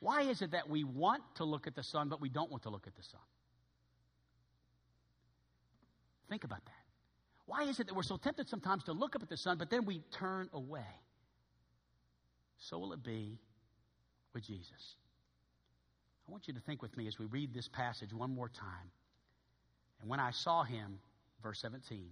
Why 0.00 0.22
is 0.22 0.42
it 0.42 0.50
that 0.50 0.68
we 0.68 0.82
want 0.82 1.22
to 1.36 1.44
look 1.44 1.68
at 1.68 1.76
the 1.76 1.84
sun, 1.84 2.08
but 2.08 2.20
we 2.20 2.28
don't 2.30 2.50
want 2.50 2.64
to 2.64 2.70
look 2.70 2.88
at 2.88 2.96
the 2.96 3.04
sun? 3.04 3.20
Think 6.28 6.42
about 6.42 6.64
that. 6.64 6.82
Why 7.46 7.62
is 7.62 7.78
it 7.78 7.86
that 7.86 7.94
we're 7.94 8.02
so 8.02 8.16
tempted 8.16 8.48
sometimes 8.48 8.82
to 8.84 8.92
look 8.92 9.14
up 9.14 9.22
at 9.22 9.28
the 9.28 9.36
sun, 9.36 9.56
but 9.56 9.70
then 9.70 9.84
we 9.84 10.00
turn 10.10 10.50
away? 10.52 10.80
So 12.58 12.76
will 12.80 12.92
it 12.92 13.04
be 13.04 13.38
with 14.34 14.44
Jesus. 14.44 14.96
I 16.28 16.32
want 16.32 16.48
you 16.48 16.54
to 16.54 16.60
think 16.60 16.82
with 16.82 16.96
me 16.96 17.06
as 17.06 17.20
we 17.20 17.26
read 17.26 17.54
this 17.54 17.68
passage 17.68 18.12
one 18.12 18.34
more 18.34 18.48
time. 18.48 18.90
And 20.00 20.10
when 20.10 20.18
I 20.18 20.32
saw 20.32 20.64
him, 20.64 20.98
verse 21.42 21.60
17, 21.60 22.04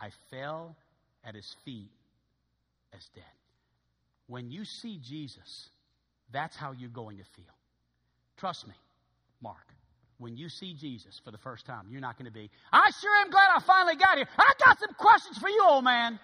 I 0.00 0.10
fell 0.30 0.76
at 1.24 1.34
his 1.34 1.54
feet 1.64 1.90
as 2.94 3.06
dead. 3.14 3.24
When 4.26 4.50
you 4.50 4.64
see 4.64 4.98
Jesus, 5.02 5.68
that's 6.32 6.56
how 6.56 6.72
you're 6.72 6.88
going 6.88 7.18
to 7.18 7.24
feel. 7.36 7.54
Trust 8.36 8.66
me, 8.66 8.74
Mark. 9.42 9.74
When 10.18 10.36
you 10.36 10.48
see 10.48 10.74
Jesus 10.74 11.20
for 11.24 11.30
the 11.30 11.38
first 11.38 11.64
time, 11.64 11.86
you're 11.90 12.00
not 12.00 12.18
going 12.18 12.26
to 12.26 12.32
be, 12.32 12.50
I 12.72 12.90
sure 13.00 13.16
am 13.16 13.30
glad 13.30 13.48
I 13.56 13.60
finally 13.60 13.96
got 13.96 14.18
here. 14.18 14.28
I 14.38 14.52
got 14.58 14.78
some 14.78 14.94
questions 14.94 15.38
for 15.38 15.48
you, 15.48 15.64
old 15.66 15.82
man. 15.82 16.18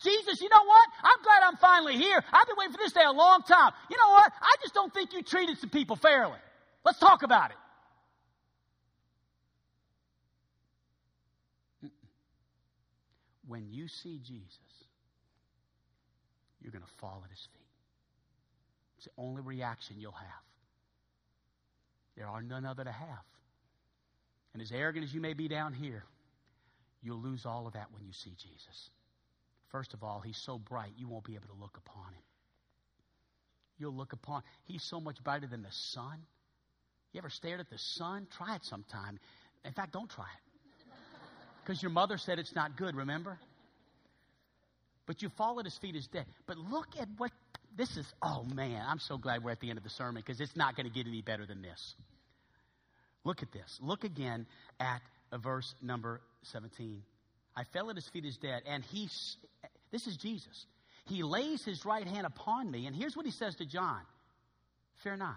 Jesus, 0.00 0.40
you 0.40 0.48
know 0.48 0.64
what? 0.64 0.88
I'm 1.02 1.22
glad 1.24 1.42
I'm 1.44 1.56
finally 1.56 1.96
here. 1.96 2.22
I've 2.32 2.46
been 2.46 2.56
waiting 2.56 2.72
for 2.72 2.78
this 2.78 2.92
day 2.92 3.02
a 3.04 3.12
long 3.12 3.42
time. 3.42 3.72
You 3.90 3.96
know 3.96 4.10
what? 4.10 4.32
I 4.40 4.54
just 4.62 4.74
don't 4.74 4.94
think 4.94 5.12
you 5.12 5.22
treated 5.22 5.58
some 5.58 5.70
people 5.70 5.96
fairly. 5.96 6.38
Let's 6.84 7.00
talk 7.00 7.24
about 7.24 7.50
it. 7.50 7.56
When 13.48 13.66
you 13.70 13.88
see 13.88 14.18
Jesus, 14.18 14.58
you're 16.60 16.70
going 16.70 16.84
to 16.84 17.00
fall 17.00 17.22
at 17.24 17.30
his 17.30 17.48
feet. 17.52 17.66
It's 18.98 19.06
the 19.06 19.22
only 19.22 19.42
reaction 19.42 19.96
you'll 19.98 20.12
have. 20.12 20.44
There 22.16 22.26
are 22.26 22.42
none 22.42 22.66
other 22.66 22.84
to 22.84 22.92
have. 22.92 23.24
And 24.52 24.60
as 24.60 24.70
arrogant 24.70 25.04
as 25.04 25.14
you 25.14 25.20
may 25.20 25.32
be 25.32 25.48
down 25.48 25.72
here, 25.72 26.04
you'll 27.02 27.22
lose 27.22 27.46
all 27.46 27.66
of 27.66 27.72
that 27.72 27.86
when 27.92 28.04
you 28.04 28.12
see 28.12 28.34
Jesus. 28.36 28.90
First 29.70 29.94
of 29.94 30.02
all, 30.02 30.20
he's 30.20 30.40
so 30.44 30.58
bright 30.58 30.92
you 30.96 31.08
won't 31.08 31.24
be 31.24 31.34
able 31.34 31.46
to 31.46 31.60
look 31.60 31.78
upon 31.78 32.08
him. 32.12 32.22
You'll 33.78 33.94
look 33.94 34.12
upon, 34.12 34.42
he's 34.64 34.82
so 34.82 35.00
much 35.00 35.22
brighter 35.22 35.46
than 35.46 35.62
the 35.62 35.72
sun. 35.92 36.18
You 37.12 37.18
ever 37.18 37.30
stared 37.30 37.60
at 37.60 37.70
the 37.70 37.78
sun? 37.78 38.26
Try 38.36 38.56
it 38.56 38.64
sometime. 38.64 39.18
In 39.64 39.72
fact, 39.72 39.92
don't 39.92 40.10
try 40.10 40.24
it. 40.24 40.47
Because 41.68 41.82
your 41.82 41.90
mother 41.90 42.16
said 42.16 42.38
it's 42.38 42.54
not 42.54 42.78
good, 42.78 42.96
remember? 42.96 43.38
But 45.04 45.20
you 45.20 45.28
fall 45.36 45.60
at 45.60 45.66
his 45.66 45.76
feet 45.76 45.96
as 45.96 46.06
dead. 46.06 46.24
But 46.46 46.56
look 46.56 46.86
at 46.98 47.08
what 47.18 47.30
this 47.76 47.94
is. 47.94 48.06
Oh 48.22 48.42
man, 48.42 48.82
I'm 48.88 48.98
so 48.98 49.18
glad 49.18 49.44
we're 49.44 49.50
at 49.50 49.60
the 49.60 49.68
end 49.68 49.76
of 49.76 49.84
the 49.84 49.90
sermon 49.90 50.22
because 50.24 50.40
it's 50.40 50.56
not 50.56 50.76
going 50.76 50.86
to 50.86 50.92
get 50.92 51.06
any 51.06 51.20
better 51.20 51.44
than 51.44 51.60
this. 51.60 51.94
Look 53.22 53.42
at 53.42 53.52
this. 53.52 53.78
Look 53.82 54.04
again 54.04 54.46
at 54.80 55.02
uh, 55.30 55.36
verse 55.36 55.74
number 55.82 56.22
17. 56.52 57.02
I 57.54 57.64
fell 57.74 57.90
at 57.90 57.96
his 57.96 58.08
feet 58.14 58.24
as 58.24 58.38
dead, 58.38 58.62
and 58.66 58.82
he, 58.84 59.10
this 59.92 60.06
is 60.06 60.16
Jesus. 60.16 60.64
He 61.04 61.22
lays 61.22 61.62
his 61.66 61.84
right 61.84 62.06
hand 62.06 62.26
upon 62.26 62.70
me, 62.70 62.86
and 62.86 62.96
here's 62.96 63.14
what 63.14 63.26
he 63.26 63.32
says 63.32 63.54
to 63.56 63.66
John 63.66 64.00
Fear 65.02 65.18
not. 65.18 65.36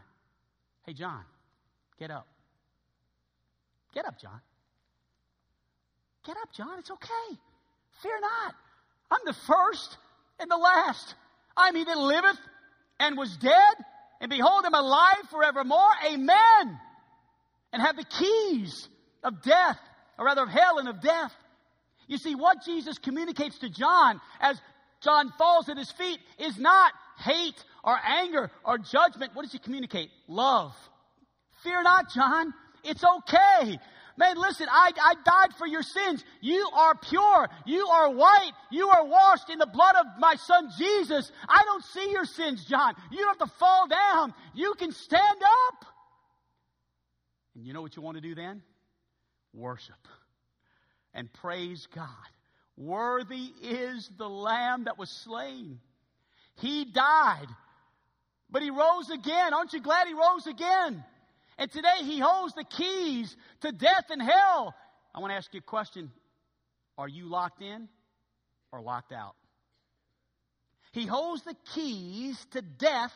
Hey, 0.85 0.93
John, 0.93 1.25
get 1.99 2.09
up. 2.09 2.25
Get 3.93 4.05
up, 4.05 4.17
John. 4.17 4.39
Get 6.25 6.37
up, 6.37 6.53
John. 6.53 6.79
It's 6.79 6.91
okay. 6.91 7.37
Fear 8.01 8.19
not. 8.21 8.55
I'm 9.11 9.21
the 9.25 9.33
first 9.33 9.97
and 10.39 10.49
the 10.49 10.57
last. 10.57 11.15
I'm 11.57 11.75
he 11.75 11.83
that 11.83 11.97
liveth 11.97 12.39
and 12.99 13.17
was 13.17 13.35
dead, 13.37 13.75
and 14.21 14.29
behold, 14.29 14.63
I'm 14.65 14.73
alive 14.73 15.27
forevermore. 15.29 15.91
Amen. 16.11 16.79
And 17.73 17.81
have 17.81 17.95
the 17.95 18.05
keys 18.05 18.87
of 19.23 19.41
death, 19.41 19.79
or 20.17 20.25
rather 20.25 20.43
of 20.43 20.49
hell 20.49 20.77
and 20.77 20.87
of 20.87 21.01
death. 21.01 21.33
You 22.07 22.17
see, 22.17 22.35
what 22.35 22.63
Jesus 22.65 22.97
communicates 22.97 23.57
to 23.59 23.69
John 23.69 24.19
as 24.39 24.59
John 25.01 25.31
falls 25.37 25.69
at 25.69 25.77
his 25.77 25.91
feet 25.91 26.19
is 26.37 26.57
not 26.57 26.91
hate 27.17 27.63
or 27.83 27.97
anger 28.05 28.51
or 28.63 28.77
judgment. 28.77 29.33
What 29.33 29.43
does 29.43 29.51
he 29.51 29.59
communicate? 29.59 30.09
Love. 30.27 30.73
Fear 31.63 31.83
not, 31.83 32.11
John. 32.13 32.53
It's 32.83 33.03
okay. 33.03 33.79
Man, 34.17 34.37
listen, 34.37 34.67
I, 34.69 34.91
I 35.01 35.13
died 35.23 35.55
for 35.57 35.65
your 35.65 35.83
sins. 35.83 36.23
You 36.41 36.67
are 36.73 36.95
pure. 36.95 37.49
You 37.65 37.87
are 37.87 38.11
white. 38.11 38.51
You 38.71 38.89
are 38.89 39.05
washed 39.05 39.49
in 39.49 39.59
the 39.59 39.65
blood 39.65 39.95
of 39.99 40.05
my 40.19 40.35
son 40.35 40.69
Jesus. 40.77 41.31
I 41.47 41.63
don't 41.63 41.83
see 41.85 42.11
your 42.11 42.25
sins, 42.25 42.65
John. 42.65 42.93
You 43.11 43.19
don't 43.19 43.39
have 43.39 43.49
to 43.49 43.55
fall 43.57 43.87
down. 43.87 44.33
You 44.53 44.73
can 44.77 44.91
stand 44.91 45.41
up. 45.69 45.85
And 47.55 47.65
you 47.65 47.73
know 47.73 47.81
what 47.81 47.95
you 47.95 48.01
want 48.01 48.17
to 48.17 48.21
do 48.21 48.35
then? 48.35 48.61
Worship 49.53 50.07
and 51.13 51.31
praise 51.33 51.87
God. 51.93 52.07
Worthy 52.77 53.51
is 53.61 54.09
the 54.17 54.29
Lamb 54.29 54.85
that 54.85 54.97
was 54.97 55.09
slain. 55.09 55.79
He 56.55 56.85
died, 56.85 57.47
but 58.49 58.61
He 58.61 58.69
rose 58.69 59.09
again. 59.09 59.53
Aren't 59.53 59.73
you 59.73 59.81
glad 59.81 60.07
He 60.07 60.13
rose 60.13 60.47
again? 60.47 61.03
And 61.61 61.71
today 61.71 62.03
He 62.05 62.17
holds 62.17 62.55
the 62.55 62.63
keys 62.63 63.37
to 63.59 63.71
death 63.71 64.05
and 64.09 64.19
hell. 64.19 64.73
I 65.13 65.19
want 65.19 65.29
to 65.31 65.35
ask 65.35 65.53
you 65.53 65.59
a 65.59 65.61
question 65.61 66.11
Are 66.97 67.07
you 67.07 67.29
locked 67.29 67.61
in 67.61 67.87
or 68.71 68.81
locked 68.81 69.13
out? 69.13 69.35
He 70.91 71.05
holds 71.05 71.43
the 71.43 71.53
keys 71.75 72.43
to 72.53 72.63
death 72.63 73.13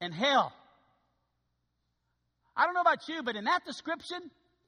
and 0.00 0.14
hell. 0.14 0.52
I 2.56 2.66
don't 2.66 2.74
know 2.74 2.82
about 2.82 3.08
you, 3.08 3.24
but 3.24 3.34
in 3.34 3.46
that 3.46 3.64
description, 3.64 4.18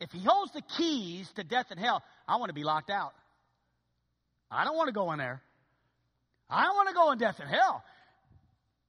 if 0.01 0.11
he 0.11 0.19
holds 0.19 0.51
the 0.51 0.63
keys 0.77 1.31
to 1.37 1.45
death 1.45 1.67
and 1.71 1.79
hell, 1.79 2.03
I 2.27 2.37
want 2.39 2.51
to 2.51 2.55
be 2.55 2.65
locked 2.65 2.91
out. 2.91 3.13
I 4.51 4.65
don't 4.65 4.77
want 4.77 4.89
to 4.89 4.93
go 4.93 5.13
in 5.13 5.19
there. 5.19 5.41
I 6.51 6.65
don't 6.65 6.75
want 6.75 6.89
to 6.89 6.95
go 6.95 7.13
in 7.13 7.19
death 7.19 7.39
and 7.39 7.49
hell. 7.49 7.85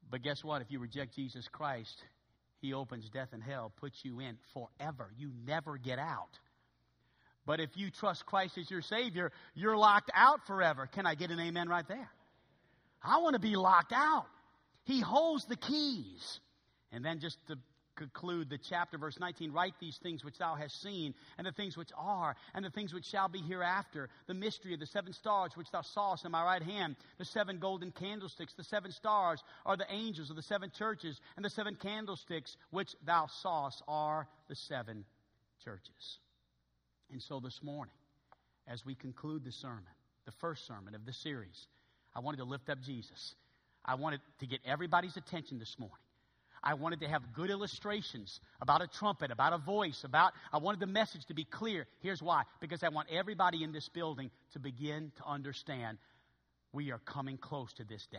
But 0.10 0.24
guess 0.24 0.44
what? 0.44 0.64
If 0.64 0.72
you 0.72 0.80
reject 0.80 1.16
Jesus 1.16 1.48
Christ, 1.48 2.04
he 2.62 2.74
opens 2.74 3.10
death 3.10 3.30
and 3.32 3.43
hell, 3.43 3.72
puts 3.78 4.03
you 4.03 4.20
in 4.20 4.38
forever. 4.53 5.12
You 5.18 5.32
never 5.45 5.78
get 5.78 5.99
out. 5.99 6.38
But 7.45 7.60
if 7.60 7.70
you 7.76 7.89
trust 7.89 8.26
Christ 8.26 8.57
as 8.57 8.70
your 8.70 8.82
Savior, 8.82 9.32
you're 9.55 9.78
locked 9.78 10.12
out 10.14 10.45
forever. 10.45 10.88
Can 10.88 11.05
I 11.05 11.16
get 11.16 11.32
an 11.32 11.39
amen 11.39 11.68
right 11.70 11.88
there? 11.88 12.10
I 13.01 13.20
want 13.22 13.34
to 13.34 13.39
be 13.39 13.55
locked 13.55 13.93
out. 13.93 14.26
He 14.84 14.99
holds 14.99 15.45
the 15.45 15.55
keys. 15.55 16.39
And 16.91 17.03
then 17.03 17.20
just 17.20 17.38
to 17.47 17.57
conclude 18.00 18.50
the 18.50 18.58
chapter, 18.58 18.97
verse 18.97 19.20
19 19.20 19.52
Write 19.52 19.76
these 19.80 20.00
things 20.02 20.24
which 20.24 20.38
thou 20.39 20.56
hast 20.56 20.82
seen, 20.82 21.14
and 21.38 21.45
the 21.45 21.52
things 21.52 21.78
which 21.78 21.91
are, 21.95 22.36
and 22.56 22.66
the 22.66 22.70
things 22.70 22.93
which 22.93 23.06
shall 23.06 23.28
be 23.28 23.39
hereafter, 23.39 24.10
the 24.28 24.34
mystery 24.34 24.74
of 24.74 24.80
the 24.80 24.88
seven 24.88 25.14
stars 25.14 25.52
which 25.56 25.70
thou 25.72 25.82
sawest 25.82 26.26
in 26.26 26.32
my 26.32 26.43
right 26.43 26.64
hand, 26.64 26.95
the 27.20 27.26
seven 27.26 27.60
golden 27.60 27.91
candlesticks, 27.91 28.54
the 28.54 28.64
seven 28.64 28.91
stars 28.91 29.43
are 29.66 29.78
the 29.78 29.91
angels 29.91 30.30
of 30.30 30.36
the 30.36 30.41
seven 30.41 30.72
churches, 30.78 31.20
and 31.36 31.45
the 31.45 31.50
seven 31.50 31.76
candlesticks 31.76 32.56
which 32.72 32.95
thou 33.06 33.28
sawest 33.41 33.84
are 33.88 34.28
the 34.47 34.56
seven 34.56 35.06
churches. 35.64 36.20
And 37.12 37.22
so 37.22 37.39
this 37.39 37.60
morning, 37.62 37.93
as 38.68 38.86
we 38.86 38.95
conclude 38.95 39.43
the 39.43 39.52
sermon, 39.52 39.84
the 40.26 40.32
first 40.39 40.66
sermon 40.66 40.95
of 40.95 41.06
the 41.06 41.14
series, 41.14 41.68
I 42.16 42.22
wanted 42.22 42.38
to 42.38 42.45
lift 42.45 42.70
up 42.70 42.82
Jesus. 42.82 43.36
I 43.84 43.95
wanted 43.95 44.22
to 44.39 44.47
get 44.47 44.60
everybody's 44.66 45.18
attention 45.18 45.60
this 45.60 45.76
morning. 45.78 45.97
I 46.64 46.74
wanted 46.74 47.01
to 47.01 47.07
have 47.07 47.34
good 47.34 47.49
illustrations 47.49 48.39
about 48.62 48.82
a 48.82 48.88
trumpet, 48.88 49.32
about 49.32 49.53
a 49.53 49.57
voice, 49.57 50.03
about, 50.03 50.34
I 50.51 50.57
wanted 50.57 50.80
the 50.80 50.88
message 50.88 51.26
to 51.28 51.34
be 51.34 51.45
clear. 51.45 51.88
Here's 52.01 52.22
why. 52.22 52.43
Because 52.60 52.84
I 52.84 52.89
want 52.89 53.10
everybody 53.12 53.64
in 53.64 53.72
this 53.72 53.88
building 53.89 54.32
to 54.53 54.60
begin 54.60 55.12
to 55.18 55.26
understand 55.26 55.97
we 56.72 56.91
are 56.91 56.99
coming 56.99 57.38
close 57.38 57.72
to 57.74 57.84
this 57.84 58.05
day. 58.12 58.18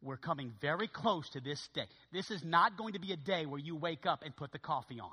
We're 0.00 0.16
coming 0.16 0.52
very 0.60 0.88
close 0.88 1.28
to 1.30 1.40
this 1.40 1.66
day. 1.74 1.86
This 2.12 2.30
is 2.30 2.44
not 2.44 2.76
going 2.76 2.92
to 2.92 3.00
be 3.00 3.12
a 3.12 3.16
day 3.16 3.46
where 3.46 3.58
you 3.58 3.76
wake 3.76 4.06
up 4.06 4.22
and 4.24 4.34
put 4.34 4.52
the 4.52 4.58
coffee 4.58 5.00
on. 5.00 5.10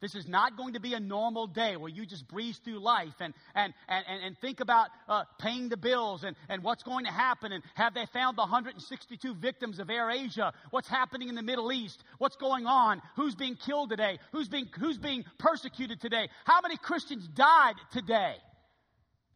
This 0.00 0.14
is 0.14 0.26
not 0.26 0.56
going 0.56 0.74
to 0.74 0.80
be 0.80 0.94
a 0.94 1.00
normal 1.00 1.46
day 1.46 1.76
where 1.76 1.90
you 1.90 2.06
just 2.06 2.26
breeze 2.26 2.58
through 2.64 2.78
life 2.78 3.14
and, 3.20 3.34
and, 3.54 3.74
and, 3.86 4.04
and 4.24 4.38
think 4.38 4.60
about 4.60 4.88
uh, 5.08 5.24
paying 5.38 5.68
the 5.68 5.76
bills 5.76 6.24
and, 6.24 6.36
and 6.48 6.64
what's 6.64 6.82
going 6.82 7.04
to 7.04 7.10
happen 7.10 7.52
and 7.52 7.62
have 7.74 7.92
they 7.92 8.06
found 8.06 8.38
the 8.38 8.42
162 8.42 9.34
victims 9.34 9.78
of 9.78 9.90
Air 9.90 10.10
Asia? 10.10 10.54
What's 10.70 10.88
happening 10.88 11.28
in 11.28 11.34
the 11.34 11.42
Middle 11.42 11.70
East? 11.70 12.02
What's 12.16 12.36
going 12.36 12.66
on? 12.66 13.02
Who's 13.16 13.34
being 13.34 13.56
killed 13.56 13.90
today? 13.90 14.18
Who's 14.32 14.48
being, 14.48 14.68
who's 14.78 14.96
being 14.96 15.24
persecuted 15.38 16.00
today? 16.00 16.30
How 16.44 16.62
many 16.62 16.78
Christians 16.78 17.28
died 17.28 17.74
today? 17.92 18.36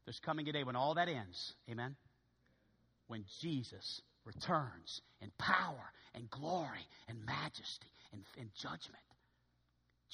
There's 0.06 0.20
coming 0.20 0.48
a 0.48 0.52
day 0.52 0.64
when 0.64 0.76
all 0.76 0.94
that 0.94 1.08
ends. 1.08 1.54
Amen? 1.70 1.94
When 3.06 3.24
Jesus 3.42 4.00
returns 4.24 5.02
in 5.20 5.30
power 5.36 5.92
and 6.14 6.30
glory 6.30 6.86
and 7.08 7.18
majesty 7.26 7.86
and, 8.12 8.22
and 8.38 8.48
judgment. 8.54 9.02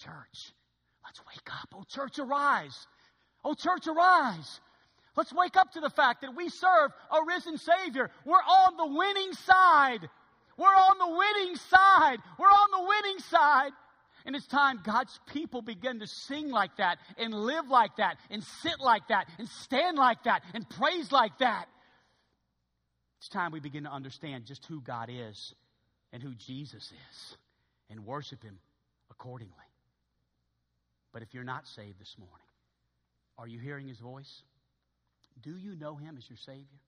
Church, 0.03 0.53
let's 1.05 1.21
wake 1.27 1.49
up. 1.61 1.69
Oh, 1.75 1.85
church, 1.89 2.19
arise. 2.19 2.87
Oh, 3.45 3.55
church, 3.55 3.87
arise. 3.87 4.61
Let's 5.17 5.33
wake 5.33 5.57
up 5.57 5.73
to 5.73 5.81
the 5.81 5.91
fact 5.91 6.23
that 6.23 6.35
we 6.35 6.49
serve 6.49 6.93
a 7.11 7.25
risen 7.27 7.59
Savior. 7.59 8.11
We're 8.25 8.37
on 8.37 8.77
the 8.77 8.87
winning 8.87 9.33
side. 9.35 10.09
We're 10.57 10.67
on 10.67 10.99
the 10.99 11.17
winning 11.17 11.57
side. 11.57 12.19
We're 12.39 12.47
on 12.47 12.71
the 12.71 12.89
winning 12.89 13.19
side. 13.19 13.73
And 14.25 14.37
it's 14.37 14.47
time 14.47 14.81
God's 14.85 15.19
people 15.33 15.63
begin 15.63 16.01
to 16.01 16.07
sing 16.07 16.51
like 16.51 16.77
that 16.77 16.99
and 17.19 17.35
live 17.35 17.69
like 17.69 17.97
that 17.97 18.19
and 18.31 18.43
sit 18.43 18.79
like 18.79 19.09
that 19.09 19.27
and 19.39 19.49
stand 19.49 19.97
like 19.99 20.23
that 20.25 20.43
and 20.55 20.69
praise 20.69 21.11
like 21.11 21.37
that. 21.39 21.67
It's 23.19 23.29
time 23.29 23.53
we 23.53 23.61
begin 23.61 23.85
to 23.85 23.91
understand 23.91 24.47
just 24.47 24.65
who 24.67 24.81
God 24.81 25.11
is 25.11 25.55
and 26.13 26.23
who 26.23 26.35
Jesus 26.35 26.85
is 26.85 27.37
and 27.91 28.07
worship 28.07 28.43
Him 28.43 28.59
accordingly. 29.11 29.70
But 31.13 31.23
if 31.23 31.35
you're 31.35 31.45
not 31.45 31.67
saved 31.67 31.99
this 31.99 32.15
morning, 32.19 32.47
are 33.39 33.49
you 33.49 33.59
hearing 33.59 33.89
his 33.89 33.99
voice? 33.99 34.43
Do 35.43 35.57
you 35.57 35.75
know 35.77 35.97
him 35.97 36.17
as 36.17 36.29
your 36.29 36.37
Savior? 36.37 36.81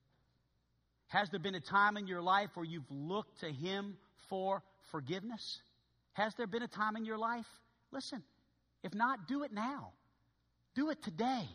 Has 1.13 1.29
there 1.29 1.41
been 1.41 1.55
a 1.55 1.61
time 1.61 1.99
in 1.99 2.07
your 2.07 2.23
life 2.23 2.49
where 2.55 2.65
you've 2.65 2.91
looked 2.91 3.41
to 3.41 3.53
Him 3.53 3.99
for 4.31 4.63
forgiveness? 4.91 5.61
Has 6.15 6.35
there 6.37 6.47
been 6.47 6.63
a 6.63 6.69
time 6.69 6.97
in 6.97 7.05
your 7.05 7.19
life? 7.19 7.45
Listen, 7.91 8.23
if 8.83 8.95
not, 8.95 9.29
do 9.29 9.43
it 9.43 9.53
now. 9.53 9.93
Do 10.75 10.89
it 10.89 11.03
today. 11.03 11.47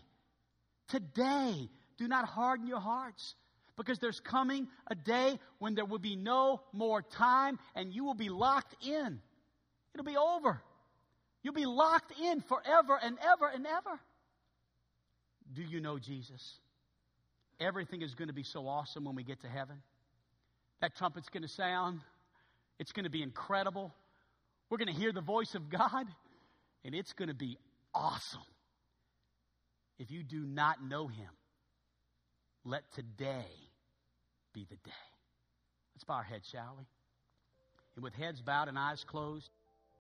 Today. 0.89 1.69
Do 1.97 2.07
not 2.07 2.25
harden 2.25 2.67
your 2.67 2.79
hearts 2.79 3.33
because 3.77 3.97
there's 3.97 4.19
coming 4.19 4.67
a 4.91 4.93
day 4.93 5.39
when 5.57 5.73
there 5.73 5.85
will 5.85 5.97
be 5.97 6.15
no 6.15 6.61
more 6.71 7.01
time 7.01 7.57
and 7.73 7.91
you 7.91 8.03
will 8.03 8.13
be 8.13 8.29
locked 8.29 8.75
in. 8.85 9.19
It'll 9.95 10.05
be 10.05 10.17
over. 10.17 10.61
You'll 11.47 11.53
be 11.53 11.65
locked 11.65 12.11
in 12.19 12.41
forever 12.41 12.99
and 13.01 13.17
ever 13.21 13.47
and 13.47 13.65
ever. 13.65 13.97
Do 15.53 15.61
you 15.61 15.79
know 15.79 15.97
Jesus? 15.97 16.55
Everything 17.57 18.01
is 18.01 18.13
going 18.15 18.27
to 18.27 18.33
be 18.33 18.43
so 18.43 18.67
awesome 18.67 19.05
when 19.05 19.15
we 19.15 19.23
get 19.23 19.39
to 19.43 19.47
heaven. 19.47 19.77
That 20.81 20.97
trumpet's 20.97 21.29
going 21.29 21.43
to 21.43 21.47
sound. 21.47 22.01
It's 22.79 22.91
going 22.91 23.05
to 23.05 23.09
be 23.09 23.23
incredible. 23.23 23.93
We're 24.69 24.77
going 24.77 24.93
to 24.93 24.99
hear 24.99 25.13
the 25.13 25.21
voice 25.21 25.55
of 25.55 25.69
God, 25.69 26.05
and 26.83 26.93
it's 26.93 27.13
going 27.13 27.29
to 27.29 27.33
be 27.33 27.57
awesome. 27.95 28.41
If 29.99 30.11
you 30.11 30.23
do 30.23 30.41
not 30.41 30.83
know 30.83 31.07
Him, 31.07 31.29
let 32.65 32.83
today 32.93 33.45
be 34.51 34.65
the 34.69 34.75
day. 34.75 35.05
Let's 35.95 36.03
bow 36.03 36.15
our 36.15 36.23
heads, 36.23 36.49
shall 36.51 36.75
we? 36.77 36.83
And 37.95 38.03
with 38.03 38.15
heads 38.15 38.41
bowed 38.41 38.67
and 38.67 38.77
eyes 38.77 39.05
closed, 39.07 39.49